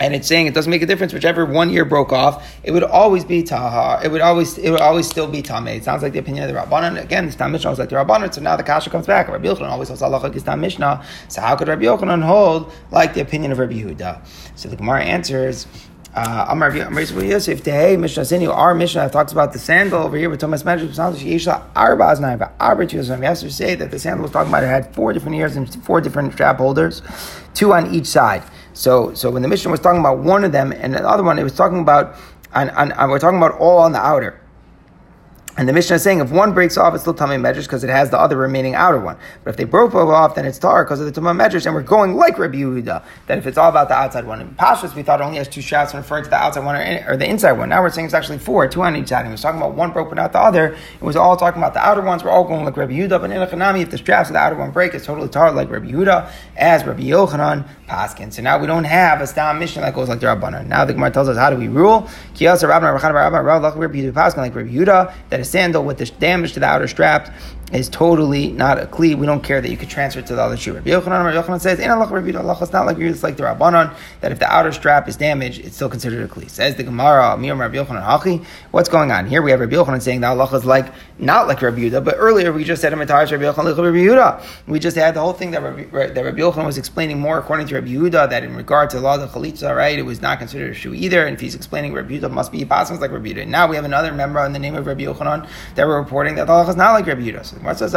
And 0.00 0.16
it's 0.16 0.26
saying 0.26 0.48
it 0.48 0.54
doesn't 0.54 0.70
make 0.70 0.82
a 0.82 0.86
difference. 0.86 1.12
Whichever 1.12 1.46
one 1.46 1.70
ear 1.70 1.84
broke 1.84 2.12
off, 2.12 2.44
it 2.64 2.72
would 2.72 2.82
always 2.82 3.24
be 3.24 3.44
tahar. 3.44 4.04
It 4.04 4.10
would 4.10 4.20
always, 4.20 4.58
it 4.58 4.70
would 4.70 4.80
always 4.80 5.06
still 5.06 5.28
be 5.28 5.42
tameh. 5.42 5.76
It 5.76 5.84
sounds 5.84 6.02
like 6.02 6.12
the 6.12 6.18
opinion 6.18 6.42
of 6.42 6.52
the 6.52 6.60
rabbanan. 6.60 7.00
Again, 7.00 7.26
this 7.26 7.36
time 7.36 7.52
Mishnah 7.52 7.70
was 7.70 7.78
like 7.78 7.88
the 7.88 7.94
rabbanan. 7.94 8.34
So 8.34 8.40
now 8.40 8.56
the 8.56 8.64
kasha 8.64 8.90
comes 8.90 9.06
back. 9.06 9.28
Rabbi 9.28 9.46
Yochanan 9.46 9.70
always 9.70 9.88
holds 9.88 10.02
halacha 10.02 10.34
is 10.34 10.44
Mishnah. 10.44 11.04
So 11.28 11.40
how 11.40 11.54
could 11.54 11.68
Rabbi 11.68 11.84
Yochanan 11.84 12.24
hold 12.24 12.72
like 12.90 13.14
the 13.14 13.20
opinion 13.20 13.52
of 13.52 13.60
Rabbi 13.60 13.74
Yehuda? 13.74 14.26
So 14.56 14.68
the 14.68 14.74
Gemara 14.74 15.04
answers. 15.04 15.68
Uh, 16.14 16.44
Amar 16.50 16.76
Yosef 16.76 17.64
Tehei 17.64 17.98
Mishnah 17.98 18.24
Sinu. 18.24 18.54
Our 18.54 18.74
Mishnah 18.74 19.08
talks 19.08 19.32
about 19.32 19.54
the 19.54 19.58
sandal 19.58 20.02
over 20.02 20.14
here 20.18 20.28
with 20.28 20.42
Tumas 20.42 20.62
Medrash. 20.62 21.16
Yesha 21.24 21.64
Arba 21.74 22.04
Aznayim. 22.04 22.52
Arba 22.60 22.84
Tiyosam. 22.84 23.20
We 23.20 23.24
have 23.24 23.38
to 23.38 23.50
say 23.50 23.74
that 23.74 23.90
the 23.90 23.98
sandal 23.98 24.24
was 24.24 24.30
talking 24.30 24.50
about 24.50 24.62
it 24.62 24.66
had 24.66 24.94
four 24.94 25.14
different 25.14 25.36
ears 25.36 25.56
and 25.56 25.72
four 25.84 26.02
different 26.02 26.34
strap 26.34 26.58
holders, 26.58 27.00
two 27.54 27.72
on 27.72 27.94
each 27.94 28.04
side. 28.04 28.42
So, 28.74 29.14
so 29.14 29.30
when 29.30 29.40
the 29.40 29.48
Mishnah 29.48 29.70
was 29.70 29.80
talking 29.80 30.00
about 30.00 30.18
one 30.18 30.44
of 30.44 30.52
them 30.52 30.70
and 30.72 30.92
the 30.92 31.08
other 31.08 31.22
one, 31.22 31.38
it 31.38 31.44
was 31.44 31.54
talking 31.54 31.80
about, 31.80 32.14
and, 32.52 32.70
and 32.70 33.10
we're 33.10 33.18
talking 33.18 33.38
about 33.38 33.58
all 33.58 33.78
on 33.78 33.92
the 33.92 33.98
outer. 33.98 34.38
And 35.58 35.68
the 35.68 35.74
Mishnah 35.74 35.96
is 35.96 36.02
saying 36.02 36.20
if 36.20 36.30
one 36.30 36.54
breaks 36.54 36.78
off, 36.78 36.94
it's 36.94 37.02
still 37.02 37.12
Tamei 37.12 37.38
Medrash 37.38 37.64
because 37.64 37.84
it 37.84 37.90
has 37.90 38.08
the 38.08 38.18
other 38.18 38.38
remaining 38.38 38.74
outer 38.74 38.98
one. 38.98 39.18
But 39.44 39.50
if 39.50 39.56
they 39.58 39.64
broke 39.64 39.94
off, 39.94 40.34
then 40.34 40.46
it's 40.46 40.58
Tar 40.58 40.82
because 40.82 40.98
of 40.98 41.12
the 41.12 41.20
Tamei 41.20 41.36
Medrash. 41.36 41.66
And 41.66 41.74
we're 41.74 41.82
going 41.82 42.14
like 42.14 42.38
Rabbi 42.38 42.56
Yehuda, 42.56 43.04
that 43.26 43.36
if 43.36 43.46
it's 43.46 43.58
all 43.58 43.68
about 43.68 43.88
the 43.88 43.94
outside 43.94 44.26
one. 44.26 44.40
In 44.40 44.54
Pashas, 44.54 44.94
we 44.94 45.02
thought 45.02 45.20
only 45.20 45.36
has 45.36 45.48
two 45.48 45.60
shouts 45.60 45.92
referring 45.92 46.24
to 46.24 46.30
the 46.30 46.36
outside 46.36 46.64
one 46.64 46.76
or, 46.76 46.80
in, 46.80 47.04
or, 47.06 47.18
the 47.18 47.28
inside 47.28 47.52
one. 47.52 47.68
Now 47.68 47.82
we're 47.82 47.90
saying 47.90 48.06
it's 48.06 48.14
actually 48.14 48.38
four, 48.38 48.66
two 48.66 48.82
on 48.82 48.96
each 48.96 49.08
side. 49.08 49.22
And 49.26 49.30
was 49.30 49.42
talking 49.42 49.60
about 49.60 49.74
one 49.74 49.92
broke 49.92 50.08
but 50.08 50.14
not 50.14 50.32
the 50.32 50.40
other. 50.40 50.74
It 50.94 51.02
was 51.02 51.16
all 51.16 51.36
talking 51.36 51.60
about 51.60 51.74
the 51.74 51.86
outer 51.86 52.00
ones. 52.00 52.24
We're 52.24 52.30
all 52.30 52.44
going 52.44 52.64
like 52.64 52.78
Rabbi 52.78 52.94
Yehuda. 52.94 53.20
But 53.20 53.30
in 53.30 53.46
Echanami, 53.46 53.82
if 53.82 53.90
the 53.90 53.98
straps 53.98 54.30
of 54.30 54.32
the 54.32 54.38
outer 54.38 54.56
one 54.56 54.70
break, 54.70 54.94
it's 54.94 55.04
totally 55.04 55.28
Tar 55.28 55.52
like 55.52 55.68
Rabbi 55.68 55.88
Yehuda, 55.88 56.30
as 56.56 56.86
Rabbi 56.86 57.02
Yochanan 57.02 57.68
Paskin. 57.92 58.32
So 58.32 58.40
now 58.40 58.58
we 58.58 58.66
don't 58.66 58.84
have 58.84 59.20
a 59.20 59.26
Stam 59.26 59.58
Mishnah 59.58 59.82
that 59.82 59.94
goes 59.94 60.08
like 60.08 60.20
the 60.20 60.26
Rabbanan. 60.26 60.66
Now 60.66 60.86
the 60.86 60.94
Gemara 60.94 61.10
tells 61.10 61.28
us 61.28 61.36
how 61.36 61.50
do 61.50 61.56
we 61.56 61.68
rule? 61.68 62.08
Kiyasa 62.34 62.66
Rabbanan 62.66 62.94
Rabbi 63.76 64.12
Yehuda 64.12 64.40
like 64.40 64.54
Rabbi 64.54 64.70
Yehuda, 64.70 65.14
that 65.28 65.40
a 65.40 65.44
sandal 65.44 65.84
with 65.84 65.98
the 65.98 66.06
damage 66.06 66.54
to 66.54 66.60
the 66.60 66.66
outer 66.66 66.88
strap 66.88 67.34
is 67.72 67.88
totally 67.88 68.52
not 68.52 68.78
a 68.78 68.86
kli. 68.86 69.16
We 69.16 69.26
don't 69.26 69.42
care 69.42 69.60
that 69.60 69.70
you 69.70 69.76
could 69.76 69.88
transfer 69.88 70.20
it 70.20 70.26
to 70.26 70.34
the 70.34 70.42
other 70.42 70.56
shoe. 70.56 70.74
Rabbi 70.74 70.90
Yochanan, 70.90 71.24
Rabbi 71.24 71.46
Yochanan 71.46 71.60
says, 71.60 71.78
"In 71.78 71.90
Allah, 71.90 72.06
Rabbi 72.06 72.36
Allah 72.36 72.58
is 72.60 72.72
not 72.72 72.86
like 72.86 72.98
you. 72.98 73.08
It's 73.08 73.22
like 73.22 73.36
the 73.36 73.44
Rabbanon 73.44 73.94
that 74.20 74.32
if 74.32 74.38
the 74.38 74.52
outer 74.52 74.72
strap 74.72 75.08
is 75.08 75.16
damaged, 75.16 75.64
it's 75.64 75.76
still 75.76 75.88
considered 75.88 76.24
a 76.24 76.28
kli." 76.28 76.48
Says 76.50 76.76
the 76.76 76.82
Gemara, 76.82 77.36
Miyam 77.38 77.58
Rabbi 77.58 77.76
Yochanan 77.76 78.04
Hachi. 78.04 78.44
What's 78.70 78.88
going 78.88 79.10
on 79.10 79.26
here? 79.26 79.42
We 79.42 79.50
have 79.50 79.60
Rabbi 79.60 79.74
Yochanan 79.74 80.02
saying 80.02 80.20
that 80.20 80.28
Allah 80.28 80.54
is 80.54 80.64
like 80.64 80.92
not 81.18 81.48
like 81.48 81.62
Rabbi 81.62 81.78
Yehuda, 81.78 82.04
but 82.04 82.16
earlier 82.18 82.52
we 82.52 82.64
just 82.64 82.82
said 82.82 82.92
Rabbi 82.92 83.04
Yochanan 83.04 83.30
Rabbi 83.30 83.98
Yehuda. 83.98 84.44
We 84.66 84.78
just 84.78 84.96
had 84.96 85.14
the 85.14 85.20
whole 85.20 85.32
thing 85.32 85.52
that 85.52 85.62
Rabbi, 85.62 85.84
that 86.12 86.24
Rabbi 86.24 86.38
Yochanan 86.38 86.66
was 86.66 86.78
explaining 86.78 87.20
more 87.20 87.38
according 87.38 87.68
to 87.68 87.74
Rabbi 87.76 87.88
Yehuda 87.88 88.28
that 88.30 88.44
in 88.44 88.54
regard 88.54 88.90
to 88.90 88.96
the 88.96 89.02
law 89.02 89.14
of 89.14 89.20
the 89.20 89.28
chalitza, 89.28 89.74
right, 89.74 89.98
it 89.98 90.02
was 90.02 90.20
not 90.20 90.38
considered 90.38 90.70
a 90.70 90.74
shoe 90.74 90.92
either. 90.94 91.24
And 91.24 91.34
if 91.34 91.40
he's 91.40 91.54
explaining 91.54 91.94
Rabbi 91.94 92.18
Yehuda 92.18 92.30
must 92.30 92.52
be 92.52 92.64
Pasans 92.64 93.00
like 93.00 93.12
Rabbi 93.12 93.28
Yehuda. 93.28 93.48
Now 93.48 93.66
we 93.66 93.76
have 93.76 93.84
another 93.84 94.12
member 94.12 94.44
in 94.44 94.52
the 94.52 94.58
name 94.58 94.74
of 94.74 94.86
Rabbi 94.86 95.04
Yochanan 95.04 95.48
that 95.74 95.86
we're 95.86 95.98
reporting 95.98 96.34
that 96.34 96.48
Allah 96.50 96.68
is 96.68 96.76
not 96.76 96.92
like 96.92 97.06
Rabbi 97.06 97.22
Yehuda. 97.22 97.44
So 97.46 97.56
Gemara 97.62 97.76
says, 97.76 97.94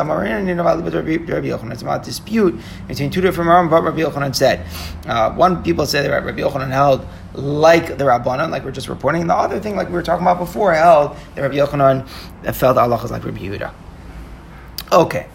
it's 1.71 1.81
about 1.81 2.03
dispute 2.03 2.59
between 2.87 3.09
two 3.09 3.21
different 3.21 3.49
Rambam, 3.49 3.71
what 3.71 3.83
Rabbi 3.83 4.01
Yochanan 4.01 4.35
said. 4.35 4.63
Uh, 5.07 5.33
one 5.33 5.63
people 5.63 5.87
say 5.87 6.03
that 6.03 6.23
Rabbi 6.23 6.39
Yochanan 6.39 6.69
held 6.69 7.05
like 7.33 7.97
the 7.97 8.03
Rabbanon, 8.03 8.51
like 8.51 8.63
we're 8.63 8.69
just 8.69 8.87
reporting. 8.87 9.21
And 9.21 9.29
the 9.29 9.35
other 9.35 9.59
thing, 9.59 9.75
like 9.75 9.87
we 9.87 9.93
were 9.93 10.03
talking 10.03 10.23
about 10.23 10.37
before, 10.37 10.73
held 10.73 11.17
that 11.33 11.41
Rabbi 11.41 11.55
Yochanan 11.55 12.07
felt 12.53 12.77
Allah 12.77 13.03
is 13.03 13.09
like 13.09 13.25
Rabbi 13.25 13.39
Yehuda. 13.39 13.73
Okay. 14.91 15.25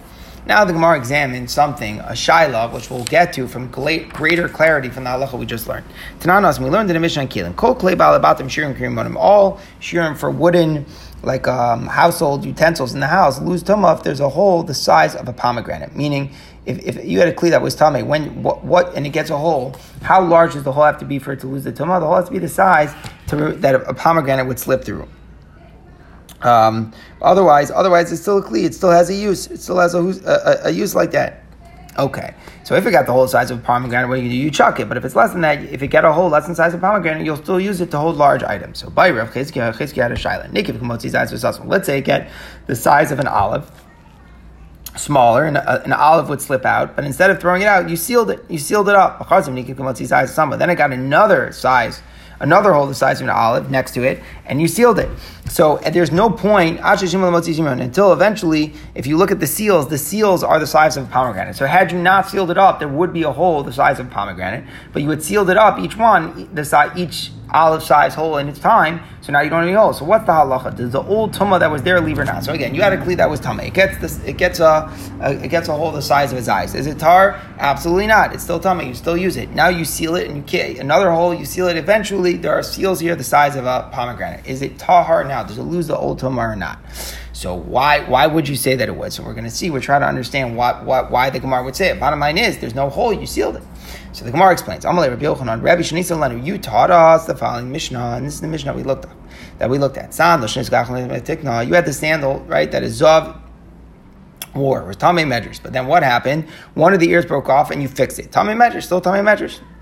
Now 0.46 0.64
the 0.64 0.72
Gemara 0.72 0.96
examines 0.96 1.53
something, 1.53 2.00
a 2.00 2.16
shiloh, 2.16 2.72
which 2.72 2.90
we'll 2.90 3.05
get 3.05 3.33
to 3.35 3.46
from 3.46 3.68
greater 3.68 4.48
clarity 4.48 4.88
from 4.88 5.05
the 5.05 5.11
halacha 5.11 5.38
we 5.38 5.44
just 5.44 5.68
learned. 5.68 5.85
Tananas, 6.18 6.59
we 6.59 6.66
learned 6.70 6.90
in 6.90 6.94
the 6.94 7.00
Mishnah 7.00 7.26
Keilim. 7.26 7.55
Kol 7.57 7.74
klei 7.74 7.94
balabatim 7.94 8.48
shirim 8.48 8.74
kririm 8.74 9.16
All 9.16 9.61
shirim 9.81 10.16
for 10.16 10.31
wooden 10.31 10.87
like 11.22 11.46
um, 11.46 11.87
household 11.87 12.46
utensils 12.46 12.94
in 12.94 13.00
the 13.00 13.07
house 13.07 13.40
lose 13.42 13.62
tumah 13.62 13.98
if 13.98 14.03
there's 14.03 14.20
a 14.20 14.29
hole 14.29 14.62
the 14.62 14.72
size 14.72 15.14
of 15.14 15.29
a 15.29 15.33
pomegranate. 15.33 15.94
Meaning, 15.94 16.33
if, 16.64 16.79
if 16.79 17.05
you 17.05 17.18
had 17.18 17.29
a 17.29 17.33
kli 17.33 17.50
that 17.50 17.61
was 17.61 17.74
tummy, 17.74 18.03
when 18.03 18.42
what, 18.42 18.64
what 18.64 18.94
and 18.96 19.07
it 19.07 19.11
gets 19.11 19.29
a 19.29 19.37
hole, 19.37 19.76
how 20.03 20.24
large 20.24 20.55
does 20.55 20.64
the 20.64 20.72
hole 20.72 20.85
have 20.85 20.98
to 20.98 21.05
be 21.05 21.18
for 21.18 21.33
it 21.33 21.40
to 21.40 21.46
lose 21.46 21.64
the 21.64 21.72
tumah? 21.72 22.00
The 22.00 22.07
hole 22.07 22.16
has 22.16 22.26
to 22.26 22.33
be 22.33 22.38
the 22.38 22.48
size 22.48 22.94
to, 23.29 23.53
that 23.57 23.74
a 23.74 23.92
pomegranate 23.92 24.46
would 24.46 24.59
slip 24.59 24.85
through. 24.85 25.07
Um, 26.42 26.92
otherwise, 27.20 27.70
otherwise 27.70 28.12
it's 28.12 28.22
still 28.22 28.38
a 28.38 28.42
kli. 28.42 28.64
It 28.64 28.74
still 28.74 28.90
has 28.90 29.11
a 29.11 29.14
use. 29.14 29.46
It 29.48 29.61
still 29.61 29.79
has 29.79 29.94
a, 29.94 30.00
a, 30.00 30.68
a 30.68 30.70
use 30.70 30.94
like 30.94 31.11
that. 31.12 31.44
Okay. 31.98 32.35
So 32.62 32.76
if 32.76 32.87
it 32.87 32.92
got 32.92 33.07
the 33.07 33.12
whole 33.12 33.26
size 33.26 33.50
of 33.50 33.59
a 33.59 33.62
pomegranate, 33.62 34.09
what 34.09 34.16
do 34.16 34.22
you 34.22 34.31
do? 34.31 34.37
You 34.37 34.50
chuck 34.50 34.79
it. 34.81 34.88
But 34.88 34.96
if 34.96 35.05
it's 35.05 35.16
less 35.16 35.33
than 35.33 35.40
that, 35.42 35.62
if 35.64 35.83
it 35.83 35.88
get 35.88 36.05
a 36.05 36.12
whole 36.12 36.29
less 36.29 36.46
than 36.46 36.55
size 36.55 36.72
of 36.72 36.81
pomegranate, 36.81 37.24
you'll 37.24 37.37
still 37.37 37.61
use 37.61 37.81
it 37.81 37.90
to 37.90 37.98
hold 37.98 38.16
large 38.16 38.42
items. 38.42 38.79
So 38.79 38.90
by 38.90 39.11
Rav 39.11 39.33
Chizkiah, 39.33 39.74
Chizkiah 39.74 40.03
had 40.03 40.12
a 40.12 40.14
shaila. 40.14 41.66
Let's 41.66 41.87
say 41.87 41.98
it 41.98 42.05
get 42.05 42.31
the 42.66 42.76
size 42.76 43.11
of 43.11 43.18
an 43.18 43.26
olive, 43.26 43.70
smaller, 44.96 45.44
and 45.46 45.57
a, 45.57 45.83
an 45.83 45.92
olive 45.92 46.29
would 46.29 46.40
slip 46.40 46.64
out. 46.64 46.94
But 46.94 47.05
instead 47.05 47.31
of 47.31 47.40
throwing 47.40 47.62
it 47.62 47.66
out, 47.66 47.90
you 47.90 47.96
sealed 47.96 48.31
it. 48.31 48.44
You 48.48 48.59
sealed 48.59 48.88
it 48.88 48.94
up. 48.94 49.29
Then 49.29 50.70
it 50.70 50.76
got 50.76 50.92
another 50.92 51.53
size 51.53 52.03
another 52.40 52.72
hole 52.72 52.87
the 52.87 52.94
size 52.94 53.20
of 53.20 53.29
an 53.29 53.35
olive 53.35 53.70
next 53.70 53.92
to 53.92 54.03
it, 54.03 54.22
and 54.46 54.61
you 54.61 54.66
sealed 54.66 54.98
it. 54.98 55.09
So 55.48 55.79
there's 55.92 56.11
no 56.11 56.31
point 56.31 56.81
until 56.81 58.12
eventually, 58.12 58.74
if 58.94 59.07
you 59.07 59.16
look 59.16 59.31
at 59.31 59.40
the 59.40 59.46
seals, 59.46 59.88
the 59.88 59.98
seals 59.98 60.42
are 60.42 60.59
the 60.59 60.66
size 60.66 60.96
of 60.96 61.05
a 61.09 61.11
pomegranate. 61.11 61.57
So 61.57 61.66
had 61.66 61.92
you 61.92 61.98
not 61.98 62.29
sealed 62.29 62.50
it 62.50 62.59
up, 62.59 62.79
there 62.79 62.88
would 62.88 63.12
be 63.12 63.22
a 63.22 63.33
hole 63.33 63.62
the 63.62 63.72
size 63.72 63.98
of 64.00 64.07
a 64.07 64.11
pomegranate, 64.11 64.64
but 64.92 65.03
you 65.03 65.11
had 65.11 65.22
sealed 65.22 65.50
it 65.50 65.57
up, 65.57 65.79
each 65.79 65.96
one, 65.96 66.48
the 66.55 66.64
size, 66.64 66.96
each 66.96 67.31
olive 67.53 67.83
size 67.83 68.15
hole 68.15 68.39
in 68.39 68.49
its 68.49 68.59
time. 68.59 69.01
So 69.23 69.33
now 69.33 69.41
you 69.41 69.51
don't 69.51 69.61
have 69.61 69.69
any 69.69 69.77
holes. 69.77 69.99
So 69.99 70.05
what's 70.05 70.25
the 70.25 70.33
halacha? 70.33 70.77
Does 70.77 70.93
the 70.93 71.03
old 71.03 71.33
tuma 71.33 71.61
that 71.61 71.71
was 71.71 71.83
there 71.83 72.01
leave 72.01 72.19
or 72.19 72.25
not? 72.25 72.45
So 72.45 72.53
again, 72.53 72.75
you 72.75 72.83
had 72.83 72.93
a 72.93 72.97
kli 72.97 73.17
that 73.17 73.29
was 73.29 73.41
tuma. 73.41 73.67
It 73.67 73.75
gets 73.75 73.99
this. 73.99 74.23
It 74.25 74.39
gets 74.39 74.61
a, 74.61 74.91
a, 75.21 75.33
it 75.45 75.49
gets 75.49 75.69
a 75.69 75.73
hole 75.73 75.93
the 75.93 76.03
size 76.03 76.33
of 76.33 76.39
his 76.39 76.49
eyes. 76.49 76.75
Is 76.75 76.87
it 76.87 76.99
tar? 76.99 77.41
Absolutely 77.59 78.07
not. 78.07 78.35
It's 78.35 78.43
still 78.43 78.61
tuma. 78.61 78.87
You 78.87 78.95
still 78.95 79.17
use 79.17 79.37
it. 79.37 79.51
Now 79.51 79.69
you 79.69 79.85
seal 79.85 80.17
it 80.17 80.27
and 80.27 80.37
you 80.37 80.43
can't, 80.43 80.79
another 80.79 81.11
hole. 81.11 81.35
You 81.35 81.45
seal 81.45 81.69
it. 81.69 81.77
Eventually, 81.77 82.37
there 82.37 82.53
are 82.53 82.63
seals 82.63 83.01
here 83.01 83.15
the 83.15 83.25
size 83.25 83.57
of 83.57 83.67
a 83.67 83.89
pomegranate. 83.93 84.47
Is 84.47 84.63
it 84.63 84.79
tahar 84.79 85.25
now? 85.25 85.43
Does 85.43 85.59
it 85.59 85.63
lose 85.63 85.87
the 85.87 85.97
old 85.97 86.21
tuma 86.21 86.39
or 86.39 86.57
not? 86.57 86.79
So 87.33 87.55
why 87.55 88.01
why 88.01 88.27
would 88.27 88.49
you 88.49 88.57
say 88.57 88.77
that 88.77 88.89
it 88.89 88.95
would? 88.95 89.13
So 89.13 89.23
we're 89.23 89.33
going 89.33 89.45
to 89.45 89.51
see. 89.51 89.71
We're 89.71 89.81
trying 89.81 90.03
to 90.03 90.07
understand 90.07 90.57
what, 90.57 90.85
what 90.85 91.11
why 91.11 91.31
the 91.31 91.41
Gemara 91.41 91.65
would 91.65 91.75
say 91.75 91.89
it. 91.89 91.99
Bottom 91.99 92.21
line 92.21 92.37
is 92.37 92.59
there's 92.59 92.75
no 92.75 92.91
hole. 92.91 93.13
You 93.13 93.27
sealed 93.27 93.57
it. 93.57 93.63
So 94.12 94.25
the 94.25 94.31
Gemara 94.31 94.53
explains, 94.53 94.85
Rabbi 94.85 95.25
Yochanan, 95.25 95.62
Rabbi 95.62 95.83
you 96.45 96.59
taught 96.59 96.90
us 96.90 97.27
the 97.27 97.37
following 97.37 97.71
Mishnah, 97.71 98.16
and 98.16 98.27
this 98.27 98.35
is 98.35 98.40
the 98.40 98.49
Mishnah 98.49 98.75
we 98.75 98.83
looked 98.83 99.05
at, 99.05 99.12
that 99.59 99.71
we 99.71 99.79
looked 99.79 99.97
at. 99.97 100.12
You 100.12 101.75
had 101.75 101.87
the 101.87 101.93
sandal, 101.93 102.40
right, 102.40 102.71
that 102.71 102.83
is 102.83 103.01
Zav 103.01 103.40
war, 104.55 104.85
was 104.85 104.97
Tomei 104.97 105.25
medrash. 105.25 105.62
But 105.62 105.73
then 105.73 105.87
what 105.87 106.03
happened? 106.03 106.49
One 106.75 106.93
of 106.93 107.01
the 107.01 107.09
ears 107.09 107.25
broke 107.25 107.49
off 107.49 107.71
and 107.71 107.81
you 107.81 107.88
fixed 107.88 108.19
it. 108.19 108.33
Tomei 108.33 108.57
medrash, 108.57 108.83
still 108.83 109.01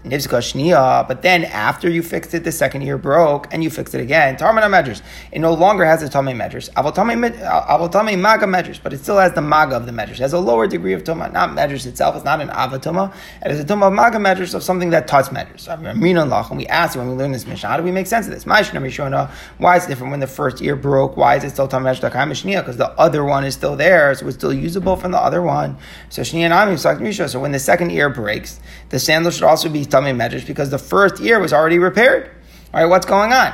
But 0.05 1.23
then 1.23 1.45
after 1.45 1.91
you 1.91 2.03
fixed 2.03 2.33
it, 2.33 2.45
the 2.45 2.53
second 2.53 2.83
ear 2.83 2.97
broke 2.97 3.53
and 3.53 3.65
you 3.65 3.71
fixed 3.71 3.95
it 3.95 4.01
again. 4.01 4.37
Tarmana 4.37 4.71
medrash. 4.71 5.03
It 5.33 5.41
no 5.41 5.53
longer 5.53 5.85
has 5.85 6.01
the 6.01 6.07
Tomei 6.07 6.35
medrash. 6.35 6.71
Avotame 6.75 8.19
maga 8.19 8.47
medrash, 8.47 8.81
but 8.83 8.93
it 8.93 9.01
still 9.01 9.19
has 9.19 9.33
the 9.33 9.43
maga 9.43 9.77
of 9.77 9.87
the 9.87 9.93
medrash. 9.93 10.13
It 10.13 10.19
has 10.19 10.33
a 10.33 10.39
lower 10.39 10.67
degree 10.67 10.93
of 10.93 11.05
Tuma, 11.05 11.33
not 11.33 11.51
medrash 11.51 11.85
itself. 11.85 12.17
It's 12.17 12.25
not 12.25 12.41
an 12.41 12.49
avatuma. 12.49 13.13
It 13.45 13.51
is 13.51 13.61
a 13.61 13.65
Tuma 13.65 13.89
of 13.89 13.93
maga 13.93 14.19
medrash 14.19 14.55
of 14.55 14.63
something 14.63 14.91
that 14.91 15.09
touch 15.09 15.33
measures. 15.33 15.67
And 15.69 16.01
we 16.01 16.11
you 16.11 16.17
when 16.17 17.09
we 17.09 17.15
learn 17.15 17.33
this 17.33 17.47
Mishnah, 17.47 17.69
how 17.69 17.77
do 17.77 17.83
we 17.83 17.91
make 17.91 18.07
sense 18.07 18.27
of 18.27 18.33
this? 18.33 18.47
Why 18.47 18.61
is 18.61 18.69
it 18.69 19.89
different 19.89 20.11
when 20.13 20.21
the 20.21 20.27
first 20.27 20.63
ear 20.63 20.77
broke? 20.77 21.17
Why 21.17 21.37
is 21.37 21.45
it 21.45 21.51
still 21.51 21.69
Tomei 21.69 21.83
measures? 21.83 22.43
Because 22.45 22.77
the 22.77 22.91
other 22.93 23.25
one 23.25 23.45
is 23.45 23.55
still 23.55 23.75
there, 23.77 24.15
so 24.15 24.27
it's 24.29 24.37
still 24.37 24.55
usable 24.55 24.97
from 24.97 25.11
the 25.11 25.19
other 25.19 25.43
one. 25.43 25.77
So 26.09 26.23
So 26.23 27.41
when 27.41 27.53
the 27.53 27.59
second 27.59 27.91
ear 27.91 28.09
breaks, 28.09 28.61
the 28.91 28.99
sandal 28.99 29.33
should 29.33 29.45
also 29.45 29.69
be 29.69 29.85
Tamei 29.99 30.17
Medrash 30.17 30.47
because 30.47 30.71
the 30.71 30.79
first 30.79 31.21
ear 31.21 31.41
was 31.41 31.53
already 31.53 31.79
repaired. 31.79 32.31
All 32.73 32.81
right, 32.81 32.87
what's 32.87 33.07
going 33.07 33.33
on? 33.33 33.53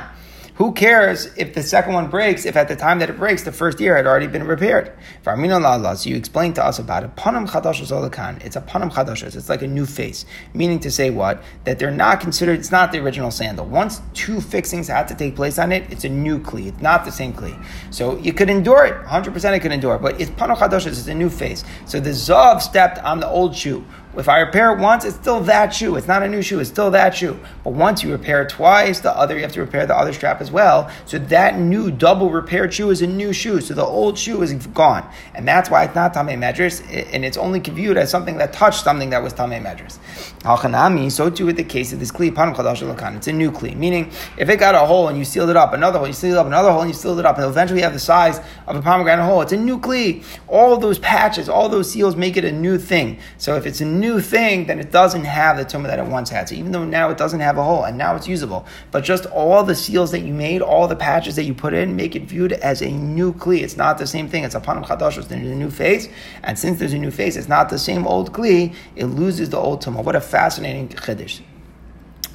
Who 0.55 0.71
cares 0.71 1.25
if 1.35 1.53
the 1.53 1.61
second 1.61 1.93
one 1.93 2.09
breaks, 2.09 2.45
if 2.45 2.55
at 2.55 2.69
the 2.69 2.77
time 2.77 2.99
that 2.99 3.09
it 3.09 3.17
breaks, 3.17 3.43
the 3.43 3.51
first 3.51 3.81
ear 3.81 3.97
had 3.97 4.07
already 4.07 4.27
been 4.27 4.45
repaired? 4.45 4.93
So 5.25 6.09
you 6.09 6.15
explained 6.15 6.55
to 6.55 6.65
us 6.65 6.79
about 6.79 7.03
it. 7.03 7.13
Panam 7.17 8.45
It's 8.45 8.55
a 8.55 8.61
panam 8.61 8.89
chadash. 8.89 9.35
It's 9.35 9.49
like 9.49 9.63
a 9.63 9.67
new 9.67 9.85
face. 9.85 10.25
Meaning 10.53 10.79
to 10.79 10.91
say 10.91 11.09
what? 11.09 11.43
That 11.65 11.77
they're 11.77 11.91
not 11.91 12.21
considered, 12.21 12.57
it's 12.59 12.71
not 12.71 12.93
the 12.93 12.99
original 12.99 13.31
sandal. 13.31 13.65
Once 13.65 14.01
two 14.13 14.39
fixings 14.39 14.87
had 14.87 15.09
to 15.09 15.15
take 15.15 15.35
place 15.35 15.59
on 15.59 15.73
it, 15.73 15.91
it's 15.91 16.05
a 16.05 16.09
new 16.09 16.39
kli. 16.39 16.67
It's 16.67 16.81
not 16.81 17.03
the 17.03 17.11
same 17.11 17.33
kli. 17.33 17.61
So 17.89 18.17
you 18.19 18.31
could 18.31 18.49
endure 18.49 18.85
it. 18.85 18.95
100% 19.07 19.57
it 19.57 19.59
could 19.59 19.73
endure 19.73 19.95
it. 19.95 20.01
But 20.01 20.21
it's 20.21 20.31
panam 20.31 20.55
chadash. 20.55 20.87
It's 20.87 21.05
a 21.07 21.13
new 21.13 21.29
face. 21.29 21.65
So 21.85 21.99
the 21.99 22.11
Zav 22.11 22.61
stepped 22.61 22.99
on 22.99 23.19
the 23.19 23.27
old 23.27 23.57
shoe. 23.57 23.83
If 24.17 24.29
I 24.29 24.39
repair 24.39 24.73
it 24.73 24.79
once, 24.79 25.03
it's 25.03 25.15
still 25.15 25.41
that 25.41 25.73
shoe. 25.73 25.95
It's 25.97 26.07
not 26.07 26.23
a 26.23 26.27
new 26.27 26.41
shoe. 26.41 26.59
It's 26.59 26.69
still 26.69 26.91
that 26.91 27.15
shoe. 27.15 27.37
But 27.63 27.73
once 27.73 28.01
you 28.01 28.11
repair 28.11 28.43
it 28.43 28.49
twice, 28.49 29.01
the 29.01 29.15
other 29.15 29.35
you 29.35 29.41
have 29.41 29.51
to 29.53 29.59
repair 29.59 29.85
the 29.85 29.95
other 29.95 30.13
strap 30.13 30.39
as 30.39 30.51
well. 30.51 30.89
So 31.05 31.19
that 31.19 31.59
new 31.59 31.91
double 31.91 32.29
repaired 32.29 32.73
shoe 32.73 32.89
is 32.91 33.01
a 33.01 33.07
new 33.07 33.33
shoe. 33.33 33.59
So 33.59 33.73
the 33.73 33.83
old 33.83 34.17
shoe 34.17 34.41
is 34.41 34.53
gone, 34.67 35.09
and 35.33 35.47
that's 35.47 35.69
why 35.69 35.83
it's 35.83 35.95
not 35.95 36.13
tamei 36.13 36.37
medrash, 36.37 36.81
and 37.13 37.25
it's 37.25 37.37
only 37.37 37.59
viewed 37.59 37.97
as 37.97 38.09
something 38.09 38.37
that 38.37 38.53
touched 38.53 38.83
something 38.83 39.09
that 39.09 39.21
was 39.21 39.33
tamei 39.33 39.61
medrash. 39.61 39.97
Halchanami. 40.43 41.11
So 41.11 41.29
too 41.29 41.45
with 41.45 41.57
the 41.57 41.63
case 41.63 41.91
of 41.91 41.99
this 41.99 42.11
kli 42.11 42.31
panam 42.31 43.15
It's 43.17 43.27
a 43.27 43.33
new 43.33 43.51
kli, 43.51 43.75
meaning 43.75 44.11
if 44.37 44.49
it 44.49 44.57
got 44.57 44.75
a 44.75 44.85
hole 44.85 45.09
and 45.09 45.17
you 45.17 45.25
sealed 45.25 45.49
it 45.49 45.57
up, 45.57 45.73
another 45.73 45.99
hole, 45.99 46.07
you 46.07 46.13
sealed 46.13 46.37
up, 46.37 46.47
another 46.47 46.71
hole, 46.71 46.81
and 46.81 46.89
you 46.89 46.95
sealed 46.95 47.19
it 47.19 47.25
up, 47.25 47.37
and 47.37 47.45
eventually 47.45 47.79
you 47.79 47.83
have 47.83 47.93
the 47.93 47.99
size 47.99 48.39
of 48.67 48.75
a 48.75 48.81
pomegranate 48.81 49.25
hole. 49.25 49.41
It's 49.41 49.51
a 49.51 49.57
new 49.57 49.79
kli. 49.79 50.23
All 50.47 50.77
those 50.77 50.99
patches, 50.99 51.49
all 51.49 51.67
those 51.67 51.91
seals 51.91 52.15
make 52.15 52.37
it 52.37 52.45
a 52.45 52.51
new 52.51 52.77
thing. 52.77 53.19
So 53.37 53.55
if 53.55 53.65
it's 53.65 53.81
a 53.81 53.85
new 53.85 54.04
new 54.05 54.21
thing, 54.21 54.67
then 54.67 54.79
it 54.79 54.91
doesn't 54.91 55.25
have 55.25 55.57
the 55.57 55.65
tuma 55.65 55.87
that 55.87 55.99
it 55.99 56.05
once 56.05 56.29
had. 56.29 56.47
So 56.49 56.55
even 56.55 56.71
though 56.71 56.85
now 56.85 57.09
it 57.09 57.17
doesn't 57.17 57.39
have 57.39 57.57
a 57.57 57.63
hole 57.63 57.83
and 57.83 57.97
now 57.97 58.15
it's 58.15 58.27
usable, 58.27 58.65
but 58.91 59.03
just 59.03 59.25
all 59.27 59.63
the 59.63 59.75
seals 59.75 60.11
that 60.11 60.21
you 60.21 60.33
made, 60.33 60.61
all 60.61 60.87
the 60.87 60.95
patches 60.95 61.35
that 61.37 61.43
you 61.43 61.53
put 61.53 61.73
in, 61.73 61.95
make 61.95 62.15
it 62.15 62.23
viewed 62.23 62.53
as 62.53 62.81
a 62.81 62.89
new 62.89 63.33
kli. 63.33 63.61
It's 63.61 63.77
not 63.77 63.97
the 63.97 64.07
same 64.07 64.27
thing. 64.29 64.43
It's 64.43 64.55
a 64.55 64.61
panam 64.61 64.85
chadash. 64.85 65.15
There's 65.15 65.31
a 65.31 65.55
new 65.55 65.71
face, 65.71 66.07
and 66.43 66.57
since 66.57 66.79
there's 66.79 66.93
a 66.93 66.97
new 66.97 67.11
face, 67.11 67.35
it's 67.35 67.47
not 67.47 67.69
the 67.69 67.79
same 67.79 68.05
old 68.05 68.33
kli. 68.33 68.75
It 68.95 69.05
loses 69.05 69.49
the 69.49 69.57
old 69.57 69.83
tuma. 69.83 70.03
What 70.03 70.15
a 70.15 70.21
fascinating 70.21 70.89
chiddush. 70.89 71.41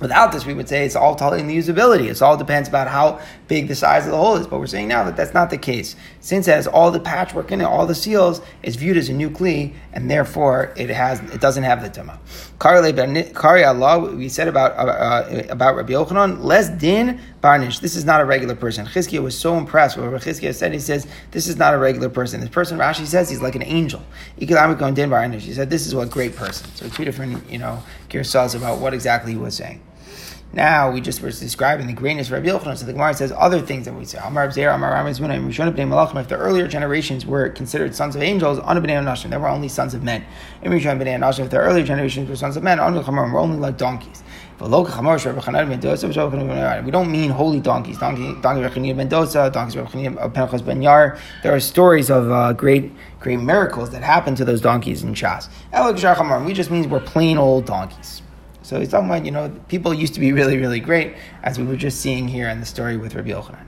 Without 0.00 0.32
this, 0.32 0.46
we 0.46 0.54
would 0.54 0.68
say 0.68 0.86
it's 0.86 0.96
all 0.96 1.14
telling 1.14 1.46
the 1.46 1.56
usability. 1.56 2.10
It 2.10 2.22
all 2.22 2.36
depends 2.36 2.68
about 2.68 2.88
how 2.88 3.20
big 3.48 3.68
the 3.68 3.74
size 3.74 4.06
of 4.06 4.12
the 4.12 4.16
hole 4.16 4.36
is. 4.36 4.46
But 4.46 4.58
we're 4.58 4.66
saying 4.66 4.88
now 4.88 5.04
that 5.04 5.16
that's 5.16 5.34
not 5.34 5.50
the 5.50 5.58
case. 5.58 5.94
Since 6.20 6.48
it 6.48 6.52
has 6.52 6.66
all 6.66 6.90
the 6.90 7.00
patchwork 7.00 7.52
in 7.52 7.60
it, 7.60 7.64
all 7.64 7.86
the 7.86 7.94
seals, 7.94 8.40
it's 8.62 8.76
viewed 8.76 8.96
as 8.96 9.10
a 9.10 9.12
new 9.12 9.28
kli, 9.28 9.74
and 9.92 10.10
therefore 10.10 10.72
it 10.76 10.88
has 10.88 11.20
it 11.32 11.40
doesn't 11.40 11.64
have 11.64 11.82
the 11.82 11.90
tuma. 11.90 12.18
Kari 12.58 13.64
Allah, 13.64 14.14
we 14.14 14.28
said 14.28 14.48
about 14.48 14.72
uh, 14.72 14.90
uh, 14.90 15.42
about 15.50 15.76
Rabbi 15.76 15.92
Yochanan, 15.92 16.42
less 16.42 16.70
din 16.70 17.20
barnish. 17.42 17.80
This 17.80 17.94
is 17.94 18.04
not 18.04 18.20
a 18.20 18.24
regular 18.24 18.54
person. 18.54 18.86
Chizkiah 18.86 19.22
was 19.22 19.38
so 19.38 19.58
impressed 19.58 19.96
with 19.98 20.10
what 20.10 20.22
Chizkiah 20.22 20.54
said. 20.54 20.72
He 20.72 20.78
says 20.78 21.06
this 21.32 21.46
is 21.46 21.56
not 21.56 21.74
a 21.74 21.78
regular 21.78 22.08
person. 22.08 22.40
This 22.40 22.48
person, 22.48 22.78
Rashi 22.78 23.06
says, 23.06 23.28
he's 23.28 23.42
like 23.42 23.54
an 23.54 23.62
angel. 23.62 24.02
He 24.36 24.46
said 24.46 25.70
this 25.70 25.86
is 25.86 25.94
what 25.94 26.10
great 26.10 26.36
person. 26.36 26.70
So 26.74 26.88
two 26.88 27.04
different 27.04 27.50
you 27.50 27.58
know 27.58 27.82
gears 28.08 28.34
about 28.34 28.78
what 28.78 28.94
exactly 28.94 29.32
he 29.32 29.38
was 29.38 29.56
saying. 29.56 29.80
Now 30.52 30.90
we 30.90 31.00
just 31.00 31.22
were 31.22 31.30
describing 31.30 31.86
the 31.86 31.92
greatness 31.92 32.26
of 32.26 32.32
Rabbi 32.32 32.48
Yochanan. 32.48 32.76
So 32.76 32.84
the 32.84 32.92
Gemara 32.92 33.14
says 33.14 33.32
other 33.36 33.60
things 33.60 33.84
that 33.84 33.94
we 33.94 34.04
say. 34.04 34.18
Amar 34.18 34.48
Abzer, 34.48 34.74
Amar 34.74 36.20
If 36.20 36.28
the 36.28 36.36
earlier 36.36 36.66
generations 36.66 37.24
were 37.24 37.50
considered 37.50 37.94
sons 37.94 38.16
of 38.16 38.22
angels, 38.22 38.58
they 38.58 39.36
were 39.36 39.48
only 39.48 39.68
sons 39.68 39.94
of 39.94 40.02
men. 40.02 40.24
If 40.62 41.50
the 41.50 41.56
earlier 41.56 41.84
generations 41.84 42.28
were 42.28 42.34
sons 42.34 42.56
of 42.56 42.64
men, 42.64 42.78
were 42.78 43.38
only 43.38 43.58
like 43.58 43.76
donkeys. 43.76 44.24
We 44.60 44.68
don't 44.68 47.10
mean 47.10 47.30
holy 47.30 47.60
donkeys. 47.60 47.98
Donkey, 47.98 48.34
donkey 48.42 48.60
Rabbi 48.60 48.74
Chanina 48.74 48.96
ben 48.96 49.08
Dosa, 49.08 49.52
donkeys 49.52 49.76
Rechania 49.76 50.34
Pinchas 50.34 50.62
Ben 50.62 50.82
Yair. 50.82 51.18
There 51.42 51.54
are 51.54 51.60
stories 51.60 52.10
of 52.10 52.30
uh, 52.30 52.52
great, 52.54 52.92
great 53.20 53.38
miracles 53.38 53.90
that 53.90 54.02
happened 54.02 54.36
to 54.38 54.44
those 54.44 54.60
donkeys 54.60 55.02
in 55.02 55.14
Shas. 55.14 55.48
We 56.44 56.52
just 56.52 56.70
means 56.70 56.88
we're 56.88 57.00
plain 57.00 57.38
old 57.38 57.66
donkeys. 57.66 58.22
So 58.70 58.78
he's 58.78 58.90
talking 58.90 59.08
about, 59.08 59.24
you 59.24 59.32
know, 59.32 59.50
people 59.66 59.92
used 59.92 60.14
to 60.14 60.20
be 60.20 60.32
really, 60.32 60.56
really 60.56 60.78
great, 60.78 61.16
as 61.42 61.58
we 61.58 61.64
were 61.64 61.74
just 61.74 62.00
seeing 62.00 62.28
here 62.28 62.48
in 62.48 62.60
the 62.60 62.66
story 62.66 62.96
with 62.96 63.16
Rabbi 63.16 63.30
Yochanan. 63.30 63.66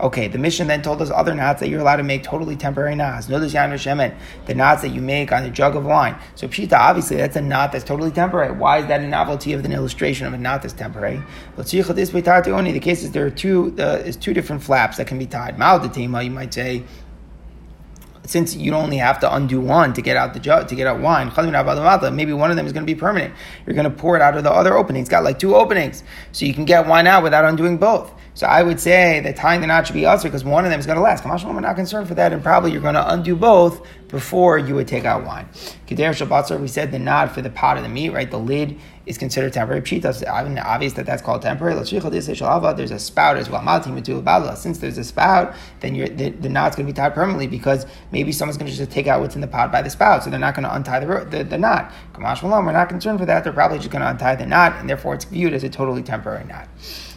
Okay, 0.00 0.26
the 0.26 0.36
Mishnah 0.36 0.64
then 0.64 0.82
told 0.82 1.00
us 1.00 1.12
other 1.12 1.32
knots 1.32 1.60
that 1.60 1.68
you're 1.68 1.78
allowed 1.78 1.98
to 1.98 2.02
make 2.02 2.24
totally 2.24 2.56
temporary 2.56 2.96
knots. 2.96 3.28
Notice 3.28 3.54
Yanu 3.54 3.74
Shemen, 3.74 4.16
the 4.46 4.54
knots 4.56 4.82
that 4.82 4.88
you 4.88 5.00
make 5.00 5.30
on 5.30 5.44
a 5.44 5.50
jug 5.50 5.76
of 5.76 5.84
wine. 5.84 6.16
So 6.34 6.48
Pshita, 6.48 6.72
obviously, 6.72 7.18
that's 7.18 7.36
a 7.36 7.40
knot 7.40 7.70
that's 7.70 7.84
totally 7.84 8.10
temporary. 8.10 8.50
Why 8.50 8.78
is 8.78 8.86
that 8.86 9.00
a 9.00 9.06
novelty 9.06 9.52
of 9.52 9.64
an 9.64 9.72
illustration 9.72 10.26
of 10.26 10.32
a 10.32 10.38
knot 10.38 10.62
that's 10.62 10.74
temporary? 10.74 11.22
The 11.56 12.80
case 12.82 13.04
is 13.04 13.12
there 13.12 13.26
are 13.26 13.30
two, 13.30 13.76
uh, 13.78 14.02
is 14.04 14.16
two 14.16 14.34
different 14.34 14.64
flaps 14.64 14.96
that 14.96 15.06
can 15.06 15.20
be 15.20 15.26
tied. 15.26 15.56
Mal 15.56 15.86
you 15.96 16.08
might 16.08 16.52
say, 16.52 16.82
since 18.24 18.54
you 18.54 18.72
only 18.74 18.98
have 18.98 19.18
to 19.20 19.34
undo 19.34 19.60
one 19.60 19.92
to 19.94 20.02
get 20.02 20.16
out 20.16 20.32
the 20.34 20.40
jug, 20.40 20.68
to 20.68 20.74
get 20.74 20.86
out 20.86 21.00
wine, 21.00 21.32
maybe 22.14 22.32
one 22.32 22.50
of 22.50 22.56
them 22.56 22.66
is 22.66 22.72
going 22.72 22.86
to 22.86 22.92
be 22.92 22.98
permanent. 22.98 23.34
You're 23.66 23.74
going 23.74 23.84
to 23.84 23.90
pour 23.90 24.14
it 24.16 24.22
out 24.22 24.36
of 24.36 24.44
the 24.44 24.50
other 24.50 24.76
opening. 24.76 25.02
It's 25.02 25.10
got 25.10 25.24
like 25.24 25.38
two 25.38 25.54
openings, 25.54 26.04
so 26.30 26.46
you 26.46 26.54
can 26.54 26.64
get 26.64 26.86
wine 26.86 27.06
out 27.06 27.22
without 27.22 27.44
undoing 27.44 27.78
both. 27.78 28.12
So 28.34 28.46
I 28.46 28.62
would 28.62 28.80
say 28.80 29.20
that 29.20 29.36
tying 29.36 29.60
the 29.60 29.66
knot 29.66 29.86
should 29.86 29.94
be 29.94 30.06
usher 30.06 30.28
because 30.28 30.42
one 30.44 30.64
of 30.64 30.70
them 30.70 30.80
is 30.80 30.86
going 30.86 30.96
to 30.96 31.02
last. 31.02 31.24
We're 31.24 31.60
not 31.60 31.76
concerned 31.76 32.08
for 32.08 32.14
that, 32.14 32.32
and 32.32 32.42
probably 32.42 32.72
you're 32.72 32.80
going 32.80 32.94
to 32.94 33.12
undo 33.12 33.36
both 33.36 33.86
before 34.12 34.58
you 34.58 34.74
would 34.76 34.86
take 34.86 35.04
out 35.04 35.24
wine. 35.24 35.48
Kedeira 35.88 36.14
shel 36.14 36.28
basar, 36.28 36.60
we 36.60 36.68
said 36.68 36.92
the 36.92 36.98
knot 36.98 37.32
for 37.34 37.40
the 37.42 37.50
pot 37.50 37.78
of 37.78 37.82
the 37.82 37.88
meat, 37.88 38.10
right? 38.10 38.30
The 38.30 38.38
lid 38.38 38.78
is 39.06 39.18
considered 39.18 39.54
temporary. 39.54 39.80
Pshita, 39.80 40.30
I 40.30 40.44
mean, 40.44 40.58
obvious 40.58 40.92
that 40.92 41.06
that's 41.06 41.22
called 41.22 41.42
temporary. 41.42 41.74
There's 41.74 42.90
a 42.90 42.98
spout 42.98 43.36
as 43.38 43.50
well. 43.50 44.56
Since 44.56 44.78
there's 44.78 44.98
a 44.98 45.04
spout, 45.04 45.54
then 45.80 45.94
the, 45.94 46.28
the 46.28 46.48
knot's 46.48 46.76
going 46.76 46.86
to 46.86 46.92
be 46.92 46.96
tied 46.96 47.14
permanently 47.14 47.46
because 47.46 47.86
maybe 48.12 48.32
someone's 48.32 48.58
going 48.58 48.70
to 48.70 48.76
just 48.76 48.90
take 48.90 49.06
out 49.06 49.20
what's 49.20 49.34
in 49.34 49.40
the 49.40 49.48
pot 49.48 49.72
by 49.72 49.80
the 49.80 49.90
spout, 49.90 50.22
so 50.22 50.30
they're 50.30 50.38
not 50.38 50.54
going 50.54 50.64
to 50.64 50.74
untie 50.74 51.00
the, 51.00 51.24
the, 51.24 51.42
the 51.42 51.58
knot. 51.58 51.90
Kamash 52.12 52.42
We're 52.42 52.70
not 52.70 52.90
concerned 52.90 53.18
for 53.18 53.26
that. 53.26 53.44
They're 53.44 53.52
probably 53.52 53.78
just 53.78 53.90
going 53.90 54.02
to 54.02 54.10
untie 54.10 54.36
the 54.36 54.46
knot, 54.46 54.76
and 54.76 54.88
therefore 54.88 55.14
it's 55.14 55.24
viewed 55.24 55.54
as 55.54 55.64
a 55.64 55.70
totally 55.70 56.02
temporary 56.02 56.44
knot. 56.44 56.68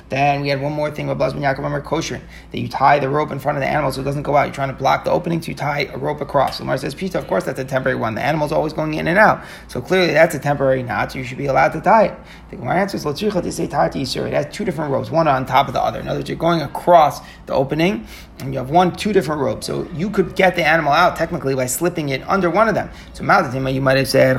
Then 0.09 0.41
we 0.41 0.49
had 0.49 0.61
one 0.61 0.73
more 0.73 0.91
thing 0.91 1.07
with 1.07 1.17
Blazman 1.17 1.41
Yaakov 1.41 1.65
Amar 1.65 1.81
kosher 1.81 2.21
that 2.51 2.59
you 2.59 2.67
tie 2.67 2.99
the 2.99 3.09
rope 3.09 3.31
in 3.31 3.39
front 3.39 3.57
of 3.57 3.61
the 3.61 3.67
animal 3.67 3.91
so 3.91 4.01
it 4.01 4.03
doesn't 4.03 4.23
go 4.23 4.37
out. 4.37 4.45
You're 4.45 4.53
trying 4.53 4.69
to 4.69 4.75
block 4.75 5.03
the 5.03 5.11
opening, 5.11 5.41
so 5.41 5.49
you 5.49 5.55
tie 5.55 5.89
a 5.91 5.97
rope 5.97 6.21
across. 6.21 6.57
So 6.57 6.63
Mar 6.63 6.77
says, 6.77 6.93
Pita, 6.93 7.17
of 7.17 7.27
course 7.27 7.43
that's 7.43 7.59
a 7.59 7.65
temporary 7.65 7.97
one. 7.97 8.15
The 8.15 8.21
animal's 8.21 8.51
always 8.51 8.73
going 8.73 8.93
in 8.93 9.07
and 9.07 9.17
out. 9.17 9.43
So 9.67 9.81
clearly 9.81 10.13
that's 10.13 10.35
a 10.35 10.39
temporary 10.39 10.83
knot, 10.83 11.11
so 11.11 11.19
you 11.19 11.25
should 11.25 11.37
be 11.37 11.47
allowed 11.47 11.69
to 11.69 11.81
tie 11.81 12.05
it. 12.05 12.19
The 12.55 12.61
Gemara 12.61 12.75
answers, 12.79 13.03
they 13.03 13.51
say 13.51 13.65
It 13.65 14.33
has 14.33 14.55
two 14.55 14.63
different 14.63 14.91
ropes, 14.91 15.11
one 15.11 15.27
on 15.27 15.45
top 15.45 15.67
of 15.67 15.73
the 15.73 15.81
other. 15.81 15.99
In 15.99 16.07
other 16.07 16.19
words, 16.19 16.29
you're 16.29 16.37
going 16.37 16.61
across 16.61 17.19
the 17.47 17.53
opening 17.53 18.07
and 18.39 18.53
you 18.53 18.59
have 18.59 18.69
one, 18.69 18.93
two 18.93 19.13
different 19.13 19.41
ropes. 19.41 19.67
So 19.67 19.87
you 19.93 20.09
could 20.09 20.35
get 20.35 20.55
the 20.55 20.65
animal 20.65 20.91
out 20.91 21.15
technically 21.15 21.55
by 21.55 21.67
slipping 21.67 22.09
it 22.09 22.21
under 22.27 22.49
one 22.49 22.67
of 22.67 22.75
them. 22.75 22.89
So 23.13 23.23
Maldatima, 23.23 23.73
you 23.73 23.81
might 23.81 23.97
have 23.97 24.07
said, 24.09 24.37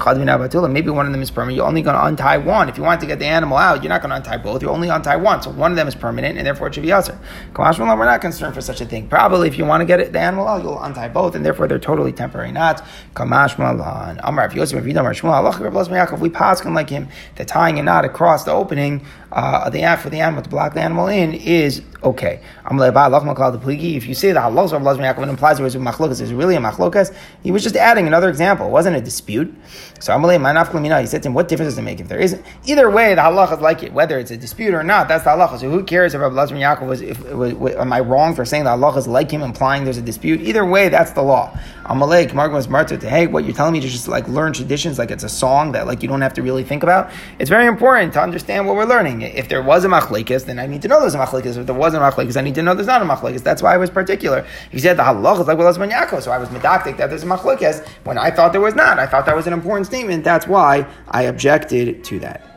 maybe 0.71 0.91
one 0.91 1.07
of 1.07 1.13
them 1.13 1.23
is 1.23 1.31
permanent. 1.31 1.57
You're 1.57 1.67
only 1.67 1.83
going 1.83 1.97
to 1.97 2.05
untie 2.05 2.39
one. 2.39 2.69
If 2.69 2.77
you 2.77 2.85
want 2.85 3.01
to 3.01 3.07
get 3.07 3.19
the 3.19 3.27
animal 3.27 3.57
out, 3.57 3.83
you're 3.83 3.89
not 3.91 4.03
going 4.03 4.11
to 4.11 4.17
untie 4.17 4.37
both. 4.37 4.63
You're 4.63 4.71
only 4.71 4.89
untie 4.89 5.17
one. 5.17 5.43
So 5.43 5.51
one 5.51 5.73
of 5.73 5.77
them 5.77 5.89
is 5.89 5.95
permanent, 5.95 6.37
and 6.37 6.47
therefore 6.47 6.69
it 6.69 6.75
should 6.75 6.83
be 6.83 6.93
usher. 6.93 7.19
We're 7.57 7.85
not 7.85 8.21
concerned 8.21 8.55
for 8.55 8.61
such 8.61 8.81
a 8.81 8.87
thing. 8.87 9.09
Probably 9.09 9.49
if 9.49 9.57
you 9.57 9.65
want 9.65 9.81
to 9.83 9.87
get 9.87 10.01
it, 10.01 10.13
the 10.13 10.21
animal 10.21 10.47
out, 10.47 10.63
you'll 10.63 10.83
untie 10.83 11.09
both, 11.09 11.35
and 11.35 11.45
therefore 11.45 11.69
they're 11.69 11.79
totally 11.79 12.13
temporary 12.13 12.53
knots. 12.53 12.83
Kamash 13.15 13.59
Malan. 13.59 14.21
Amar, 14.23 14.47
if 14.47 14.55
you 14.55 14.61
Yosef, 14.61 14.79
if 14.79 14.87
you 14.87 14.93
don't, 14.93 16.21
we 16.21 16.29
pass 16.31 16.65
like 16.65 16.91
him, 16.91 17.09
that 17.37 17.49
tying 17.49 17.79
a 17.79 17.83
knot 17.83 18.05
across 18.07 18.45
the 18.45 18.53
opening 18.53 19.05
uh, 19.33 19.69
the 19.69 19.83
app 19.83 19.99
for 19.99 20.09
the 20.09 20.21
animal 20.21 20.43
to 20.43 20.49
block 20.49 20.75
the 20.75 20.81
animal 20.81 21.09
in 21.09 21.35
is 21.35 21.83
okay. 22.03 22.41
If 22.65 24.07
you 24.07 24.15
say 24.15 24.31
of 24.31 24.37
Blaz 24.37 24.97
Yaakov 24.99 25.29
implies 25.29 25.57
there 25.57 25.65
was 25.65 25.75
a 25.75 25.79
machlokas, 25.79 26.21
is 26.21 26.33
really 26.33 26.55
a 26.55 26.61
machlokas. 26.61 27.15
He 27.43 27.51
was 27.51 27.63
just 27.63 27.77
adding 27.77 28.07
another 28.07 28.29
example. 28.29 28.69
It 28.69 28.71
wasn't 28.71 28.97
a 28.97 29.01
dispute. 29.01 29.55
So 29.99 30.17
He 30.19 31.07
said 31.07 31.23
to 31.23 31.29
him, 31.29 31.35
"What 31.35 31.49
difference 31.49 31.73
does 31.73 31.79
it 31.79 31.83
make 31.83 32.01
if 32.01 32.09
there 32.09 32.19
isn't? 32.19 32.45
Either 32.65 32.89
way, 32.91 33.15
the 33.15 33.23
halacha 33.23 33.55
is 33.55 33.61
like 33.61 33.83
it, 33.83 33.93
whether 33.93 34.19
it's 34.19 34.31
a 34.31 34.37
dispute 34.37 34.75
or 34.75 34.83
not. 34.83 35.09
That's 35.09 35.25
the 35.25 35.31
halacha. 35.31 35.59
So 35.59 35.71
who 35.71 35.83
cares 35.83 36.15
if 36.15 36.21
Blaz 36.21 36.49
Yaakov 36.49 36.87
was? 36.87 37.01
If, 37.03 37.21
was, 37.33 37.53
am 37.75 37.93
I 37.93 38.01
wrong 38.01 38.35
for 38.35 38.45
saying 38.45 38.65
the 38.65 38.71
halacha 38.71 38.99
is 38.99 39.09
like 39.09 39.31
him, 39.31 39.43
implying 39.43 39.85
there's 39.85 39.99
a 39.99 40.03
dispute? 40.03 40.41
Either 40.41 40.65
way, 40.65 40.89
that's 40.89 41.13
the 41.13 41.23
law. 41.23 41.59
Was 41.89 42.69
martyr 42.69 42.97
to 42.97 43.09
hey, 43.09 43.27
what 43.27 43.45
you're 43.45 43.55
telling 43.55 43.73
me 43.73 43.81
to 43.81 43.89
just 43.89 44.09
like 44.09 44.27
learn 44.29 44.53
traditions 44.53 44.99
like 44.99 45.11
it's 45.11 45.25
a 45.25 45.29
song 45.29 45.73
that 45.73 45.87
like 45.87 46.03
you 46.03 46.09
don't 46.09 46.21
have 46.21 46.35
to 46.35 46.43
really 46.43 46.65
think 46.65 46.83
about. 46.83 47.11
It's 47.39 47.51
very 47.51 47.67
important 47.67 47.86
to 47.87 48.21
understand 48.21 48.67
what 48.67 48.75
we're 48.75 48.85
learning. 48.85 49.23
If 49.23 49.49
there 49.49 49.63
was 49.63 49.85
a 49.85 49.89
machlekes, 49.89 50.45
then 50.45 50.59
I 50.59 50.67
need 50.67 50.83
to 50.83 50.89
know 50.89 51.01
there's 51.01 51.15
a 51.15 51.19
machlekes. 51.19 51.57
If 51.57 51.67
there 51.67 51.75
wasn't 51.75 52.03
a 52.03 52.07
machlekes, 52.07 52.37
I 52.37 52.41
need 52.41 52.57
to 52.57 52.63
know 52.63 52.75
there's 52.75 52.89
not 52.89 53.01
a 53.01 53.05
machlekes. 53.05 53.43
That's 53.43 53.63
why 53.63 53.75
I 53.75 53.77
was 53.77 53.91
particular. 53.91 54.45
He 54.71 54.81
said 54.81 54.97
the 54.97 55.05
halach 55.05 55.41
is 55.41 55.47
like 55.47 55.57
well, 55.57 55.73
Yaakov, 55.73 56.23
so 56.23 56.33
I 56.33 56.39
was 56.39 56.49
medactic 56.49 56.97
that 56.97 57.09
there's 57.11 57.23
a 57.23 57.27
machlekes 57.27 57.87
when 58.05 58.19
I 58.19 58.31
thought 58.31 58.51
there 58.53 58.61
was 58.61 58.75
not. 58.75 58.99
I 58.99 59.07
thought 59.07 59.27
that 59.27 59.37
was 59.37 59.47
an 59.47 59.53
important 59.53 59.87
statement. 59.87 60.25
That's 60.25 60.49
why 60.49 60.87
I 61.09 61.23
objected 61.23 62.03
to 62.05 62.19
that. 62.21 62.56